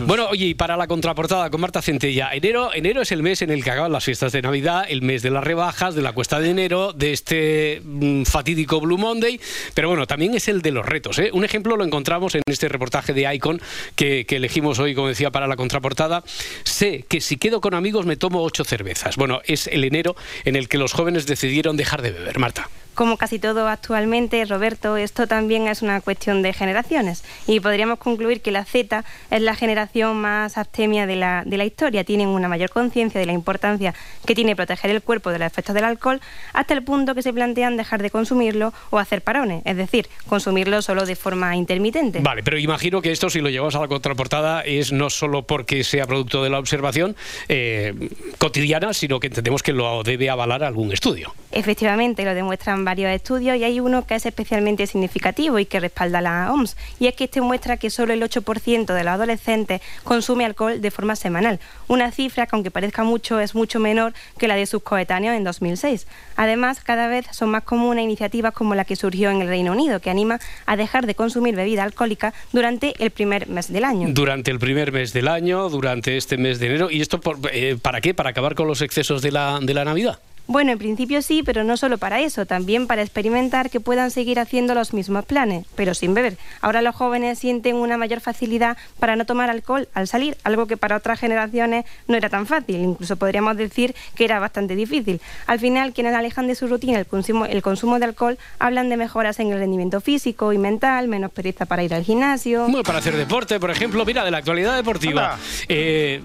Bueno, 0.07 0.29
oye, 0.31 0.47
y 0.47 0.55
para 0.55 0.77
la 0.77 0.87
contraportada 0.87 1.51
con 1.51 1.61
Marta 1.61 1.83
Centella, 1.83 2.31
enero, 2.33 2.71
enero 2.75 3.03
es 3.03 3.13
el 3.13 3.23
mes 3.23 3.43
en 3.43 3.51
el 3.51 3.63
que 3.65 3.71
acaban 3.71 3.93
las 3.93 4.05
fiestas 4.05 4.33
de 4.33 4.43
Navidad, 4.43 4.85
el 4.89 5.03
mes 5.03 5.23
de 5.23 5.31
las 5.31 5.45
rebajas, 5.45 5.95
de 5.95 6.03
la 6.03 6.13
cuesta 6.13 6.41
de 6.41 6.51
enero, 6.51 6.93
de 6.93 7.13
este 7.13 7.83
mm, 7.85 8.23
fatídico 8.25 8.81
Blue 8.81 8.99
Monday, 8.99 9.41
pero 9.75 9.89
bueno, 9.89 10.07
también 10.07 10.35
es 10.35 10.49
el 10.49 10.63
de 10.63 10.71
los 10.71 10.87
retos. 10.87 11.19
¿eh? 11.19 11.31
Un 11.33 11.45
ejemplo 11.45 11.77
lo 11.77 11.85
encontramos 11.85 12.35
en 12.35 12.43
este 12.47 12.69
reportaje 12.69 13.13
de 13.13 13.33
Icon 13.35 13.61
que, 13.95 14.25
que 14.27 14.37
elegimos 14.37 14.79
hoy, 14.79 14.95
como 14.95 15.09
decía, 15.09 15.31
para 15.31 15.47
la 15.47 15.57
contraportada. 15.57 16.23
Sé 16.65 17.05
que 17.09 17.21
si 17.21 17.37
quedo 17.37 17.61
con 17.61 17.75
amigos 17.75 18.07
me 18.07 18.17
tomo 18.17 18.43
ocho 18.43 18.65
cervezas. 18.65 19.10
Bueno, 19.17 19.41
es 19.45 19.67
el 19.67 19.85
enero 19.85 20.17
en 20.45 20.57
el 20.57 20.69
que 20.69 20.79
los 20.79 20.93
jóvenes 20.93 21.27
decidieron 21.27 21.77
dejar 21.77 22.03
de 22.03 22.11
beber. 22.11 22.39
Marta. 22.39 22.69
Como 22.95 23.17
casi 23.17 23.39
todo 23.39 23.69
actualmente, 23.69 24.45
Roberto, 24.45 24.97
esto 24.97 25.27
también 25.27 25.69
es 25.69 25.83
una 25.83 26.01
cuestión 26.01 26.43
de 26.43 26.53
generaciones. 26.53 27.25
Y 27.47 27.61
podríamos 27.61 27.99
concluir 27.99 28.41
que 28.43 28.51
la 28.51 28.65
Z 28.65 29.05
es 29.31 29.43
la 29.43 29.55
generación 29.55 30.21
más 30.21 30.59
abstemia 30.59 31.07
de 31.07 31.17
la, 31.17 31.43
de 31.47 31.57
la 31.57 31.65
historia. 31.65 32.05
Tienen 32.05 32.29
una 32.29 32.49
mayor 32.49 32.71
conciencia 32.71 33.21
de 33.21 33.27
la 33.27 33.33
importancia 33.33 33.95
que 34.27 34.35
tiene 34.35 34.57
proteger 34.57 34.91
el 34.91 35.03
cuerpo 35.03 35.31
de 35.31 35.39
los 35.39 35.47
efectos 35.47 35.75
del 35.75 35.85
alcohol, 35.85 36.21
hasta 36.53 36.75
el 36.75 36.83
punto 36.83 37.15
que 37.15 37.23
se 37.23 37.33
plantean 37.33 37.77
dejar 37.77 38.03
de 38.03 38.11
consumirlo 38.11 38.73
o 38.91 38.99
hacer 38.99 39.23
parones, 39.23 39.63
es 39.65 39.77
decir, 39.77 40.09
consumirlo 40.27 40.83
solo 40.83 41.07
de 41.07 41.17
forma 41.17 41.57
intermitente. 41.57 42.21
Vale, 42.21 42.43
pero 42.43 42.59
imagino 42.59 43.01
que 43.01 43.13
esto, 43.13 43.31
si 43.31 43.41
lo 43.41 43.49
llevamos 43.49 43.75
a 43.75 43.81
la 43.81 43.89
contraportada, 43.89 44.63
es 44.63 44.93
no 44.93 45.11
solo 45.11 45.43
porque 45.43 45.85
sea 45.85 46.07
producto 46.07 46.43
de 46.43 46.51
la 46.51 46.59
observación 46.59 47.17
eh, 47.49 47.95
cotidiana, 48.39 48.93
sino 48.93 49.21
que 49.21 49.29
entendemos 49.29 49.63
que 49.63 49.73
lo 49.73 50.03
debe 50.03 50.31
avalar 50.31 50.65
algún 50.65 50.93
estudio. 50.93 51.35
Efectivamente, 51.53 52.25
lo 52.25 52.35
demuestran 52.35 52.80
varios 52.85 53.11
estudios 53.13 53.57
y 53.57 53.65
hay 53.65 53.81
uno 53.81 54.07
que 54.07 54.15
es 54.15 54.27
especialmente 54.27 54.87
significativo 54.87 55.59
y 55.59 55.67
que 55.67 55.81
respalda 55.81 56.21
la 56.21 56.53
OMS, 56.53 56.77
y 56.99 57.07
es 57.07 57.15
que 57.15 57.25
este 57.25 57.41
muestra 57.41 57.77
que 57.77 57.91
solo 57.91 58.13
el 58.13 58.23
8% 58.23 58.87
de 58.95 59.05
los 59.05 59.13
adolescentes 59.13 59.81
consume 60.05 60.45
alcohol 60.45 60.81
de 60.81 60.91
forma 60.91 61.17
semanal, 61.17 61.61
una 61.89 62.11
cifra 62.13 62.47
que 62.47 62.57
aunque 62.57 62.71
parezca 62.71 63.03
mucho 63.05 63.41
es 63.41 63.55
mucho 63.55 63.81
menor 63.81 64.13
que 64.39 64.49
la 64.49 64.55
de 64.57 64.67
sus 64.67 64.83
coetáneos 64.83 65.35
en 65.37 65.45
2006. 65.45 66.07
Además, 66.37 66.81
cada 66.83 67.07
vez 67.09 67.27
son 67.33 67.51
más 67.51 67.65
comunes 67.65 68.05
iniciativas 68.05 68.53
como 68.53 68.75
la 68.75 68.85
que 68.85 68.97
surgió 68.97 69.31
en 69.31 69.43
el 69.43 69.49
Reino 69.49 69.73
Unido, 69.73 70.01
que 70.01 70.11
anima 70.11 70.39
a 70.67 70.77
dejar 70.77 71.07
de 71.07 71.15
consumir 71.15 71.55
bebida 71.57 71.83
alcohólica 71.85 72.33
durante 72.53 72.95
el 73.03 73.11
primer 73.11 73.47
mes 73.49 73.73
del 73.73 73.85
año. 73.85 74.09
Durante 74.11 74.51
el 74.51 74.59
primer 74.59 74.93
mes 74.93 75.13
del 75.13 75.29
año, 75.29 75.69
durante 75.69 76.17
este 76.17 76.37
mes 76.37 76.59
de 76.59 76.67
enero. 76.67 76.91
¿Y 76.91 77.01
esto 77.01 77.21
por- 77.21 77.39
eh, 77.53 77.77
para 77.81 78.01
qué? 78.01 78.15
¿Para 78.15 78.31
acabar 78.31 78.55
con 78.55 78.67
los 78.67 78.83
excesos 78.83 79.23
de 79.23 79.33
la, 79.33 79.59
de 79.61 79.75
la 79.75 79.85
Navidad? 79.85 80.19
Bueno, 80.47 80.73
en 80.73 80.79
principio 80.79 81.23
sí, 81.23 81.43
pero 81.45 81.63
no 81.63 81.77
solo 81.77 81.97
para 81.99 82.21
eso, 82.21 82.45
también 82.45 82.87
para 82.89 83.03
experimentar 83.03 83.71
que 83.71 83.79
puedan 83.79 84.11
seguir 84.11 84.41
haciendo 84.41 84.75
los 84.75 84.93
mismos 84.93 85.25
planes, 85.25 85.65
pero 85.77 85.95
sin 85.95 86.13
beber. 86.13 86.37
Ahora 86.61 86.83
los 86.83 86.95
jóvenes 86.97 87.39
sienten 87.39 87.77
una 87.77 87.97
mayor 87.97 88.21
facilidad 88.21 88.77
para 88.99 89.15
no 89.15 89.25
tomar 89.27 89.49
alcohol 89.49 89.89
al 89.95 90.09
salir, 90.09 90.37
algo 90.43 90.67
que 90.67 90.77
para 90.77 90.97
otras 90.97 91.21
generaciones 91.21 91.85
no 92.09 92.17
era 92.17 92.29
tan 92.29 92.47
fácil, 92.47 92.77
incluso 92.77 93.17
podríamos 93.17 93.57
decir 93.57 93.95
que 94.17 94.25
era 94.25 94.41
bastante 94.41 94.75
difícil. 94.75 95.21
Al 95.47 95.61
final, 95.61 95.93
quienes 95.93 96.15
alejan 96.15 96.47
de 96.49 96.55
su 96.57 96.67
rutina 96.67 96.99
el 96.99 97.07
consumo, 97.07 97.47
el 97.47 97.63
consumo 97.63 97.99
de 98.01 98.07
alcohol 98.07 98.39
hablan 98.59 98.89
de 98.89 98.97
mejoras 98.97 99.39
en 99.39 99.53
el 99.53 99.59
rendimiento 99.59 100.01
físico 100.01 100.53
y 100.53 100.59
mental, 100.59 101.07
menos 101.07 101.31
pereza 101.31 101.67
para 101.67 101.85
ir 101.85 101.95
al 101.95 102.03
gimnasio. 102.03 102.63
Bueno, 102.65 102.83
para 102.83 102.99
hacer 102.99 103.17
deporte, 103.17 103.61
por 103.61 103.71
ejemplo, 103.71 104.05
mira, 104.05 104.25
de 104.25 104.31
la 104.33 104.39
actualidad 104.39 104.75
deportiva. 104.77 105.39
Eh, 105.69 106.21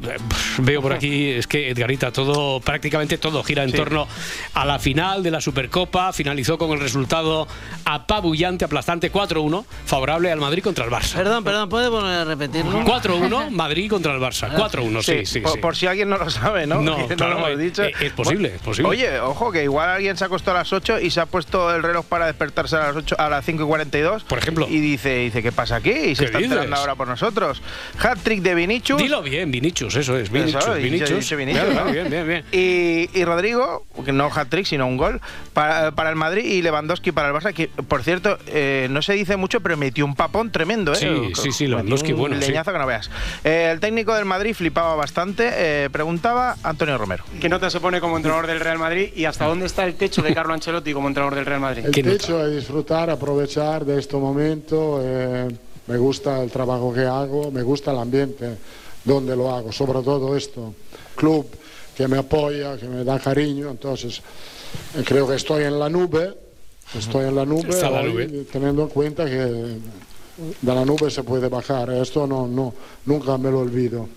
veo 0.59 0.81
por 0.81 0.93
aquí, 0.93 1.29
es 1.29 1.45
que 1.45 1.69
Edgarita, 1.69 2.11
todo, 2.11 2.59
prácticamente 2.59 3.17
todo 3.19 3.43
gira 3.43 3.63
en 3.63 3.69
Sí. 3.69 3.77
torno 3.77 4.07
a 4.53 4.65
la 4.65 4.79
final 4.79 5.23
de 5.23 5.31
la 5.31 5.41
Supercopa. 5.41 6.13
Finalizó 6.13 6.57
con 6.57 6.71
el 6.71 6.79
resultado 6.79 7.47
apabullante, 7.85 8.65
aplastante 8.65 9.11
4-1, 9.11 9.65
favorable 9.85 10.31
al 10.31 10.39
Madrid 10.39 10.63
contra 10.63 10.85
el 10.85 10.91
Barça. 10.91 11.15
Perdón, 11.15 11.43
perdón, 11.43 11.69
¿puede 11.69 11.89
volver 11.89 12.19
a 12.19 12.25
repetirlo? 12.25 12.81
4-1, 12.85 13.49
Madrid 13.51 13.89
contra 13.89 14.13
el 14.13 14.21
Barça. 14.21 14.49
4-1, 14.55 15.01
sí, 15.03 15.25
sí, 15.25 15.39
por, 15.41 15.51
sí. 15.53 15.59
por 15.59 15.75
si 15.75 15.87
alguien 15.87 16.09
no 16.09 16.17
lo 16.17 16.29
sabe, 16.29 16.67
¿no? 16.67 16.81
No, 16.85 17.07
claro, 17.07 17.39
lo 17.39 17.47
hemos 17.47 17.59
eh, 17.59 17.63
dicho. 17.63 17.83
eh, 17.83 17.93
es 17.99 18.11
posible, 18.13 18.53
es 18.55 18.61
posible. 18.61 18.89
Oye, 18.89 19.19
ojo, 19.19 19.51
que 19.51 19.63
igual 19.63 19.89
alguien 19.89 20.15
se 20.17 20.23
ha 20.23 20.27
acostado 20.27 20.57
a 20.57 20.59
las 20.61 20.71
8 20.73 20.99
y 20.99 21.09
se 21.09 21.19
ha 21.19 21.25
puesto 21.25 21.73
el 21.73 21.81
reloj 21.81 22.05
para 22.05 22.27
despertarse 22.27 22.75
a 22.75 22.79
las 22.87 22.95
8, 22.95 23.15
a 23.17 23.29
las 23.29 23.45
5 23.45 23.63
y 23.63 23.65
42. 23.65 24.23
Por 24.23 24.37
ejemplo. 24.37 24.67
Y 24.69 24.79
dice, 24.79 25.15
dice 25.17 25.41
¿qué 25.41 25.51
pasa 25.51 25.77
aquí? 25.77 25.89
Y 25.89 26.15
se 26.15 26.23
¿Qué 26.23 26.25
está 26.25 26.37
dices? 26.37 26.51
enterando 26.53 26.75
ahora 26.75 26.95
por 26.95 27.07
nosotros. 27.07 27.61
Hat-trick 27.99 28.41
de 28.41 28.55
Vinicius. 28.55 29.01
Dilo 29.01 29.21
bien, 29.23 29.49
Vinicius, 29.51 29.95
eso 29.95 30.17
es, 30.17 30.29
Vinicius, 30.31 30.65
Vinicius. 30.75 31.29
Bien, 31.35 31.91
bien, 31.91 32.09
bien, 32.09 32.27
bien. 32.27 32.45
Y, 32.51 33.09
y 33.17 33.25
Rodrigo, 33.25 33.85
no 34.07 34.27
hat-trick, 34.33 34.65
sino 34.65 34.87
un 34.87 34.97
gol, 34.97 35.21
para, 35.53 35.91
para 35.91 36.09
el 36.09 36.15
Madrid 36.15 36.45
y 36.45 36.61
Lewandowski 36.61 37.11
para 37.11 37.29
el 37.29 37.33
Barça, 37.33 37.53
que 37.53 37.67
por 37.67 38.03
cierto, 38.03 38.37
eh, 38.47 38.87
no 38.89 39.01
se 39.01 39.13
dice 39.13 39.37
mucho, 39.37 39.61
pero 39.61 39.77
metió 39.77 40.05
un 40.05 40.15
papón 40.15 40.51
tremendo, 40.51 40.93
¿eh? 40.93 40.95
Sí, 40.95 41.31
sí, 41.35 41.51
sí, 41.51 41.67
Lewandowski, 41.67 42.13
un 42.13 42.19
bueno, 42.19 42.35
sí. 42.41 42.47
leñazo 42.47 42.71
que 42.71 42.77
no 42.79 42.85
veas. 42.85 43.09
Eh, 43.43 43.69
el 43.71 43.79
técnico 43.79 44.13
del 44.13 44.25
Madrid 44.25 44.53
flipaba 44.53 44.95
bastante, 44.95 45.49
eh, 45.53 45.89
preguntaba 45.91 46.55
Antonio 46.63 46.97
Romero. 46.97 47.23
¿Qué 47.39 47.49
nota 47.49 47.69
se 47.69 47.79
pone 47.79 47.99
como 47.99 48.17
entrenador 48.17 48.47
del 48.47 48.59
Real 48.59 48.79
Madrid 48.79 49.09
y 49.15 49.25
hasta 49.25 49.45
dónde 49.45 49.65
está 49.65 49.85
el 49.85 49.95
techo 49.95 50.21
de 50.21 50.33
Carlo 50.33 50.53
Ancelotti 50.53 50.93
como 50.93 51.07
entrenador 51.07 51.35
del 51.35 51.45
Real 51.45 51.59
Madrid? 51.59 51.85
El 51.85 51.91
techo 51.91 52.45
es 52.45 52.55
disfrutar, 52.55 53.09
aprovechar 53.09 53.85
de 53.85 53.99
este 53.99 54.17
momento. 54.17 54.99
eh, 55.03 55.47
me 55.87 55.97
gusta 55.97 56.41
el 56.41 56.49
trabajo 56.51 56.93
que 56.93 57.01
hago, 57.01 57.51
me 57.51 57.61
gusta 57.61 57.91
el 57.91 57.99
ambiente 57.99 58.57
donde 59.03 59.35
lo 59.35 59.53
hago, 59.53 59.71
sobre 59.71 60.01
todo 60.01 60.35
esto. 60.35 60.73
Club 61.15 61.47
que 61.95 62.07
me 62.07 62.17
apoya, 62.17 62.77
que 62.77 62.87
me 62.87 63.03
da 63.03 63.19
cariño, 63.19 63.69
entonces 63.71 64.21
eh, 64.97 65.03
creo 65.05 65.27
que 65.27 65.35
estoy 65.35 65.63
en 65.63 65.79
la 65.79 65.89
nube, 65.89 66.33
estoy 66.97 67.25
en 67.25 67.35
la 67.35 67.45
nube, 67.45 67.81
la 67.81 68.45
teniendo 68.51 68.83
en 68.83 68.89
cuenta 68.89 69.25
que 69.25 69.37
de 69.37 70.75
la 70.75 70.83
nube 70.83 71.09
se 71.09 71.23
puede 71.23 71.47
bajar, 71.47 71.89
esto 71.91 72.27
no, 72.27 72.47
no, 72.47 72.73
nunca 73.05 73.37
me 73.37 73.49
lo 73.49 73.59
olvido. 73.59 74.07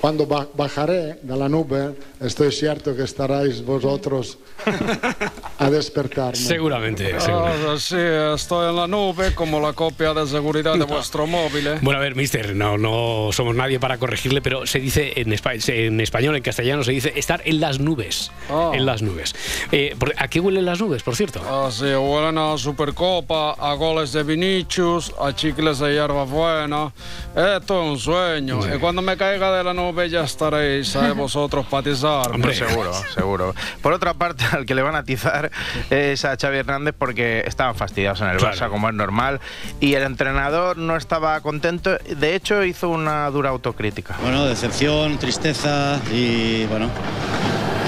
Cuando 0.00 0.26
ba- 0.26 0.46
bajaré 0.54 1.18
de 1.22 1.36
la 1.36 1.48
nube, 1.48 1.94
estoy 2.20 2.52
cierto 2.52 2.94
que 2.94 3.02
estaréis 3.04 3.64
vosotros 3.64 4.38
a 5.58 5.70
despertarme. 5.70 6.36
Seguramente, 6.36 7.18
seguramente. 7.18 7.78
Sí, 7.80 7.96
estoy 8.34 8.68
en 8.70 8.76
la 8.76 8.86
nube 8.86 9.34
como 9.34 9.58
la 9.58 9.72
copia 9.72 10.12
de 10.12 10.26
seguridad 10.26 10.74
de 10.76 10.84
vuestro 10.84 11.26
móvil. 11.26 11.66
¿eh? 11.66 11.78
Bueno, 11.80 11.98
a 11.98 12.02
ver, 12.02 12.14
mister, 12.14 12.54
no, 12.54 12.76
no 12.76 13.30
somos 13.32 13.54
nadie 13.56 13.80
para 13.80 13.96
corregirle, 13.98 14.42
pero 14.42 14.66
se 14.66 14.80
dice 14.80 15.14
en, 15.16 15.28
espa- 15.32 15.58
se- 15.60 15.86
en 15.86 15.98
español, 16.00 16.36
en 16.36 16.42
castellano, 16.42 16.84
se 16.84 16.92
dice 16.92 17.12
estar 17.16 17.40
en 17.44 17.60
las 17.60 17.80
nubes. 17.80 18.30
Ah. 18.50 18.72
En 18.74 18.84
las 18.86 19.00
nubes. 19.02 19.34
Eh, 19.72 19.96
¿A 20.18 20.28
qué 20.28 20.40
huelen 20.40 20.66
las 20.66 20.78
nubes, 20.80 21.02
por 21.02 21.16
cierto? 21.16 21.40
Ah, 21.48 21.70
sí, 21.72 21.84
huelen 21.86 22.36
a 22.38 22.56
Supercopa, 22.58 23.52
a 23.52 23.72
goles 23.74 24.12
de 24.12 24.22
Vinicius, 24.22 25.12
a 25.18 25.34
chicles 25.34 25.78
de 25.78 25.94
hierba 25.94 26.24
buena. 26.24 26.92
Esto 27.34 27.82
es 27.82 27.90
un 27.92 27.98
sueño. 27.98 28.60
Y 28.74 28.78
cuando 28.78 29.00
me 29.02 29.16
caiga 29.16 29.56
de 29.56 29.64
la 29.64 29.72
nube 29.72 29.85
ya 30.08 30.22
estaréis 30.24 30.94
a 30.96 31.12
vosotros 31.14 31.66
patizar. 31.66 32.30
Hombre, 32.32 32.54
seguro, 32.54 32.92
seguro. 33.14 33.54
Por 33.82 33.92
otra 33.92 34.14
parte, 34.14 34.44
al 34.52 34.64
que 34.66 34.74
le 34.74 34.82
van 34.82 34.94
a 34.94 34.98
atizar 34.98 35.50
es 35.90 36.24
a 36.24 36.36
Xavi 36.36 36.58
Hernández 36.58 36.94
porque 36.96 37.42
estaban 37.46 37.74
fastidiados 37.74 38.20
en 38.20 38.28
el 38.28 38.36
Claro. 38.38 38.54
Barça, 38.56 38.68
como 38.68 38.88
es 38.88 38.94
normal, 38.94 39.40
y 39.80 39.94
el 39.94 40.02
entrenador 40.02 40.76
no 40.76 40.96
estaba 40.96 41.40
contento. 41.40 41.96
De 41.98 42.34
hecho, 42.34 42.62
hizo 42.64 42.88
una 42.88 43.28
dura 43.30 43.50
autocrítica. 43.50 44.16
Bueno, 44.22 44.44
decepción, 44.46 45.18
tristeza 45.18 46.00
y 46.12 46.64
bueno, 46.66 46.88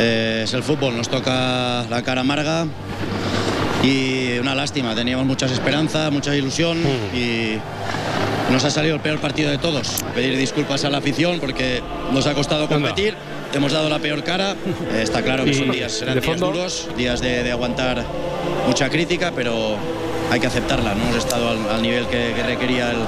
Eh, 0.01 0.42
es 0.44 0.55
el 0.55 0.62
fútbol, 0.62 0.96
nos 0.96 1.09
toca 1.09 1.82
la 1.90 2.03
cara 2.05 2.20
amarga 2.20 2.66
y 3.82 4.28
una 4.41 4.55
lástima. 4.55 4.95
Teníamos 4.95 5.26
muchas 5.26 5.51
esperanzas, 5.53 6.11
mucha 6.12 6.34
ilusión 6.34 6.78
y 7.14 7.59
nos 8.53 8.64
ha 8.64 8.70
salido 8.70 8.95
el 8.95 9.01
peor 9.01 9.18
partido 9.18 9.51
de 9.51 9.59
todos. 9.59 10.03
Pedir 10.14 10.36
disculpas 10.36 10.84
a 10.84 10.91
la 10.91 10.99
afición 10.99 11.39
porque 11.41 11.82
nos 12.12 12.26
ha 12.26 12.34
costado 12.34 12.68
competir. 12.68 13.14
Hemos 13.53 13.72
dado 13.72 13.89
la 13.89 13.99
peor 13.99 14.22
cara. 14.24 14.53
Eh, 14.93 15.03
está 15.03 15.22
claro 15.22 15.45
que 15.45 15.55
son 15.55 15.70
días, 15.70 15.93
serán 15.93 16.20
días 16.20 16.41
duros, 16.41 16.89
días 16.97 17.20
de, 17.20 17.43
de 17.43 17.51
aguantar 17.51 18.05
mucha 18.66 18.91
crítica, 18.91 19.32
pero 19.34 19.76
hay 20.31 20.41
que 20.41 20.47
aceptarla. 20.47 20.95
No 20.95 21.03
hemos 21.05 21.16
estado 21.16 21.49
al, 21.51 21.68
al 21.70 21.83
nivel 21.83 22.07
que, 22.07 22.33
que 22.35 22.43
requería 22.43 22.91
el, 22.91 22.99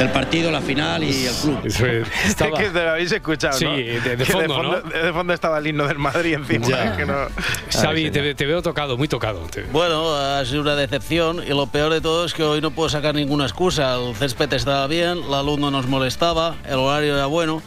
el 0.00 0.08
partido, 0.10 0.50
la 0.50 0.60
final 0.60 1.02
y 1.04 1.26
el 1.26 1.34
club. 1.34 1.60
Estaba- 1.66 2.58
Es 2.58 2.64
que 2.64 2.70
te 2.70 2.82
lo 2.84 2.90
habéis 2.90 3.12
escuchado, 3.12 3.58
Sí, 3.58 3.64
¿no? 3.64 3.72
de- 3.76 4.00
de 4.00 4.16
Que 4.16 4.24
fondo, 4.32 4.62
¿no? 4.62 4.80
de 4.80 5.12
fondo 5.12 5.32
estaba 5.34 5.58
el 5.58 5.66
himno 5.66 5.86
del 5.86 5.98
Madrid 5.98 6.34
encima. 6.34 6.66
Ya. 6.66 6.96
que 6.96 7.04
no- 7.06 7.26
Xavi, 7.70 8.10
te, 8.10 8.34
te 8.34 8.46
veo 8.46 8.62
tocado, 8.62 8.96
muy 8.96 9.08
tocado. 9.08 9.46
Bueno, 9.72 10.14
ha 10.14 10.44
sido 10.44 10.62
una 10.62 10.74
decepción 10.76 11.42
y 11.46 11.50
lo 11.50 11.66
peor 11.66 11.92
de 11.92 12.00
todo 12.00 12.24
es 12.24 12.32
que 12.34 12.42
hoy 12.42 12.60
no 12.60 12.70
puedo 12.70 12.88
sacar 12.88 13.14
ninguna 13.14 13.44
excusa. 13.44 13.94
El 13.96 14.14
césped 14.16 14.52
estaba 14.54 14.86
bien, 14.86 15.30
la 15.30 15.42
luz 15.42 15.58
no 15.58 15.70
nos 15.70 15.86
molestaba, 15.86 16.56
el 16.66 16.76
horario 16.76 17.14
era 17.14 17.26
bueno. 17.26 17.62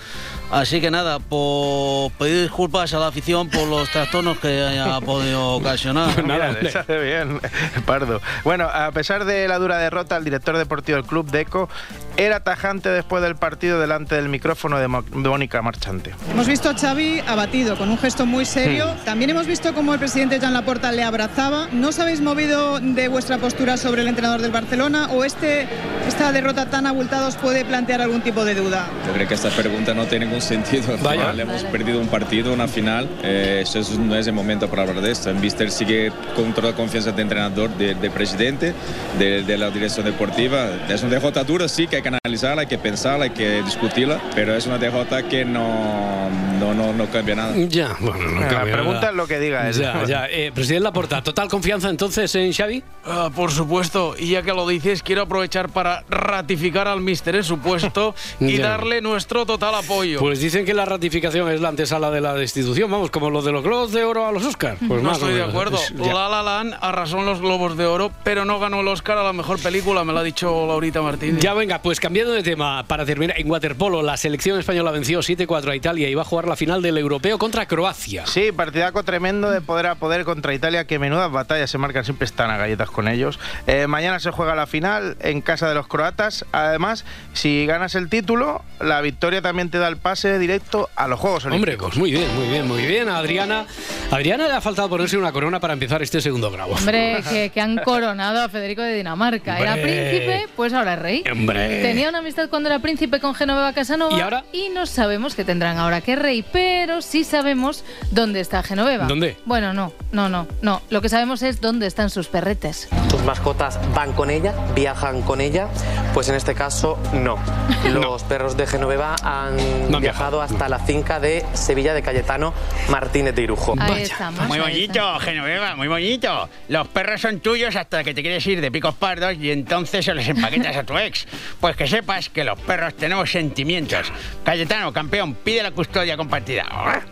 Así 0.54 0.80
que 0.80 0.91
nada, 0.91 1.18
por 1.20 2.12
pedir 2.12 2.43
disculpas 2.43 2.93
a 2.93 2.99
la 2.99 3.08
afición 3.08 3.49
por 3.49 3.68
los 3.68 3.89
trastornos 3.89 4.38
que 4.38 4.62
haya 4.64 5.01
podido 5.01 5.54
ocasionar. 5.56 6.22
Mira, 6.24 6.51
les 6.51 6.76
hace 6.76 6.99
bien, 6.99 7.39
Pardo. 7.88 8.22
Bueno, 8.43 8.66
a 8.72 8.91
pesar 8.91 9.26
de 9.26 9.47
la 9.47 9.58
dura 9.58 9.80
derrota, 9.80 10.16
el 10.16 10.24
director 10.24 10.56
deportivo 10.56 10.97
del 10.97 11.06
club, 11.08 11.30
Deco, 11.32 11.70
era 12.18 12.41
tajante 12.41 12.89
después 12.89 13.24
del 13.24 13.36
partido 13.36 13.80
delante 13.80 14.14
del 14.14 14.30
micrófono 14.30 14.78
de 14.78 14.88
Mo- 14.88 15.01
de 15.01 15.28
Mónica 15.28 15.62
Marchante. 15.64 16.14
Hemos 16.32 16.45
visto 16.47 16.70
a 16.70 16.76
Xavi 16.78 17.22
abatido, 17.26 17.76
con 17.76 17.89
un 17.89 17.97
gesto 17.97 18.28
muy 18.28 18.45
serio. 18.45 18.93
Hmm. 18.93 19.06
También 19.06 19.32
hemos 19.32 19.47
visto 19.47 19.74
cómo 19.74 19.93
el 19.93 19.99
presidente 19.99 20.39
Joan 20.39 20.54
Laporta 20.54 20.91
le 20.91 21.01
abrazaba. 21.01 21.68
¿No 21.72 21.89
os 21.89 21.97
habéis 21.99 22.22
movido 22.22 22.80
de 22.80 23.08
vuestra 23.08 23.39
postura 23.39 23.78
sobre 23.78 24.04
el 24.04 24.08
entrenador 24.08 24.41
del 24.43 24.51
Barcelona 24.51 25.08
o 25.12 25.24
este, 25.24 25.68
esta 26.08 26.32
derrota 26.32 26.68
tan 26.68 26.86
abultada 26.86 27.28
os 27.28 27.38
puede 27.38 27.66
plantear 27.66 28.01
algún 28.01 28.22
tipo 28.22 28.45
de 28.45 28.54
duda? 28.54 28.86
Yo 29.08 29.14
creo 29.14 29.28
que 29.28 29.34
esta 29.34 29.49
pregunta 29.49 29.95
no 29.95 30.06
tiene 30.06 30.26
ningún 30.28 30.42
sentido. 30.47 30.97
Vaya. 31.01 31.21
final 31.21 31.39
hemos 31.39 31.63
perdido 31.65 31.99
un 31.99 32.07
partido, 32.07 32.53
una 32.53 32.67
final. 32.67 33.09
Eh, 33.23 33.61
eso 33.63 33.79
es- 33.79 33.97
no 33.97 34.15
es 34.15 34.27
el 34.27 34.33
momento 34.33 34.67
para 34.69 34.83
hablar 34.83 35.01
de 35.01 35.11
esto. 35.11 35.33
Mister 35.33 35.71
sigue 35.71 36.11
con 36.35 36.53
toda 36.53 36.71
la 36.71 36.75
confianza 36.75 37.11
de 37.11 37.21
entrenador, 37.21 37.69
de, 37.77 37.95
de 37.95 38.09
presidente, 38.11 38.73
de, 39.19 39.43
de 39.43 39.57
la 39.57 39.69
dirección 39.69 40.05
deportiva. 40.05 40.67
Es 40.89 41.01
una 41.01 41.11
derrota 41.11 41.43
dura, 41.43 41.67
sí, 41.67 41.87
que 41.87 41.97
hay 41.97 42.01
que 42.01 42.09
analizarla, 42.09 42.61
hay 42.61 42.67
que 42.67 42.77
pensarla, 42.77 43.25
hay 43.25 43.31
que 43.31 43.61
discutirla, 43.63 44.19
pero 44.35 44.55
es 44.55 44.65
una 44.67 44.77
derrota 44.77 45.23
que 45.27 45.45
no, 45.45 46.29
no, 46.59 46.73
no, 46.73 46.93
no 46.93 47.05
cambia 47.07 47.35
nada. 47.35 47.53
Ya, 47.69 47.95
bueno, 47.99 48.29
no 48.29 48.41
La 48.41 48.47
cambia 48.47 48.73
pregunta 48.73 48.99
nada. 48.99 49.09
es 49.11 49.15
lo 49.15 49.27
que 49.27 49.39
diga 49.39 49.67
él. 49.67 49.73
Ya, 49.73 50.03
ya. 50.05 50.25
Eh, 50.29 50.51
presidente 50.53 50.83
Laporta, 50.83 51.21
¿total 51.23 51.47
confianza 51.49 51.89
entonces 51.89 52.33
en 52.35 52.51
Xavi? 52.53 52.83
Ah, 53.05 53.29
por 53.35 53.51
supuesto, 53.51 54.15
y 54.17 54.29
ya 54.31 54.41
que 54.43 54.51
lo 54.53 54.67
dices, 54.67 55.03
quiero 55.03 55.23
aprovechar 55.23 55.69
para 55.69 56.03
ratificar 56.09 56.87
al 56.87 57.01
mister 57.01 57.35
en 57.35 57.43
su 57.43 57.59
puesto 57.59 58.15
y 58.39 58.57
Ya. 58.57 58.69
darle 58.69 59.01
nuestro 59.01 59.45
total 59.45 59.75
apoyo. 59.75 60.19
Pues 60.24 60.39
dicen 60.39 60.63
que 60.63 60.74
la 60.74 60.86
ratificación 60.86 61.51
es 61.51 61.59
la 61.59 61.67
antesala 61.67 62.09
de 62.09 62.21
la 62.21 62.34
destitución, 62.34 62.89
vamos, 62.89 63.11
como 63.11 63.30
lo 63.30 63.41
de 63.41 63.51
los 63.51 63.61
globos 63.61 63.91
de 63.91 64.05
oro 64.05 64.26
a 64.26 64.32
los 64.32 64.45
Oscars. 64.45 64.80
Pues 64.88 65.03
no 65.03 65.09
más 65.09 65.17
estoy 65.17 65.34
de 65.34 65.43
acuerdo. 65.43 65.76
Es-. 65.76 65.91
La 65.99 66.30
La 66.30 66.41
Land 66.41 66.76
arrasó 66.80 67.17
en 67.19 67.26
los 67.26 67.41
Globos 67.41 67.76
de 67.76 67.86
Oro, 67.86 68.09
pero 68.24 68.45
no 68.45 68.57
ganó 68.57 68.80
el 68.80 68.88
Oscar 68.88 69.17
a 69.17 69.24
la 69.24 69.34
mejor 69.34 69.61
película, 69.61 70.05
me 70.05 70.13
lo 70.13 70.19
ha 70.19 70.24
dicho 70.24 70.65
Laurita 70.65 71.01
Martínez. 71.01 71.43
Ya 71.43 71.53
venga, 71.53 71.82
pues 71.82 71.99
cambiando 71.99 72.32
de 72.32 72.41
tema, 72.41 72.86
para 72.88 73.03
terminar, 73.03 73.38
en 73.38 73.51
waterpolo 73.51 74.01
la 74.01 74.15
selección 74.15 74.57
española 74.57 74.91
venció 74.91 75.19
7-4 75.19 75.71
a 75.71 75.76
Italia 75.76 76.07
y 76.07 76.15
va 76.15 76.21
a 76.21 76.26
jugar 76.26 76.47
la 76.47 76.55
final 76.55 76.82
del 76.82 76.97
europeo 76.97 77.38
contra 77.38 77.65
Croacia. 77.65 78.26
Sí, 78.26 78.53
partidaco 78.53 79.03
tremendo 79.03 79.51
de 79.51 79.59
poder 79.59 79.88
a 79.88 79.95
poder 79.95 80.24
contra 80.24 80.53
Italia, 80.53 80.88
que 80.88 80.99
menudas 80.99 81.34
batallas 81.34 81.69
se 81.69 81.78
marcan, 81.78 82.05
siempre 82.05 82.24
están 82.24 82.49
a 82.49 82.55
galletas 82.55 82.89
con 82.89 83.09
ellos. 83.09 83.41
Eh, 83.67 83.88
mañana 83.88 84.21
se 84.21 84.32
juega 84.32 84.55
la 84.55 84.67
final 84.67 85.17
en 85.19 85.41
casa 85.41 85.67
de 85.67 85.76
los 85.76 85.88
croatas. 85.88 86.45
Además, 86.53 87.03
si 87.34 87.65
ganas 87.65 87.95
el 87.95 88.07
título, 88.07 88.61
la 88.80 89.01
victoria 89.01 89.41
también 89.41 89.69
te 89.69 89.80
da 89.80 89.89
el 89.89 89.97
pase 90.14 90.38
directo 90.38 90.91
a 90.95 91.07
los 91.07 91.20
Juegos 91.20 91.43
Hombre, 91.45 91.57
Olímpicos. 91.57 91.88
pues 91.88 91.97
muy 91.97 92.11
bien, 92.11 92.36
muy 92.36 92.47
bien, 92.47 92.68
muy 92.68 92.86
bien. 92.86 93.09
A 93.09 93.18
Adriana, 93.18 93.66
a 94.11 94.16
Adriana 94.16 94.47
le 94.47 94.53
ha 94.53 94.61
faltado 94.61 94.88
ponerse 94.89 95.18
una 95.18 95.32
corona 95.32 95.59
para 95.59 95.74
empezar 95.74 96.03
este 96.03 96.22
segundo 96.22 96.51
grado. 96.51 96.74
Hombre, 96.74 97.24
que, 97.28 97.49
que 97.49 97.59
han 97.59 97.78
coronado 97.78 98.43
a 98.43 98.47
Federico 98.47 98.84
de 98.84 98.93
Dinamarca. 98.93 99.57
Era 99.57 99.74
Hombre. 99.74 100.11
príncipe, 100.11 100.47
pues 100.55 100.72
ahora 100.72 100.93
es 100.93 100.99
rey. 100.99 101.24
Hombre. 101.32 101.82
Tenía 101.82 102.09
una 102.09 102.20
amistad 102.20 102.47
cuando 102.47 102.70
era 102.70 102.78
príncipe 102.78 103.20
con 103.20 103.34
Genoveva 103.34 103.74
Casanova. 103.74 104.16
¿Y 104.16 104.22
ahora? 104.22 104.43
Y 104.53 104.70
no 104.70 104.86
sabemos 104.86 105.34
qué 105.34 105.43
tendrán 105.43 105.78
ahora 105.80 106.01
que 106.01 106.16
rey, 106.16 106.45
pero 106.51 107.01
sí 107.01 107.24
sabemos 107.24 107.84
dónde 108.11 108.39
está 108.39 108.61
Genoveva. 108.61 109.07
¿Dónde? 109.07 109.38
Bueno, 109.45 109.74
no, 109.74 109.93
no, 110.11 110.30
no, 110.30 110.45
no. 110.61 110.84
Lo 110.91 111.01
que 111.01 111.09
sabemos 111.09 111.41
es 111.41 111.59
dónde 111.59 111.88
están 111.88 112.11
sus 112.11 112.28
perretes. 112.28 112.88
¿Tus 113.09 113.24
mascotas 113.24 113.80
van 113.95 114.14
con 114.14 114.30
ella? 114.30 114.53
¿Viajan 114.76 115.24
con 115.24 115.41
ella? 115.41 115.70
Pues 116.14 116.30
en 116.30 116.36
este 116.36 116.53
caso, 116.53 116.99
no. 117.14 117.39
Los 117.91 118.22
perros 118.26 118.55
de 118.57 118.68
Genoveva 118.68 119.16
han 119.24 119.55
No 119.89 119.97
han 119.97 120.03
viajado 120.04 120.41
hasta 120.41 120.68
la 120.68 120.80
finca 120.80 121.22
de 121.22 121.45
Sevilla 121.54 121.93
de 121.93 122.01
Cayetano 122.01 122.54
Martínez 122.89 123.34
de 123.36 123.43
Irujo. 123.43 123.74
Ahí 123.80 124.01
estamos. 124.01 124.49
Muy 124.49 124.58
ahí 124.60 124.64
bonito, 124.64 125.20
Genoveva, 125.20 125.78
muy 125.78 125.88
bonito. 125.88 126.49
Los 126.68 126.89
perros 126.89 127.22
son 127.22 127.39
tuyos 127.39 127.78
hasta 127.78 128.04
que 128.04 128.14
te 128.14 128.22
quieres 128.22 128.45
ir 128.45 128.60
de 128.60 128.70
picos 128.70 128.95
pardos 128.95 129.36
y 129.39 129.49
entonces 129.49 130.04
se 130.04 130.14
los 130.14 130.28
empaquetas 130.28 130.76
a 130.76 130.84
tu 130.84 130.97
ex. 130.97 131.26
Pues 131.62 131.78
que 131.78 131.88
sepas 131.88 132.28
que 132.28 132.43
los 132.43 132.60
perros 132.60 132.95
tenemos 132.95 133.32
sentimientos. 133.32 134.12
Cayetano, 134.43 134.91
campeón, 134.91 135.36
pide 135.36 135.64
la 135.64 135.72
custodia 135.72 136.18
compartida. 136.18 136.66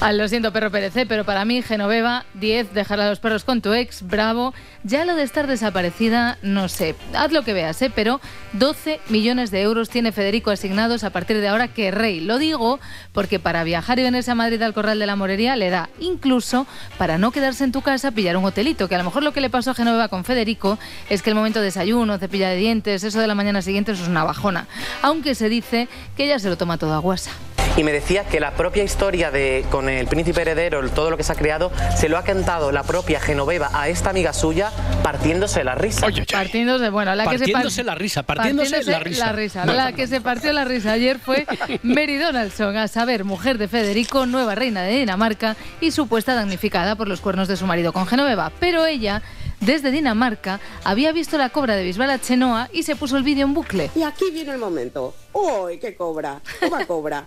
Ah, 0.00 0.12
lo 0.12 0.28
siento, 0.28 0.52
perro 0.52 0.70
PRC, 0.70 1.06
pero 1.06 1.24
para 1.24 1.44
mí, 1.44 1.62
Genoveva, 1.62 2.24
10, 2.34 2.74
dejar 2.74 3.00
a 3.00 3.08
los 3.08 3.20
perros 3.20 3.44
con 3.44 3.62
tu 3.62 3.72
ex, 3.72 4.06
bravo. 4.06 4.52
Ya 4.82 5.06
lo 5.06 5.14
de 5.14 5.22
estar 5.22 5.46
desaparecida, 5.46 6.36
no 6.42 6.68
sé. 6.68 6.94
Haz 7.14 7.32
lo 7.32 7.42
que 7.42 7.54
veas, 7.54 7.80
¿eh? 7.80 7.90
Pero 7.94 8.20
12 8.52 9.00
millones 9.08 9.50
de 9.50 9.62
euros 9.62 9.88
tiene 9.88 10.12
Federico 10.12 10.50
asignados 10.50 11.04
a 11.04 11.10
partir 11.10 11.40
de 11.40 11.48
ahora 11.48 11.68
que 11.68 11.90
rey. 11.94 12.20
Lo 12.20 12.38
digo 12.38 12.80
porque 13.12 13.38
para 13.38 13.64
viajar 13.64 13.98
y 13.98 14.02
venirse 14.02 14.30
a 14.30 14.34
Madrid 14.34 14.60
al 14.62 14.74
Corral 14.74 14.98
de 14.98 15.06
la 15.06 15.16
Morería 15.16 15.56
le 15.56 15.70
da, 15.70 15.88
incluso 16.00 16.66
para 16.98 17.18
no 17.18 17.30
quedarse 17.30 17.64
en 17.64 17.72
tu 17.72 17.82
casa, 17.82 18.10
pillar 18.10 18.36
un 18.36 18.44
hotelito. 18.44 18.88
Que 18.88 18.94
a 18.94 18.98
lo 18.98 19.04
mejor 19.04 19.22
lo 19.22 19.32
que 19.32 19.40
le 19.40 19.50
pasó 19.50 19.70
a 19.70 19.74
Genoveva 19.74 20.08
con 20.08 20.24
Federico 20.24 20.78
es 21.08 21.22
que 21.22 21.30
el 21.30 21.36
momento 21.36 21.60
de 21.60 21.66
desayuno, 21.66 22.18
cepilla 22.18 22.48
de 22.50 22.56
dientes, 22.56 23.04
eso 23.04 23.20
de 23.20 23.26
la 23.26 23.34
mañana 23.34 23.62
siguiente, 23.62 23.92
eso 23.92 24.02
es 24.02 24.08
una 24.08 24.24
bajona. 24.24 24.66
Aunque 25.02 25.34
se 25.34 25.48
dice 25.48 25.88
que 26.16 26.24
ella 26.24 26.38
se 26.38 26.48
lo 26.48 26.56
toma 26.56 26.78
todo 26.78 26.94
a 26.94 26.98
guasa. 26.98 27.30
Y 27.76 27.82
me 27.82 27.90
decía 27.90 28.24
que 28.24 28.38
la 28.38 28.52
propia 28.52 28.84
historia 28.84 29.32
de 29.32 29.64
con 29.68 29.88
el 29.88 30.06
príncipe 30.06 30.42
heredero, 30.42 30.88
todo 30.90 31.10
lo 31.10 31.16
que 31.16 31.24
se 31.24 31.32
ha 31.32 31.34
creado, 31.34 31.72
se 31.96 32.08
lo 32.08 32.16
ha 32.16 32.22
cantado 32.22 32.70
la 32.70 32.84
propia 32.84 33.18
Genoveva 33.18 33.68
a 33.72 33.88
esta 33.88 34.10
amiga 34.10 34.32
suya 34.32 34.70
partiéndose 35.02 35.64
la 35.64 35.74
risa. 35.74 36.06
Partiéndose, 36.30 36.90
bueno, 36.90 37.16
la 37.16 37.26
que 37.26 37.38
se 37.38 37.46
Partiéndose 37.46 37.82
la 37.82 37.96
risa, 37.96 38.22
partiéndose 38.22 38.84
la 38.84 39.00
risa. 39.32 39.64
La, 39.64 39.72
Bueno. 39.72 39.96
que 39.96 40.06
se 40.06 40.20
partió 40.20 40.52
la 40.52 40.64
risa 40.64 40.92
ayer 40.92 41.18
fue 41.18 41.46
Mary 41.82 42.16
Donaldson, 42.16 42.76
a 42.76 42.86
saber, 42.86 43.24
mujer 43.24 43.58
de 43.58 43.66
Federico, 43.66 44.24
nueva 44.24 44.54
reina 44.54 44.82
de 44.82 44.98
Dinamarca 44.98 45.56
y 45.80 45.90
supuesta 45.90 46.34
damnificada 46.34 46.94
por 46.94 47.08
los 47.08 47.20
cuernos 47.20 47.48
de 47.48 47.56
su 47.56 47.66
marido 47.66 47.92
con 47.92 48.06
Genoveva. 48.06 48.52
Pero 48.60 48.86
ella, 48.86 49.20
desde 49.60 49.90
Dinamarca, 49.90 50.60
había 50.84 51.10
visto 51.10 51.38
la 51.38 51.50
cobra 51.50 51.74
de 51.74 51.82
Bisbal 51.82 52.10
a 52.10 52.20
Chenoa 52.20 52.68
y 52.72 52.84
se 52.84 52.94
puso 52.94 53.16
el 53.16 53.24
vídeo 53.24 53.44
en 53.44 53.52
bucle. 53.52 53.90
Y 53.96 54.02
aquí 54.04 54.26
viene 54.32 54.52
el 54.52 54.58
momento. 54.58 55.12
¡Uy, 55.32 55.78
qué 55.78 55.96
cobra! 55.96 56.40
Toma 56.60 56.86
cobra. 56.86 57.26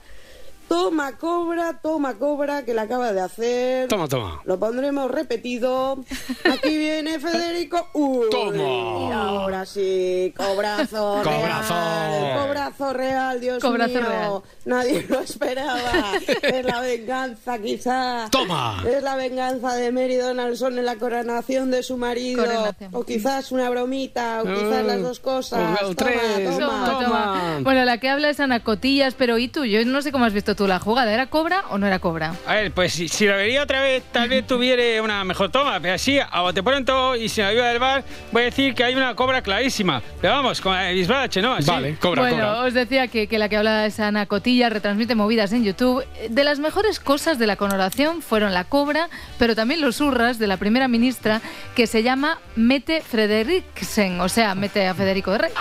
Toma 0.67 1.13
cobra, 1.17 1.79
toma 1.81 2.15
cobra, 2.15 2.65
que 2.65 2.73
la 2.73 2.81
acaba 2.83 3.13
de 3.13 3.21
hacer. 3.21 3.87
Toma, 3.87 4.07
toma. 4.09 4.41
Lo 4.43 4.59
pondremos 4.59 5.09
repetido. 5.09 6.03
Aquí 6.43 6.77
viene 6.77 7.19
Federico. 7.19 7.87
¡Uy! 7.93 8.27
Toma. 8.29 8.57
Y 8.57 9.11
ahora 9.13 9.65
sí, 9.65 10.33
cobrazo, 10.35 11.21
Cobrazo. 11.23 11.73
real. 11.73 12.37
Cobrazo 12.47 12.93
real, 12.93 13.39
Dios 13.39 13.63
Cobrazo 13.63 13.93
mío. 13.93 14.01
real. 14.09 14.41
Nadie 14.65 15.05
lo 15.07 15.21
esperaba. 15.21 15.79
es 16.43 16.65
la 16.65 16.81
venganza, 16.81 17.59
quizá. 17.59 18.27
Toma. 18.29 18.83
Es 18.85 19.01
la 19.01 19.15
venganza 19.15 19.73
de 19.73 19.91
Mary 19.93 20.15
Donaldson 20.15 20.77
en 20.77 20.85
la 20.85 20.97
coronación 20.97 21.71
de 21.71 21.81
su 21.81 21.95
marido. 21.95 22.43
Coronación. 22.43 22.89
O 22.93 23.05
quizás 23.05 23.53
una 23.53 23.69
bromita, 23.69 24.41
o 24.41 24.45
quizás 24.45 24.85
las 24.85 25.01
dos 25.01 25.21
cosas. 25.21 25.81
o 25.81 25.95
Toma, 25.95 25.95
tres. 25.95 26.43
toma. 26.43 26.59
Toma, 26.59 26.99
toma. 27.05 27.59
Bueno, 27.61 27.85
la 27.85 27.99
que 27.99 28.09
habla 28.09 28.29
es 28.29 28.39
Ana 28.41 28.61
Cotillas, 28.65 29.13
pero 29.17 29.37
¿y 29.37 29.47
tú? 29.47 29.63
Yo 29.63 29.83
no 29.85 30.01
sé 30.01 30.11
cómo 30.11 30.25
has 30.25 30.33
visto 30.33 30.56
tú 30.57 30.67
la 30.67 30.79
jugada. 30.79 31.13
¿Era 31.13 31.27
cobra 31.27 31.63
o 31.69 31.77
no 31.77 31.87
era 31.87 31.99
cobra? 31.99 32.33
A 32.45 32.55
ver, 32.55 32.71
pues 32.73 32.91
si, 32.91 33.07
si 33.07 33.25
lo 33.25 33.35
vería 33.37 33.63
otra 33.63 33.81
vez, 33.81 34.03
tal 34.11 34.27
vez 34.27 34.45
tuviera 34.45 35.01
una 35.01 35.23
mejor 35.23 35.49
toma. 35.49 35.79
Pero 35.79 35.93
así, 35.93 36.19
a 36.19 36.41
bote 36.41 36.61
pronto 36.61 37.15
y 37.15 37.29
sin 37.29 37.45
ayuda 37.45 37.69
del 37.69 37.79
bar, 37.79 38.03
voy 38.33 38.41
a 38.41 38.45
decir 38.45 38.75
que 38.75 38.83
hay 38.83 38.95
una 38.95 39.15
cobra 39.15 39.41
clarísima. 39.41 40.01
Pero 40.19 40.33
vamos, 40.33 40.59
con 40.59 40.77
el 40.77 40.95
Bisbalache, 40.95 41.41
¿no? 41.41 41.53
Así. 41.53 41.69
Vale, 41.69 41.95
cobra, 41.97 42.23
bueno, 42.23 42.37
cobra. 42.37 42.61
os 42.63 42.73
decía 42.73 43.07
que, 43.07 43.27
que 43.27 43.39
la 43.39 43.47
que 43.47 43.55
habla 43.55 43.85
es 43.85 43.99
Ana 43.99 44.25
Cotilla, 44.25 44.69
retransmite 44.69 45.15
movidas 45.15 45.53
en 45.53 45.63
YouTube. 45.63 46.03
De 46.29 46.43
las 46.43 46.59
mejores 46.59 46.99
cosas 46.99 47.39
de 47.39 47.47
la 47.47 47.55
coronación 47.55 48.21
fueron 48.21 48.53
la 48.53 48.63
cobra, 48.65 49.09
pero 49.37 49.55
también 49.55 49.79
los 49.79 50.01
hurras 50.01 50.39
de 50.39 50.47
la 50.47 50.57
primera 50.57 50.87
ministra, 50.87 51.41
que 51.75 51.87
se 51.87 52.03
llama 52.03 52.39
Mete 52.55 53.01
Frederiksen, 53.01 54.19
o 54.19 54.29
sea, 54.29 54.55
mete 54.55 54.87
a 54.87 54.95
Federico 54.95 55.31
de 55.31 55.37
Rey. 55.37 55.51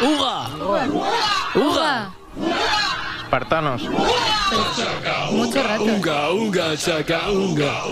Uga. 0.00 0.46
Uga. 1.54 2.10
Espartanos. 3.24 3.82
Mucho 5.32 5.62
rato. 5.62 5.84
Unga, 5.84 6.30
unga, 6.30 6.76
chaca, 6.76 7.28
unga. 7.28 7.84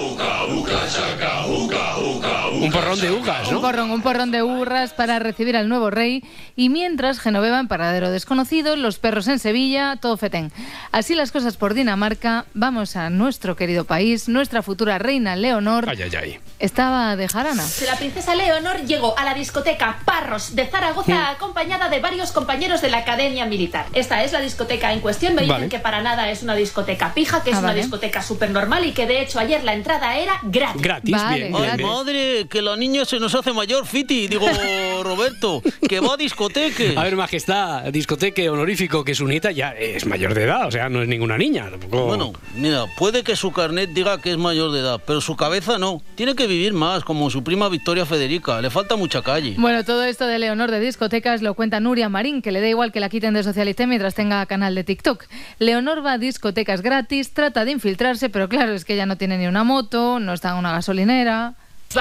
Un 2.53 2.71
porrón 2.73 2.99
de 3.01 3.11
ugas, 3.11 3.49
Un 3.49 3.55
¿no? 3.55 3.61
porrón, 3.61 3.91
un 3.91 4.01
porrón 4.03 4.31
de 4.31 4.43
hurras 4.43 4.93
para 4.95 5.19
recibir 5.19 5.57
al 5.57 5.69
nuevo 5.69 5.91
rey 5.91 6.25
y 6.57 6.69
mientras 6.71 7.21
Genoveva 7.21 7.61
en 7.61 7.69
paradero 7.69 8.11
desconocido, 8.11 8.77
los 8.77 8.99
perros 8.99 9.29
en 9.29 9.39
Sevilla, 9.39 9.97
todo 10.01 10.17
fetén. 10.17 10.51
Así 10.93 11.15
las 11.15 11.31
cosas 11.33 11.57
por 11.59 11.75
Dinamarca, 11.75 12.47
vamos 12.55 12.97
a 12.97 13.11
nuestro 13.11 13.57
querido 13.57 13.85
país, 13.85 14.29
nuestra 14.29 14.63
futura 14.63 14.99
reina 14.99 15.37
Leonor 15.37 15.89
Ay, 15.91 16.03
ay, 16.03 16.11
ay. 16.17 16.39
estaba 16.59 17.17
de 17.17 17.29
jarana. 17.29 17.65
La 17.87 17.97
princesa 17.97 18.35
Leonor 18.35 18.81
llegó 18.87 19.19
a 19.19 19.25
la 19.25 19.35
discoteca 19.35 19.99
Parros 20.07 20.55
de 20.57 20.67
Zaragoza 20.67 21.31
acompañada 21.31 21.89
de 21.91 22.01
varios 22.01 22.33
compañeros 22.33 22.81
de 22.81 22.89
la 22.91 22.99
Academia 22.99 23.45
Militar. 23.47 23.87
Esta 23.93 24.25
es 24.25 24.33
la 24.33 24.41
discoteca 24.41 24.93
en 24.95 25.01
cuestión. 25.01 25.35
Me 25.35 25.43
dicen 25.43 25.57
Vale. 25.57 25.69
que 25.69 25.79
para 25.79 26.01
nada 26.03 26.31
es 26.31 26.43
una 26.47 26.55
discoteca 26.55 27.13
pija, 27.13 27.43
que 27.43 27.51
es 27.51 27.57
Ah, 27.57 27.61
una 27.61 27.69
vale. 27.69 27.81
discoteca 27.83 28.23
súper 28.23 28.51
normal 28.51 28.85
y 28.87 28.93
que 28.93 29.07
de 29.07 29.21
hecho 29.23 29.39
ayer 29.39 29.63
la 29.65 29.75
entrada 29.75 30.17
era 30.17 30.41
gratis. 30.45 31.15
Ay, 31.19 31.51
madre, 31.51 32.47
que 32.49 32.63
la 32.63 32.77
niña 32.77 33.05
se 33.05 33.19
nos 33.21 33.35
hace 33.35 33.53
mayor, 33.53 33.87
Fiti. 33.87 34.29
Digo, 34.29 34.47
Roberto, 35.03 35.63
que 35.89 36.01
va 36.01 36.15
a 36.15 36.17
discoteque. 36.17 36.95
A 36.97 37.03
ver, 37.05 37.17
majestad, 37.17 37.85
discoteque 37.93 38.49
honorífico 38.49 39.05
que 39.05 39.15
su 39.15 39.27
nieta 39.27 39.51
ya 39.51 39.71
es 39.73 40.07
mayor 40.07 40.35
de 40.35 40.45
edad, 40.45 40.67
o 40.67 40.71
sea, 40.71 40.89
no 40.89 41.03
es 41.03 41.09
ninguna 41.09 41.37
niña. 41.37 41.69
Tampoco... 41.71 42.07
Bueno, 42.07 42.33
mira, 42.55 42.85
puede 42.97 43.23
que 43.25 43.37
su 43.37 43.53
carnet 43.53 43.91
diga 43.91 44.21
que 44.21 44.31
es 44.33 44.39
mayor 44.39 44.73
de 44.73 44.81
edad, 44.81 45.01
pero 45.07 45.21
su 45.21 45.37
cabeza 45.37 45.79
no. 45.79 46.01
Tiene 46.15 46.35
que 46.35 46.47
vivir 46.47 46.73
más, 46.73 47.05
como 47.05 47.29
su 47.31 47.43
prima 47.45 47.69
Victoria 47.69 48.07
Federica. 48.07 48.61
Le 48.61 48.71
falta 48.71 48.97
mucha 48.97 49.23
calle. 49.23 49.55
Bueno, 49.59 49.85
todo 49.85 50.05
esto 50.05 50.27
de 50.27 50.39
Leonor 50.39 50.71
de 50.71 50.81
discotecas 50.81 51.43
lo 51.43 51.55
cuenta 51.55 51.81
Nuria 51.81 52.09
Marín, 52.09 52.41
que 52.43 52.53
le 52.53 52.61
da 52.61 52.69
igual 52.69 52.93
que 52.93 53.01
la 53.01 53.09
quiten 53.09 53.35
de 53.35 53.43
Socialite 53.43 53.87
mientras 53.87 54.15
tenga 54.15 54.45
canal 54.47 54.75
de 54.75 54.85
TikTok. 54.85 55.25
Leonor 55.59 56.05
va 56.05 56.13
a 56.13 56.19
discotecas 56.19 56.36
gratis, 56.83 57.33
trata 57.33 57.65
de 57.65 57.73
infiltrarse, 57.73 58.31
pero 58.31 58.49
claro, 58.49 58.73
es 58.73 58.85
que 58.85 58.95
ella 58.95 59.07
no 59.07 59.17
tiene 59.17 59.39
ni 59.39 59.47
una 59.47 59.65
moto, 59.65 60.21
no 60.21 60.33
está 60.33 60.51
en 60.51 60.57
una 60.57 60.73
gasolinera. 60.73 61.55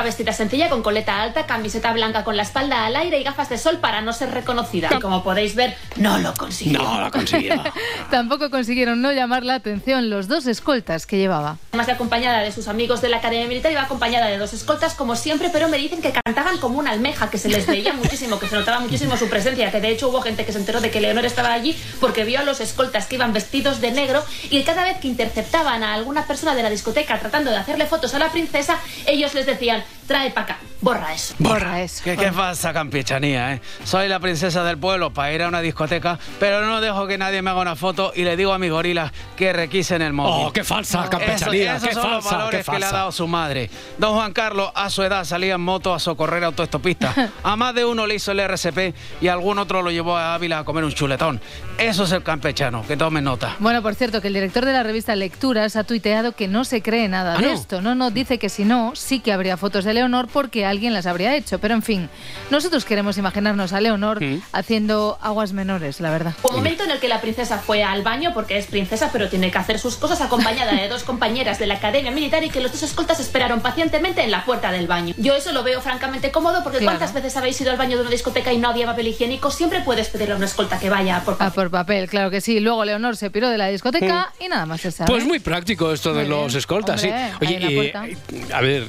Vestida 0.03 0.33
sencilla 0.33 0.69
con 0.69 0.83
coleta 0.83 1.21
alta, 1.21 1.45
camiseta 1.45 1.91
blanca 1.93 2.23
con 2.23 2.37
la 2.37 2.43
espalda 2.43 2.85
al 2.85 2.95
aire 2.95 3.19
y 3.19 3.23
gafas 3.23 3.49
de 3.49 3.57
sol 3.57 3.77
para 3.79 4.01
no 4.01 4.13
ser 4.13 4.31
reconocida. 4.31 4.89
Y 4.91 4.99
como 4.99 5.23
podéis 5.23 5.55
ver, 5.55 5.75
no 5.95 6.17
lo 6.17 6.33
consiguió. 6.33 6.81
No 6.81 7.01
lo 7.01 7.11
consiguió. 7.11 7.61
Tampoco 8.11 8.49
consiguieron 8.49 9.01
no 9.01 9.11
llamar 9.11 9.43
la 9.43 9.55
atención 9.55 10.09
los 10.09 10.27
dos 10.27 10.47
escoltas 10.47 11.05
que 11.05 11.17
llevaba. 11.17 11.57
Además 11.71 11.87
de 11.87 11.93
acompañada 11.93 12.39
de 12.39 12.51
sus 12.51 12.67
amigos 12.67 13.01
de 13.01 13.09
la 13.09 13.17
Academia 13.17 13.47
Militar, 13.47 13.71
iba 13.71 13.81
acompañada 13.81 14.27
de 14.27 14.37
dos 14.37 14.53
escoltas, 14.53 14.93
como 14.93 15.15
siempre, 15.15 15.49
pero 15.51 15.69
me 15.69 15.77
dicen 15.77 16.01
que 16.01 16.11
cantaban 16.11 16.57
como 16.57 16.79
una 16.79 16.91
almeja, 16.91 17.29
que 17.29 17.37
se 17.37 17.49
les 17.49 17.65
veía 17.65 17.93
muchísimo, 18.05 18.39
que 18.39 18.47
se 18.47 18.55
notaba 18.55 18.79
muchísimo 18.79 19.17
su 19.17 19.29
presencia, 19.29 19.71
que 19.71 19.81
de 19.81 19.89
hecho 19.89 20.09
hubo 20.09 20.21
gente 20.21 20.45
que 20.45 20.51
se 20.51 20.59
enteró 20.59 20.81
de 20.81 20.91
que 20.91 21.01
Leonor 21.01 21.25
estaba 21.25 21.53
allí 21.53 21.75
porque 21.99 22.23
vio 22.23 22.39
a 22.39 22.43
los 22.43 22.59
escoltas 22.61 23.07
que 23.07 23.15
iban 23.15 23.33
vestidos 23.33 23.81
de 23.81 23.91
negro 23.91 24.23
y 24.49 24.63
cada 24.63 24.83
vez 24.83 24.97
que 24.99 25.07
interceptaban 25.07 25.83
a 25.83 25.93
alguna 25.93 26.27
persona 26.27 26.55
de 26.55 26.63
la 26.63 26.69
discoteca 26.69 27.19
tratando 27.19 27.51
de 27.51 27.57
hacerle 27.57 27.85
fotos 27.85 28.13
a 28.13 28.19
la 28.19 28.31
princesa, 28.31 28.77
ellos 29.05 29.33
les 29.33 29.45
decían, 29.45 29.83
trae 30.07 30.29
para 30.31 30.43
acá, 30.45 30.57
borra 30.81 31.13
eso. 31.13 31.33
Borra 31.39 31.81
eso. 31.81 32.01
¿Qué, 32.03 32.15
qué 32.15 32.31
pasa, 32.31 32.71
campechanía, 32.73 33.53
eh? 33.53 33.61
Soy 33.83 34.07
la 34.07 34.19
princesa 34.19 34.63
del 34.63 34.77
pueblo 34.77 35.11
para 35.11 35.33
ir 35.33 35.41
a 35.41 35.47
una 35.47 35.61
discoteca, 35.61 36.19
pero 36.39 36.65
no 36.65 36.79
dejo 36.81 37.07
que 37.07 37.17
nadie 37.17 37.41
me 37.41 37.49
haga 37.49 37.61
una 37.61 37.75
foto 37.75 38.11
y 38.15 38.23
le 38.23 38.37
digo 38.37 38.53
a 38.53 38.59
mis 38.59 38.69
gorilas 38.71 39.11
que 39.35 39.51
requisen 39.51 40.01
el 40.01 40.13
móvil. 40.13 40.47
Oh, 40.47 40.53
qué 40.53 40.63
falsa 40.63 41.01
Eso- 41.01 41.09
campechanía, 41.09 41.75
esos 41.77 41.89
qué 41.89 41.93
son 41.95 42.11
los 42.11 42.23
falsa, 42.23 42.37
valores 42.37 42.65
qué 42.65 42.71
que 42.71 42.79
le 42.79 42.85
ha 42.85 42.89
falsa. 42.89 42.97
dado 42.97 43.11
su 43.11 43.27
madre. 43.27 43.69
Don 43.97 44.13
Juan 44.15 44.31
Carlos, 44.33 44.71
a 44.75 44.89
su 44.89 45.01
edad, 45.03 45.23
salía 45.23 45.55
en 45.55 45.61
moto 45.61 45.93
a 45.93 45.99
socorrer 45.99 46.43
autoestopistas. 46.43 47.15
A 47.43 47.55
más 47.55 47.73
de 47.75 47.85
uno 47.85 48.05
le 48.07 48.15
hizo 48.15 48.31
el 48.31 48.39
RCP 48.39 48.93
y 49.21 49.27
algún 49.27 49.59
otro 49.59 49.81
lo 49.81 49.91
llevó 49.91 50.17
a 50.17 50.33
Ávila 50.35 50.59
a 50.59 50.63
comer 50.65 50.83
un 50.83 50.91
chuletón. 50.93 51.41
Eso 51.77 52.03
es 52.03 52.11
el 52.11 52.23
campechano, 52.23 52.85
que 52.87 52.95
tomen 52.97 53.23
nota. 53.23 53.55
Bueno, 53.59 53.81
por 53.81 53.95
cierto, 53.95 54.21
que 54.21 54.27
el 54.27 54.33
director 54.33 54.65
de 54.65 54.73
la 54.73 54.83
revista 54.83 55.15
Lecturas 55.15 55.75
ha 55.75 55.83
tuiteado 55.83 56.33
que 56.35 56.47
no 56.47 56.63
se 56.63 56.81
cree 56.81 57.07
nada 57.07 57.33
Ah, 57.35 57.37
de 57.37 57.47
¿no? 57.47 57.53
esto. 57.53 57.81
No, 57.81 57.95
no, 57.95 58.11
dice 58.11 58.37
que 58.39 58.49
si 58.49 58.65
no, 58.65 58.91
sí 58.95 59.19
que 59.19 59.31
habría 59.33 59.57
fotos 59.57 59.64
de 59.73 59.93
Leonor 59.93 60.27
porque 60.31 60.65
alguien 60.65 60.93
las 60.93 61.05
habría 61.05 61.35
hecho. 61.35 61.59
Pero 61.59 61.73
en 61.73 61.81
fin, 61.81 62.09
nosotros 62.51 62.85
queremos 62.85 63.17
imaginarnos 63.17 63.73
a 63.73 63.81
Leonor 63.81 64.19
haciendo 64.53 65.17
aguas 65.21 65.53
menores, 65.53 65.99
la 65.99 66.09
verdad. 66.11 66.33
Hubo 66.43 66.49
un 66.51 66.55
momento 66.57 66.83
en 66.83 66.91
el 66.91 66.99
que 66.99 67.07
la 67.07 67.21
princesa 67.21 67.57
fue 67.57 67.83
al 67.83 68.03
baño 68.03 68.31
porque 68.33 68.57
es 68.57 68.67
princesa 68.67 69.09
pero 69.11 69.29
tiene 69.29 69.51
que 69.51 69.57
hacer 69.57 69.79
sus 69.79 69.95
cosas 69.95 70.21
acompañada 70.21 70.73
de 70.73 70.87
dos 70.87 71.03
compañeras 71.03 71.59
de 71.59 71.67
la 71.67 71.75
academia 71.75 72.11
militar 72.11 72.43
y 72.43 72.49
que 72.49 72.61
los 72.61 72.71
dos 72.71 72.83
escoltas 72.83 73.19
esperaron 73.19 73.61
pacientemente 73.61 74.23
en 74.23 74.31
la 74.31 74.45
puerta 74.45 74.71
del 74.71 74.87
baño. 74.87 75.13
Yo 75.17 75.35
eso 75.35 75.51
lo 75.51 75.63
veo 75.63 75.81
francamente 75.81 76.31
cómodo 76.31 76.63
porque 76.63 76.79
Claro. 76.79 76.97
¿cuántas 76.99 77.13
veces 77.13 77.35
habéis 77.37 77.59
ido 77.61 77.71
al 77.71 77.77
baño 77.77 77.95
de 77.97 78.01
una 78.01 78.11
discoteca 78.11 78.51
y 78.53 78.57
no 78.57 78.69
había 78.69 78.85
papel 78.85 79.07
higiénico? 79.07 79.49
Siempre 79.51 79.81
puedes 79.81 80.09
pedirle 80.09 80.33
a 80.33 80.37
una 80.37 80.45
escolta 80.45 80.77
que 80.79 80.89
vaya 80.89 81.21
por 81.23 81.37
Ah, 81.39 81.49
por 81.51 81.69
papel, 81.71 82.07
claro 82.09 82.29
que 82.29 82.41
sí. 82.41 82.59
Luego 82.59 82.85
Leonor 82.85 83.15
se 83.17 83.29
piró 83.29 83.49
de 83.49 83.57
la 83.57 83.67
discoteca 83.67 84.31
y 84.39 84.47
nada 84.47 84.65
más 84.65 84.81
se 84.81 84.91
sabe. 84.91 85.07
Pues 85.09 85.25
muy 85.25 85.39
práctico 85.39 85.91
esto 85.91 86.09
de 86.13 86.21
Muy 86.23 86.29
bien. 86.29 86.41
los 86.43 86.55
escoltas, 86.55 87.03
Hombre, 87.03 87.25
sí. 87.47 87.57
la 87.59 87.67
eh, 87.69 87.75
puerta. 87.75 88.57
a 88.57 88.61
ver, 88.61 88.83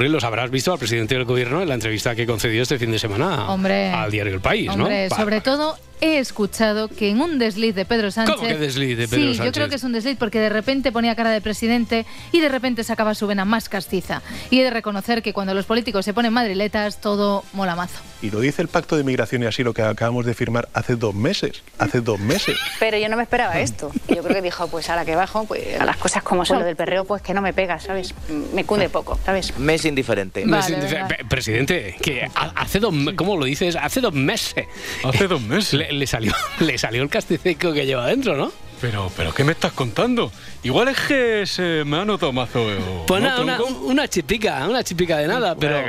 Morelos, 0.00 0.24
habrás 0.24 0.50
visto 0.50 0.72
al 0.72 0.78
presidente 0.78 1.14
del 1.14 1.26
gobierno 1.26 1.60
en 1.60 1.68
la 1.68 1.74
entrevista 1.74 2.14
que 2.14 2.26
concedió 2.26 2.62
este 2.62 2.78
fin 2.78 2.90
de 2.90 2.98
semana 2.98 3.50
Hombre. 3.50 3.90
al 3.92 4.10
diario 4.10 4.32
El 4.32 4.40
País, 4.40 4.70
Hombre, 4.70 5.10
¿no? 5.10 5.14
Sobre 5.14 5.42
todo 5.42 5.76
he 6.00 6.18
escuchado 6.18 6.88
que 6.88 7.10
en 7.10 7.20
un 7.20 7.38
desliz 7.38 7.74
de 7.74 7.84
Pedro 7.84 8.10
Sánchez. 8.10 8.36
¿Cómo 8.36 8.48
que 8.48 8.56
desliz 8.56 8.96
de 8.96 9.06
Pedro 9.06 9.34
sí, 9.34 9.40
yo 9.44 9.52
creo 9.52 9.68
que 9.68 9.74
es 9.74 9.84
un 9.84 9.92
desliz 9.92 10.16
porque 10.18 10.40
de 10.40 10.48
repente 10.48 10.92
ponía 10.92 11.14
cara 11.14 11.30
de 11.30 11.42
presidente 11.42 12.06
y 12.32 12.40
de 12.40 12.48
repente 12.48 12.84
sacaba 12.84 13.14
su 13.14 13.26
vena 13.26 13.44
más 13.44 13.68
castiza. 13.68 14.22
Y 14.48 14.60
he 14.60 14.64
de 14.64 14.70
reconocer 14.70 15.22
que 15.22 15.34
cuando 15.34 15.52
los 15.52 15.66
políticos 15.66 16.06
se 16.06 16.14
ponen 16.14 16.32
madriletas, 16.32 17.02
todo 17.02 17.44
mola 17.52 17.76
mazo. 17.76 18.00
Y 18.22 18.30
lo 18.30 18.40
dice 18.40 18.62
el 18.62 18.68
Pacto 18.68 18.96
de 18.96 19.04
Migración 19.04 19.42
y 19.42 19.46
Asilo 19.46 19.74
que 19.74 19.82
acabamos 19.82 20.24
de 20.24 20.34
firmar 20.34 20.68
hace 20.72 20.96
dos 20.96 21.14
meses. 21.14 21.62
Hace 21.78 22.00
dos 22.00 22.18
meses. 22.18 22.56
Pero 22.78 22.96
yo 22.96 23.08
no 23.08 23.16
me 23.16 23.22
esperaba 23.24 23.60
esto. 23.60 23.90
Yo 24.08 24.22
creo 24.22 24.36
que 24.36 24.42
dijo, 24.42 24.68
pues 24.68 24.88
a 24.88 24.96
la 24.96 25.04
que 25.04 25.16
bajo, 25.16 25.44
pues 25.44 25.78
a 25.78 25.84
las 25.84 25.98
cosas 25.98 26.22
como 26.22 26.44
son. 26.44 26.60
Lo 26.60 26.64
del 26.64 26.76
perreo, 26.76 27.04
pues 27.04 27.22
que 27.22 27.34
no 27.34 27.42
me 27.42 27.52
pega, 27.52 27.78
¿sabes? 27.78 28.14
Me 28.54 28.64
cunde 28.64 28.88
poco, 28.88 29.18
¿sabes? 29.24 29.58
Me 29.58 29.74
es 29.74 29.84
indiferente. 29.90 30.44
No 30.46 30.58
es 30.58 30.70
indife- 30.70 31.06
Pe- 31.06 31.24
Presidente, 31.26 31.96
que 32.02 32.22
ha- 32.34 32.52
hace 32.56 32.80
dos, 32.80 32.94
¿cómo 33.16 33.36
lo 33.36 33.44
dices? 33.44 33.76
Hace 33.76 34.00
dos 34.00 34.14
meses. 34.14 34.66
Hace 35.04 35.28
dos 35.28 35.42
meses. 35.42 35.74
Le, 35.78 35.92
le 35.92 36.06
salió, 36.06 36.32
le 36.60 36.78
salió 36.78 37.02
el 37.02 37.08
casticeco 37.10 37.72
que 37.74 37.84
lleva 37.86 38.06
dentro, 38.06 38.36
¿no? 38.36 38.50
Pero, 38.80 39.10
pero, 39.16 39.34
¿qué 39.34 39.44
me 39.44 39.52
estás 39.52 39.72
contando? 39.72 40.32
Igual 40.62 40.88
es 40.88 40.98
que 41.00 41.44
se 41.46 41.84
me 41.84 41.98
ha 41.98 42.04
notado 42.04 42.32
mazo. 42.32 42.66
Pues 43.06 43.22
¿no, 43.22 43.28
nada, 43.28 43.42
una, 43.42 43.62
una 43.62 44.08
chipica, 44.08 44.66
una 44.68 44.82
chipica 44.82 45.18
de 45.18 45.26
nada, 45.28 45.54
pero. 45.54 45.80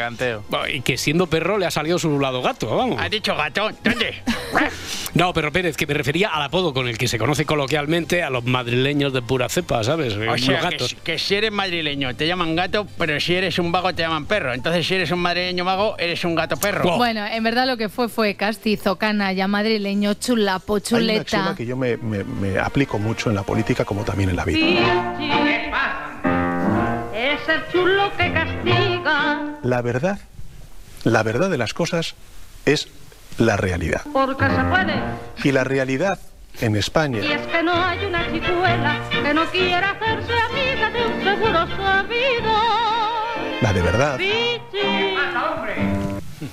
Bueno, 0.49 0.67
Y 0.67 0.81
que 0.81 0.97
siendo 0.97 1.27
perro 1.27 1.57
le 1.57 1.65
ha 1.65 1.71
salido 1.71 1.97
su 1.99 2.19
lado 2.19 2.41
gato, 2.41 2.75
vamos. 2.75 2.99
¿Has 3.01 3.09
dicho 3.09 3.35
gato? 3.35 3.69
¿Dónde? 3.83 4.15
No, 5.13 5.33
pero 5.33 5.51
Pérez, 5.51 5.75
que 5.75 5.85
me 5.85 5.93
refería 5.93 6.29
al 6.29 6.41
apodo 6.43 6.73
con 6.73 6.87
el 6.87 6.97
que 6.97 7.07
se 7.09 7.17
conoce 7.17 7.45
coloquialmente 7.45 8.23
a 8.23 8.29
los 8.29 8.45
madrileños 8.45 9.11
de 9.11 9.21
pura 9.21 9.49
cepa, 9.49 9.83
¿sabes? 9.83 10.13
O 10.13 10.19
los 10.19 10.39
sea, 10.41 10.59
que, 10.59 10.63
gatos. 10.63 10.95
que 11.03 11.19
si 11.19 11.35
eres 11.35 11.51
madrileño 11.51 12.15
te 12.15 12.27
llaman 12.27 12.55
gato, 12.55 12.87
pero 12.97 13.19
si 13.19 13.35
eres 13.35 13.59
un 13.59 13.73
vago 13.73 13.93
te 13.93 14.03
llaman 14.03 14.25
perro. 14.25 14.53
Entonces, 14.53 14.87
si 14.87 14.95
eres 14.95 15.11
un 15.11 15.19
madrileño 15.19 15.65
vago, 15.65 15.97
eres 15.97 16.23
un 16.23 16.35
gato 16.35 16.55
perro. 16.57 16.95
Bueno, 16.97 17.25
en 17.25 17.43
verdad 17.43 17.67
lo 17.67 17.75
que 17.75 17.89
fue 17.89 18.07
fue 18.07 18.35
castizo, 18.35 18.95
canalla, 18.97 19.47
madrileño, 19.49 20.13
chulapo, 20.13 20.75
Hay 20.75 20.79
una 20.79 20.87
chuleta. 20.89 21.55
que 21.57 21.65
yo 21.65 21.75
me, 21.75 21.97
me- 21.97 22.23
me 22.23 22.57
aplico 22.57 22.80
mucho 22.99 23.29
en 23.29 23.35
la 23.35 23.43
política 23.43 23.85
como 23.85 24.03
también 24.03 24.29
en 24.29 24.35
la 24.35 24.45
vida. 24.45 25.15
Es 27.13 27.47
el 27.49 27.61
chulo 27.71 28.11
que 28.17 28.31
castiga, 28.33 29.55
La 29.63 29.81
verdad, 29.81 30.19
la 31.03 31.23
verdad 31.23 31.49
de 31.49 31.57
las 31.57 31.73
cosas 31.73 32.15
es 32.65 32.87
la 33.37 33.57
realidad. 33.57 34.01
porque 34.11 34.45
se 34.45 34.63
puede. 34.63 34.93
Y 35.43 35.51
la 35.51 35.63
realidad 35.63 36.19
en 36.59 36.75
España 36.75 37.19
Y 37.19 37.31
es 37.31 37.41
que 37.47 37.63
no 37.63 37.73
hay 37.73 38.05
una 38.05 38.25
chicuela 38.31 38.99
que 39.23 39.33
no 39.33 39.45
quiera 39.45 39.91
hacerse 39.91 40.33
amiga 40.33 40.89
de 40.89 41.05
un 41.07 41.23
seguro 41.23 41.67
sabido. 41.77 42.51
la 43.61 43.73
de 43.73 43.81
verdad. 43.81 44.19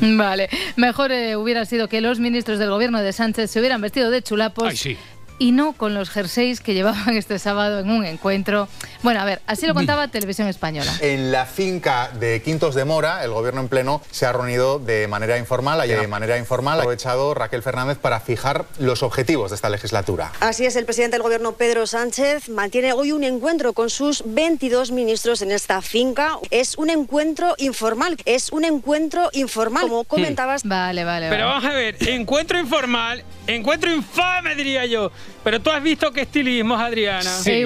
Vale, 0.00 0.48
mejor 0.76 1.10
eh, 1.12 1.34
hubiera 1.36 1.64
sido 1.64 1.88
que 1.88 2.00
los 2.00 2.20
ministros 2.20 2.58
del 2.58 2.70
gobierno 2.70 3.00
de 3.00 3.12
Sánchez 3.12 3.50
se 3.50 3.58
hubieran 3.58 3.80
vestido 3.80 4.10
de 4.10 4.22
chulapos 4.22 4.68
Ay, 4.68 4.76
sí. 4.76 4.98
Y 5.38 5.52
no 5.52 5.72
con 5.72 5.94
los 5.94 6.10
jerseys 6.10 6.60
que 6.60 6.74
llevaban 6.74 7.16
este 7.16 7.38
sábado 7.38 7.80
en 7.80 7.90
un 7.90 8.04
encuentro. 8.04 8.68
Bueno, 9.02 9.20
a 9.20 9.24
ver, 9.24 9.40
así 9.46 9.66
lo 9.66 9.74
contaba 9.74 10.08
Televisión 10.08 10.48
Española. 10.48 10.92
En 11.00 11.30
la 11.32 11.46
finca 11.46 12.10
de 12.18 12.42
Quintos 12.42 12.74
de 12.74 12.84
Mora, 12.84 13.24
el 13.24 13.30
gobierno 13.30 13.60
en 13.60 13.68
pleno 13.68 14.02
se 14.10 14.26
ha 14.26 14.32
reunido 14.32 14.78
de 14.78 15.06
manera 15.08 15.38
informal. 15.38 15.88
y 15.88 15.92
De 15.92 16.06
manera 16.06 16.38
informal 16.38 16.78
ha 16.78 16.82
aprovechado 16.82 17.34
Raquel 17.34 17.62
Fernández 17.62 17.98
para 17.98 18.20
fijar 18.20 18.66
los 18.78 19.02
objetivos 19.02 19.50
de 19.50 19.56
esta 19.56 19.70
legislatura. 19.70 20.32
Así 20.40 20.66
es, 20.66 20.76
el 20.76 20.84
presidente 20.84 21.16
del 21.16 21.22
gobierno 21.22 21.52
Pedro 21.52 21.86
Sánchez 21.86 22.48
mantiene 22.48 22.92
hoy 22.92 23.12
un 23.12 23.24
encuentro 23.24 23.72
con 23.72 23.90
sus 23.90 24.22
22 24.26 24.90
ministros 24.90 25.42
en 25.42 25.52
esta 25.52 25.82
finca. 25.82 26.38
Es 26.50 26.76
un 26.76 26.90
encuentro 26.90 27.54
informal, 27.58 28.16
es 28.24 28.50
un 28.50 28.64
encuentro 28.64 29.30
informal, 29.32 29.88
como 29.88 30.04
comentabas. 30.04 30.64
Vale, 30.64 31.04
vale. 31.04 31.28
Pero 31.28 31.46
vamos 31.46 31.64
a 31.64 31.72
ver, 31.72 31.96
encuentro 32.08 32.58
informal, 32.58 33.22
encuentro 33.46 33.92
infame, 33.92 34.54
diría 34.54 34.84
yo. 34.86 35.10
Pero 35.44 35.60
tú 35.60 35.70
has 35.70 35.82
visto 35.82 36.10
qué 36.12 36.22
estilismo, 36.22 36.76
Adriana. 36.76 37.22
Sí, 37.22 37.62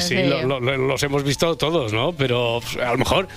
sí, 0.00 0.22
lo- 0.24 0.42
lo- 0.42 0.60
lo- 0.60 0.76
los 0.76 1.02
hemos 1.02 1.22
visto 1.24 1.56
todos, 1.56 1.92
¿no? 1.92 2.12
Pero 2.12 2.60
pues, 2.62 2.76
a 2.84 2.92
lo 2.92 2.98
mejor 2.98 3.28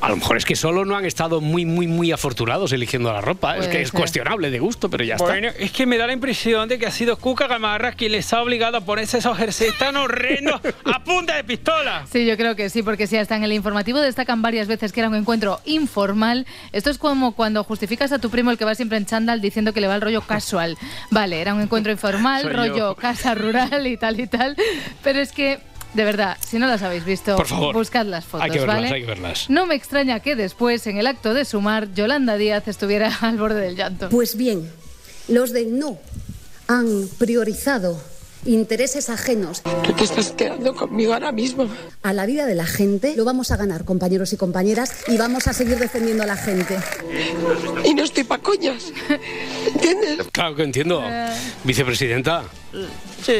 A 0.00 0.10
lo 0.10 0.16
mejor 0.16 0.36
es 0.36 0.44
que 0.44 0.54
solo 0.54 0.84
no 0.84 0.94
han 0.94 1.04
estado 1.04 1.40
muy, 1.40 1.64
muy, 1.64 1.86
muy 1.88 2.12
afortunados 2.12 2.70
eligiendo 2.72 3.12
la 3.12 3.20
ropa. 3.22 3.56
es 3.56 3.66
que 3.66 3.80
es 3.80 3.88
ser. 3.88 3.98
cuestionable 3.98 4.50
de 4.50 4.58
gusto, 4.60 4.88
pero 4.88 5.02
ya 5.02 5.16
Bueno, 5.16 5.48
está. 5.48 5.62
es 5.62 5.72
que 5.72 5.84
me 5.86 5.96
da 5.98 6.06
la 6.06 6.12
impresión 6.12 6.68
de 6.68 6.78
que 6.78 6.86
ha 6.86 6.90
sido 6.90 7.16
Cuca 7.16 7.46
Gamarra 7.48 7.92
quien 7.92 8.12
les 8.12 8.32
ha 8.32 8.40
obligado 8.42 8.76
a 8.76 8.80
ponerse 8.82 9.18
esos 9.18 9.36
jerseys 9.36 9.76
tan 9.78 9.96
horrendos 9.96 10.60
a 10.84 11.02
punta 11.02 11.34
de 11.36 11.42
pistola. 11.44 12.06
Sí, 12.12 12.24
yo 12.26 12.36
creo 12.36 12.54
que 12.54 12.68
sí, 12.70 12.82
porque 12.82 13.06
si 13.06 13.16
hasta 13.16 13.36
en 13.36 13.42
el 13.44 13.52
informativo 13.52 13.98
destacan 13.98 14.42
varias 14.42 14.68
veces 14.68 14.92
que 14.92 15.00
era 15.00 15.08
un 15.08 15.16
encuentro 15.16 15.60
informal, 15.64 16.46
esto 16.72 16.90
es 16.90 16.98
como 16.98 17.32
cuando 17.34 17.64
justificas 17.64 18.12
a 18.12 18.18
tu 18.20 18.30
primo 18.30 18.50
el 18.50 18.58
que 18.58 18.64
va 18.64 18.74
siempre 18.74 18.98
en 18.98 19.06
chándal 19.06 19.40
diciendo 19.40 19.72
que 19.72 19.80
le 19.80 19.88
va 19.88 19.96
el 19.96 20.02
rollo 20.02 20.20
casual. 20.20 20.76
Vale, 21.10 21.40
era 21.40 21.52
un 21.54 21.62
encuentro 21.62 21.90
informal, 21.90 22.44
rollo 22.52 22.76
yo. 22.76 22.94
casa 22.96 23.34
rural 23.34 23.86
y 23.86 23.96
tal 23.96 24.20
y 24.20 24.26
tal, 24.28 24.56
pero 25.02 25.20
es 25.20 25.32
que, 25.32 25.58
de 25.94 26.04
verdad, 26.04 26.36
si 26.46 26.58
no 26.58 26.66
las 26.66 26.82
habéis 26.82 27.04
visto, 27.04 27.36
Por 27.36 27.46
favor. 27.46 27.74
buscad 27.74 28.04
las 28.06 28.24
fotos, 28.24 28.44
Hay 28.44 28.50
que 28.50 28.58
verlas, 28.58 28.76
¿vale? 28.76 28.88
hay 28.94 29.00
que 29.00 29.06
verlas. 29.06 29.48
No 29.48 29.66
me 29.66 29.74
extraña 29.74 30.20
que 30.20 30.36
después, 30.36 30.86
en 30.86 30.98
el 30.98 31.06
acto 31.06 31.32
de 31.34 31.44
sumar, 31.44 31.92
Yolanda 31.94 32.36
Díaz 32.36 32.68
estuviera 32.68 33.14
al 33.22 33.38
borde 33.38 33.60
del 33.60 33.76
llanto. 33.76 34.08
Pues 34.10 34.36
bien, 34.36 34.70
los 35.28 35.52
del 35.52 35.78
no 35.78 35.98
han 36.68 37.08
priorizado 37.18 38.00
intereses 38.44 39.10
ajenos. 39.10 39.62
Tú 39.84 39.92
te 39.94 40.04
estás 40.04 40.30
quedando 40.30 40.72
conmigo 40.74 41.12
ahora 41.14 41.32
mismo. 41.32 41.68
A 42.04 42.12
la 42.12 42.26
vida 42.26 42.46
de 42.46 42.54
la 42.54 42.66
gente 42.66 43.14
lo 43.16 43.24
vamos 43.24 43.50
a 43.50 43.56
ganar, 43.56 43.84
compañeros 43.84 44.32
y 44.32 44.36
compañeras, 44.36 44.94
y 45.08 45.16
vamos 45.16 45.48
a 45.48 45.52
seguir 45.52 45.78
defendiendo 45.80 46.22
a 46.22 46.26
la 46.26 46.36
gente. 46.36 46.76
Y 47.84 47.94
no 47.94 48.04
estoy 48.04 48.22
pa' 48.22 48.38
coñas. 48.38 48.92
¿Entiendes? 49.74 50.26
Claro 50.30 50.54
que 50.54 50.62
entiendo. 50.62 51.02
Vicepresidenta, 51.64 52.44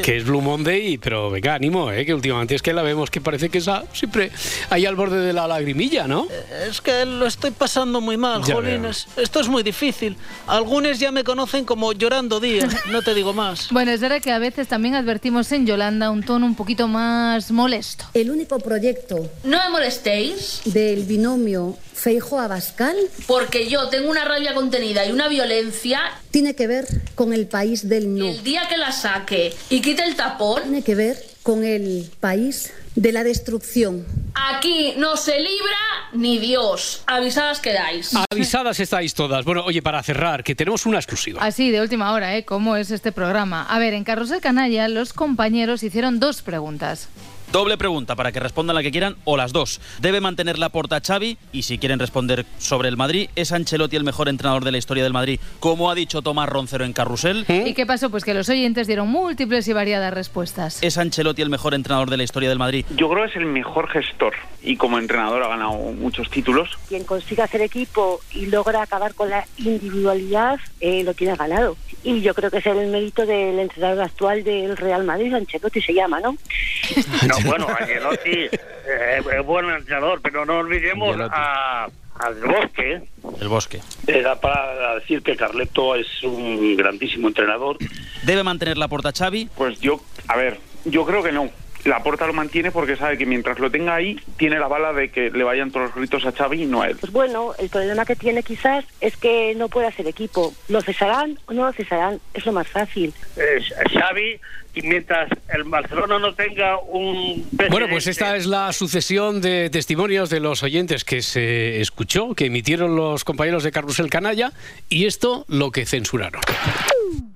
que 0.03 0.17
es 0.17 0.25
Blue 0.25 0.41
Monday, 0.41 0.99
pero 0.99 1.31
venga, 1.31 1.55
ánimo, 1.55 1.93
¿eh? 1.93 2.05
que 2.05 2.13
últimamente 2.15 2.55
es 2.55 2.63
que 2.63 2.73
la 2.73 2.83
vemos 2.83 3.11
que 3.11 3.21
parece 3.21 3.49
que 3.49 3.59
está 3.59 3.85
siempre 3.93 4.31
ahí 4.71 4.85
al 4.87 4.97
borde 4.97 5.21
de 5.21 5.33
la 5.33 5.47
lagrimilla, 5.47 6.09
¿no? 6.09 6.27
Es 6.69 6.81
que 6.81 7.05
lo 7.05 7.27
estoy 7.27 7.53
pasando 7.53 8.01
muy 8.01 8.17
mal, 8.17 8.43
Ya 8.45 8.55
Jolines. 8.55 9.07
Esto 9.17 9.41
es 9.41 9.49
muy 9.49 9.63
difícil. 9.63 10.17
Algunos 10.47 10.99
ya 10.99 11.13
me 11.13 11.25
conocen 11.25 11.65
como 11.65 11.93
llorando 11.93 12.41
día, 12.41 12.69
no 12.91 13.03
te 13.03 13.15
digo 13.15 13.33
más. 13.33 13.69
Bueno, 13.71 13.93
es 13.93 14.01
verdad 14.01 14.21
que 14.21 14.33
a 14.33 14.39
veces 14.39 14.69
también 14.69 14.95
advertimos 14.95 15.51
en 15.53 15.67
Yolanda 15.67 16.11
un 16.11 16.23
tono 16.23 16.47
un 16.47 16.55
poquito 16.55 16.89
más 16.89 17.51
molesto. 17.51 18.07
El 18.15 18.31
único 18.31 18.59
proyecto 18.59 19.31
No 19.45 19.59
me 19.59 19.71
molestéis, 19.71 20.63
del 20.65 21.05
binomio 21.05 21.77
Feijo-Abascal 21.95 22.97
porque 23.27 23.69
yo 23.69 23.89
tengo 23.89 24.11
una 24.11 24.25
rabia 24.25 24.55
contenida 24.55 25.07
y 25.07 25.13
una 25.13 25.29
violencia. 25.29 26.01
tiene 26.31 26.55
que 26.55 26.67
ver 26.67 26.87
con 27.15 27.33
el 27.33 27.47
país 27.47 27.89
del 27.89 28.15
no. 28.15 28.27
El 28.27 28.43
día 28.43 28.69
que 28.69 28.77
la 28.77 28.93
saque 28.93 29.26
y 29.71 29.81
quite 29.81 30.05
el 30.05 30.17
tapón, 30.17 30.63
Tiene 30.63 30.83
que 30.83 30.95
ver 30.95 31.17
con 31.43 31.65
el 31.65 32.11
país 32.21 32.73
de 32.95 33.13
la 33.13 33.23
destrucción. 33.23 34.05
aquí 34.35 34.95
no 34.97 35.17
se 35.17 35.39
libra 35.39 35.77
ni 36.13 36.39
Dios. 36.39 37.03
Avisadas 37.07 37.61
quedáis. 37.61 38.13
Avisadas 38.31 38.81
estáis 38.81 39.15
todas. 39.15 39.45
Bueno, 39.45 39.63
oye, 39.65 39.83
para 39.83 40.03
cerrar, 40.03 40.43
que 40.43 40.55
tenemos 40.55 40.87
una 40.87 40.99
exclusiva. 40.99 41.43
Así, 41.43 41.71
de 41.71 41.81
última 41.81 42.13
hora, 42.13 42.37
¿eh? 42.37 42.45
¿Cómo 42.45 42.77
es 42.77 42.91
este 42.91 43.13
programa? 43.13 43.65
A 43.69 43.79
ver, 43.79 43.95
en 43.95 44.05
Carrusel 44.05 44.41
Canalla, 44.41 44.89
los 44.89 45.13
compañeros 45.13 45.83
hicieron 45.83 46.21
dos 46.21 46.43
preguntas. 46.43 47.09
Doble 47.57 47.79
pregunta 47.79 48.17
para 48.17 48.33
que 48.33 48.39
respondan 48.39 48.77
la 48.77 48.83
que 48.83 48.91
quieran 48.91 49.17
o 49.25 49.39
las 49.39 49.51
dos. 49.51 49.81
¿Debe 49.99 50.21
mantener 50.21 50.59
la 50.59 50.69
porta 50.69 51.01
Xavi? 51.01 51.39
Y 51.53 51.63
si 51.63 51.79
quieren 51.79 51.99
responder 51.99 52.45
sobre 52.59 52.91
el 52.91 52.99
Madrid, 52.99 53.31
¿es 53.35 53.51
Ancelotti 53.51 53.97
el 53.97 54.05
mejor 54.05 54.29
entrenador 54.29 54.63
de 54.63 54.73
la 54.73 54.77
historia 54.77 55.03
del 55.03 55.15
Madrid? 55.15 55.41
Como 55.59 55.91
ha 55.91 55.95
dicho 55.95 56.21
Tomás 56.21 56.51
Roncero 56.51 56.85
en 56.85 56.93
Carrusel. 56.93 57.47
¿Y 57.49 57.73
qué 57.73 57.87
pasó? 57.87 58.11
Pues 58.11 58.25
que 58.27 58.35
los 58.35 58.51
oyentes 58.51 58.87
dieron 58.87 59.09
múltiples 59.09 59.67
y 59.69 59.73
variadas 59.73 60.13
respuestas. 60.13 60.83
¿Es 60.83 60.99
Ancelotti 60.99 61.41
el 61.41 61.49
mejor 61.49 61.73
entrenador 61.73 62.11
de 62.11 62.19
la 62.19 62.25
historia 62.25 62.51
del 62.51 62.59
Madrid? 62.59 62.85
Yo 62.95 63.09
creo 63.09 63.25
que 63.25 63.31
es 63.31 63.37
el 63.37 63.47
mejor 63.47 63.89
gestor 63.89 64.35
y 64.67 64.77
como 64.77 64.99
entrenador 64.99 65.43
ha 65.45 65.49
ganado 65.49 65.73
muchos 65.73 66.29
títulos. 66.29 66.77
Quien 66.89 67.05
consiga 67.05 67.45
hacer 67.45 67.63
equipo 67.63 68.21
y 68.33 68.47
logra 68.47 68.83
acabar 68.83 69.15
con 69.15 69.31
la 69.31 69.47
individualidad, 69.57 70.59
eh, 70.81 71.05
lo 71.05 71.15
tiene 71.15 71.37
ganado. 71.37 71.77
Y 72.03 72.21
yo 72.21 72.35
creo 72.35 72.51
que 72.51 72.59
es 72.59 72.67
el 72.67 72.89
mérito 72.89 73.25
del 73.25 73.59
entrenador 73.61 74.05
actual 74.05 74.45
del 74.45 74.77
Real 74.77 75.05
Madrid, 75.05 75.33
Ancelotti 75.33 75.81
se 75.81 75.95
llama, 75.95 76.21
¿no? 76.21 76.37
No, 77.27 77.46
bueno, 77.47 77.67
Ancelotti 77.69 78.31
eh, 78.31 79.23
es 79.39 79.47
buen 79.47 79.71
entrenador, 79.71 80.21
pero 80.23 80.45
no 80.45 80.59
olvidemos 80.59 81.17
a, 81.31 81.89
al 82.19 82.35
Bosque. 82.37 83.03
El 83.41 83.49
Bosque. 83.49 83.81
Era 84.07 84.41
para 84.41 84.97
decir 84.97 85.23
que 85.23 85.37
Carleto 85.37 85.95
es 85.95 86.23
un 86.23 86.77
grandísimo 86.77 87.29
entrenador. 87.29 87.79
¿Debe 88.23 88.43
mantener 88.43 88.79
la 88.79 88.89
porta 88.89 89.13
Xavi? 89.13 89.49
Pues 89.57 89.81
yo, 89.81 90.01
a 90.29 90.37
ver, 90.37 90.59
yo 90.85 91.05
creo 91.05 91.23
que 91.23 91.33
no. 91.33 91.51
La 91.87 92.03
Porta 92.03 92.27
lo 92.27 92.33
mantiene 92.33 92.73
porque 92.73 92.97
sabe 92.97 93.17
que 93.17 93.27
mientras 93.27 93.59
lo 93.59 93.71
tenga 93.71 93.95
ahí, 93.95 94.21
tiene 94.37 94.59
la 94.59 94.67
bala 94.67 94.93
de 94.93 95.11
que 95.11 95.31
le 95.31 95.45
vayan 95.45 95.71
todos 95.71 95.87
los 95.87 95.95
gritos 95.95 96.27
a 96.27 96.33
Xavi 96.33 96.65
y 96.65 96.67
no 96.67 96.83
a 96.83 96.89
él. 96.89 96.97
Pues 96.99 97.13
bueno, 97.13 97.55
el 97.59 97.69
problema 97.69 98.05
que 98.05 98.17
tiene 98.17 98.43
quizás 98.43 98.85
es 99.01 99.17
que 99.17 99.55
no 99.57 99.69
puede 99.69 99.87
hacer 99.87 100.07
equipo. 100.07 100.53
¿Lo 100.69 100.81
cesarán 100.81 101.39
o 101.47 101.53
no 101.53 101.67
lo 101.67 101.73
cesarán? 101.73 102.21
Es 102.35 102.45
lo 102.45 102.53
más 102.53 102.67
fácil. 102.67 103.15
Eh, 103.37 103.61
Xavi, 103.93 104.41
y 104.75 104.83
mientras 104.83 105.31
el 105.55 105.65
Barcelona 105.65 106.19
no 106.19 106.35
tenga 106.35 106.79
un 106.79 107.49
Bueno, 107.71 107.87
pues 107.89 108.07
esta 108.07 108.37
es 108.37 108.47
la 108.47 108.73
sucesión 108.73 109.41
de 109.41 109.71
testimonios 109.71 110.29
de 110.29 110.41
los 110.41 110.63
oyentes 110.63 111.05
que 111.05 111.23
se 111.23 111.81
escuchó, 111.81 112.35
que 112.35 112.47
emitieron 112.47 112.97
los 112.97 113.25
compañeros 113.25 113.63
de 113.63 113.71
Carrusel 113.71 114.11
Canalla, 114.11 114.53
y 114.89 115.07
esto 115.07 115.45
lo 115.49 115.71
que 115.71 115.87
censuraron. 115.87 116.43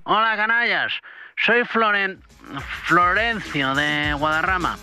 Hola, 0.03 0.35
canallas. 0.35 0.93
Soy 1.45 1.63
Floren... 1.65 2.21
Florencio 2.83 3.73
de 3.73 4.13
Guadarrama. 4.13 4.77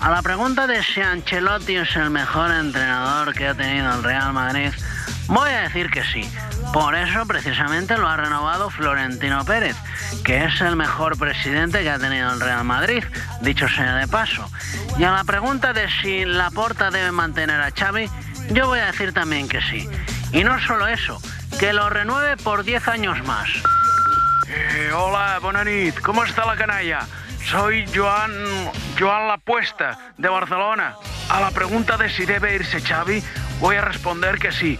A 0.00 0.10
la 0.10 0.22
pregunta 0.22 0.66
de 0.66 0.82
si 0.82 1.00
Ancelotti 1.00 1.76
es 1.76 1.94
el 1.94 2.10
mejor 2.10 2.50
entrenador 2.50 3.32
que 3.34 3.46
ha 3.46 3.54
tenido 3.54 3.94
el 3.94 4.02
Real 4.02 4.32
Madrid, 4.32 4.72
voy 5.28 5.50
a 5.50 5.60
decir 5.60 5.90
que 5.90 6.02
sí. 6.02 6.28
Por 6.72 6.96
eso 6.96 7.26
precisamente 7.26 7.96
lo 7.96 8.08
ha 8.08 8.16
renovado 8.16 8.70
Florentino 8.70 9.44
Pérez, 9.44 9.76
que 10.24 10.44
es 10.44 10.60
el 10.62 10.74
mejor 10.74 11.16
presidente 11.18 11.82
que 11.82 11.90
ha 11.90 11.98
tenido 11.98 12.32
el 12.32 12.40
Real 12.40 12.64
Madrid, 12.64 13.04
dicho 13.42 13.68
sea 13.68 13.94
de 13.96 14.08
paso. 14.08 14.50
Y 14.98 15.04
a 15.04 15.12
la 15.12 15.24
pregunta 15.24 15.72
de 15.72 15.88
si 16.00 16.24
Laporta 16.24 16.90
debe 16.90 17.12
mantener 17.12 17.60
a 17.60 17.70
Xavi, 17.70 18.08
yo 18.50 18.66
voy 18.66 18.80
a 18.80 18.86
decir 18.86 19.12
también 19.12 19.48
que 19.48 19.60
sí. 19.60 19.88
Y 20.32 20.42
no 20.42 20.58
solo 20.60 20.88
eso, 20.88 21.20
que 21.60 21.72
lo 21.72 21.88
renueve 21.90 22.36
por 22.36 22.64
10 22.64 22.88
años 22.88 23.22
más. 23.24 23.48
Eh, 24.52 24.90
hola, 24.92 25.38
bona 25.40 25.62
nit. 25.62 26.00
¿Cómo 26.00 26.24
está 26.24 26.44
la 26.44 26.56
canalla? 26.56 27.06
Soy 27.48 27.86
Joan, 27.94 28.32
Joan 28.98 29.28
Lapuesta, 29.28 30.12
de 30.18 30.28
Barcelona. 30.28 30.96
A 31.28 31.40
la 31.40 31.52
pregunta 31.52 31.96
de 31.96 32.10
si 32.10 32.24
debe 32.24 32.56
irse 32.56 32.80
Xavi, 32.80 33.22
voy 33.60 33.76
a 33.76 33.82
responder 33.82 34.40
que 34.40 34.50
sí, 34.50 34.76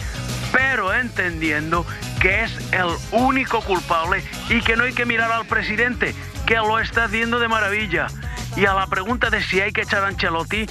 pero 0.51 0.93
entendiendo 0.93 1.87
que 2.21 2.43
es 2.43 2.73
el 2.73 2.89
único 3.12 3.61
culpable 3.61 4.25
y 4.49 4.61
que 4.61 4.75
no 4.75 4.83
hay 4.83 4.93
que 4.93 5.07
mirar 5.07 5.31
al 5.31 5.47
presidente, 5.47 6.16
que 6.47 6.57
lo 6.57 6.81
está 6.81 7.05
haciendo 7.05 7.39
de 7.39 7.47
maravilla. 7.47 8.09
Y 8.57 8.66
a 8.66 8.75
la 8.75 8.89
pregunta 8.89 9.31
de 9.31 9.41
si 9.41 9.61
hay 9.61 9.71
que 9.71 9.83
echar 9.83 10.03
a 10.03 10.09
Ancelotti, 10.09 10.66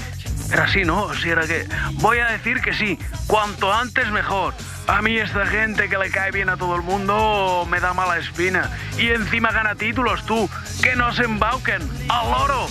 era 0.51 0.63
así, 0.63 0.83
¿no? 0.83 1.13
Si 1.13 1.29
era 1.29 1.45
que... 1.45 1.67
Voy 1.93 2.19
a 2.19 2.27
decir 2.27 2.61
que 2.61 2.73
sí, 2.73 2.97
cuanto 3.27 3.73
antes 3.73 4.09
mejor. 4.11 4.53
A 4.87 5.01
mí 5.01 5.17
esta 5.17 5.45
gente 5.45 5.87
que 5.87 5.97
le 5.97 6.09
cae 6.09 6.31
bien 6.31 6.49
a 6.49 6.57
todo 6.57 6.75
el 6.75 6.81
mundo 6.81 7.67
me 7.69 7.79
da 7.79 7.93
mala 7.93 8.17
espina. 8.17 8.69
Y 8.97 9.09
encima 9.09 9.51
gana 9.51 9.75
títulos 9.75 10.25
tú, 10.25 10.49
que 10.81 10.95
no 10.95 11.13
se 11.13 11.23
embauquen. 11.23 11.81
¡Al 12.09 12.31
loro! 12.31 12.67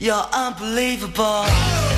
You're 0.00 0.14
unbelievable. 0.32 1.97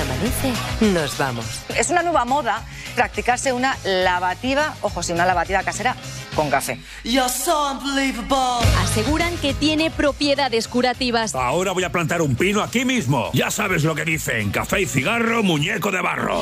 Amanece, 0.00 0.52
nos 0.80 1.16
vamos. 1.18 1.44
Es 1.76 1.90
una 1.90 2.02
nueva 2.02 2.24
moda 2.24 2.62
practicarse 2.94 3.52
una 3.52 3.76
lavativa, 3.84 4.74
ojo, 4.82 5.02
sí, 5.02 5.12
una 5.12 5.26
lavativa 5.26 5.62
casera 5.62 5.96
con 6.34 6.50
café. 6.50 6.80
You're 7.04 7.28
so 7.28 7.72
unbelievable. 7.72 8.66
Aseguran 8.82 9.36
que 9.38 9.54
tiene 9.54 9.90
propiedades 9.90 10.68
curativas. 10.68 11.34
Ahora 11.34 11.72
voy 11.72 11.84
a 11.84 11.90
plantar 11.90 12.22
un 12.22 12.36
pino 12.36 12.62
aquí 12.62 12.84
mismo. 12.84 13.30
Ya 13.32 13.50
sabes 13.50 13.84
lo 13.84 13.94
que 13.94 14.04
dicen, 14.04 14.50
café 14.50 14.82
y 14.82 14.86
cigarro, 14.86 15.42
muñeco 15.42 15.90
de 15.90 16.00
barro. 16.00 16.40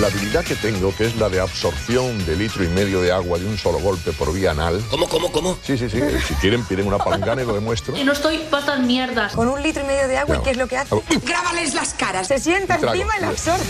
La 0.00 0.06
habilidad 0.06 0.42
que 0.44 0.54
tengo, 0.56 0.94
que 0.96 1.04
es 1.06 1.16
la 1.16 1.28
de 1.28 1.40
absorción 1.40 2.24
de 2.24 2.34
litro 2.34 2.64
y 2.64 2.68
medio 2.68 3.02
de 3.02 3.12
agua 3.12 3.38
de 3.38 3.44
un 3.44 3.58
solo 3.58 3.78
golpe 3.80 4.12
por 4.12 4.32
vía 4.32 4.52
anal. 4.52 4.82
¿Cómo, 4.90 5.06
cómo, 5.08 5.30
cómo? 5.30 5.58
Sí, 5.62 5.76
sí, 5.76 5.90
sí. 5.90 6.00
Si 6.26 6.34
quieren, 6.36 6.64
piden 6.64 6.86
una 6.86 6.96
palangana 6.96 7.42
y 7.42 7.44
lo 7.46 7.52
demuestro. 7.52 7.92
Que 7.92 8.02
no 8.04 8.12
estoy 8.12 8.38
patas 8.50 8.80
mierdas. 8.80 9.34
Con 9.34 9.48
un 9.48 9.62
litro 9.62 9.82
y 9.84 9.86
medio 9.86 10.08
de 10.08 10.16
agua, 10.16 10.36
No. 10.36 10.40
¿y 10.40 10.44
qué 10.44 10.50
es 10.52 10.56
lo 10.56 10.66
que 10.68 10.78
hace? 10.78 10.96
Grábales 11.26 11.74
las 11.74 11.92
caras. 11.92 12.28
Se 12.28 12.38
sienta 12.38 12.78
Y 12.80 12.86
encima 12.86 13.18
y 13.18 13.20
la 13.20 13.28
absorbe. 13.28 13.64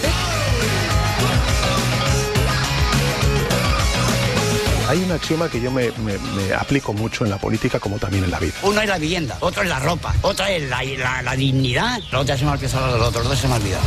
Hay 4.89 4.99
un 5.03 5.11
axioma 5.12 5.49
que 5.49 5.61
yo 5.61 5.70
me, 5.72 5.91
me- 6.05 6.18
me 6.18 6.53
aplico 6.55 6.93
mucho 6.93 7.24
en 7.24 7.31
la 7.31 7.39
política 7.39 7.81
como 7.81 7.99
también 7.99 8.22
en 8.24 8.31
la 8.31 8.39
vida. 8.39 8.55
Uno 8.62 8.81
es 8.81 8.89
la 8.89 8.99
vivienda, 8.99 9.37
otro 9.41 9.62
es 9.62 9.68
la 9.68 9.78
ropa, 9.81 10.14
otra 10.22 10.51
es 10.51 10.68
la, 10.68 10.83
la, 10.85 11.22
la 11.22 11.35
dignidad. 11.37 11.99
La 12.12 12.20
otra 12.20 12.37
se 12.37 12.45
me 12.45 12.51
ha 12.51 12.55
olvidado 12.55 12.99
los 12.99 13.12
dos 13.12 13.39
se 13.39 13.49
me 13.49 13.55
ha 13.55 13.57
olvidado. 13.57 13.83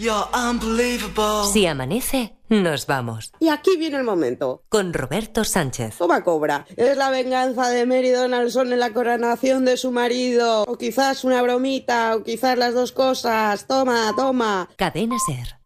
You're 0.00 0.24
unbelievable. 0.32 1.52
Si 1.52 1.66
amanece, 1.66 2.34
nos 2.48 2.86
vamos. 2.86 3.32
Y 3.38 3.48
aquí 3.48 3.76
viene 3.76 3.98
el 3.98 4.04
momento. 4.04 4.62
Con 4.70 4.94
Roberto 4.94 5.44
Sánchez. 5.44 5.98
Toma 5.98 6.24
cobra. 6.24 6.64
Es 6.74 6.96
la 6.96 7.10
venganza 7.10 7.68
de 7.68 7.84
Mary 7.84 8.08
Donaldson 8.08 8.72
en 8.72 8.80
la 8.80 8.94
coronación 8.94 9.66
de 9.66 9.76
su 9.76 9.92
marido. 9.92 10.62
O 10.62 10.78
quizás 10.78 11.22
una 11.22 11.42
bromita, 11.42 12.16
o 12.16 12.22
quizás 12.22 12.56
las 12.56 12.72
dos 12.72 12.92
cosas. 12.92 13.66
Toma, 13.66 14.14
toma. 14.16 14.70
Cadena 14.78 15.18
Ser. 15.18 15.59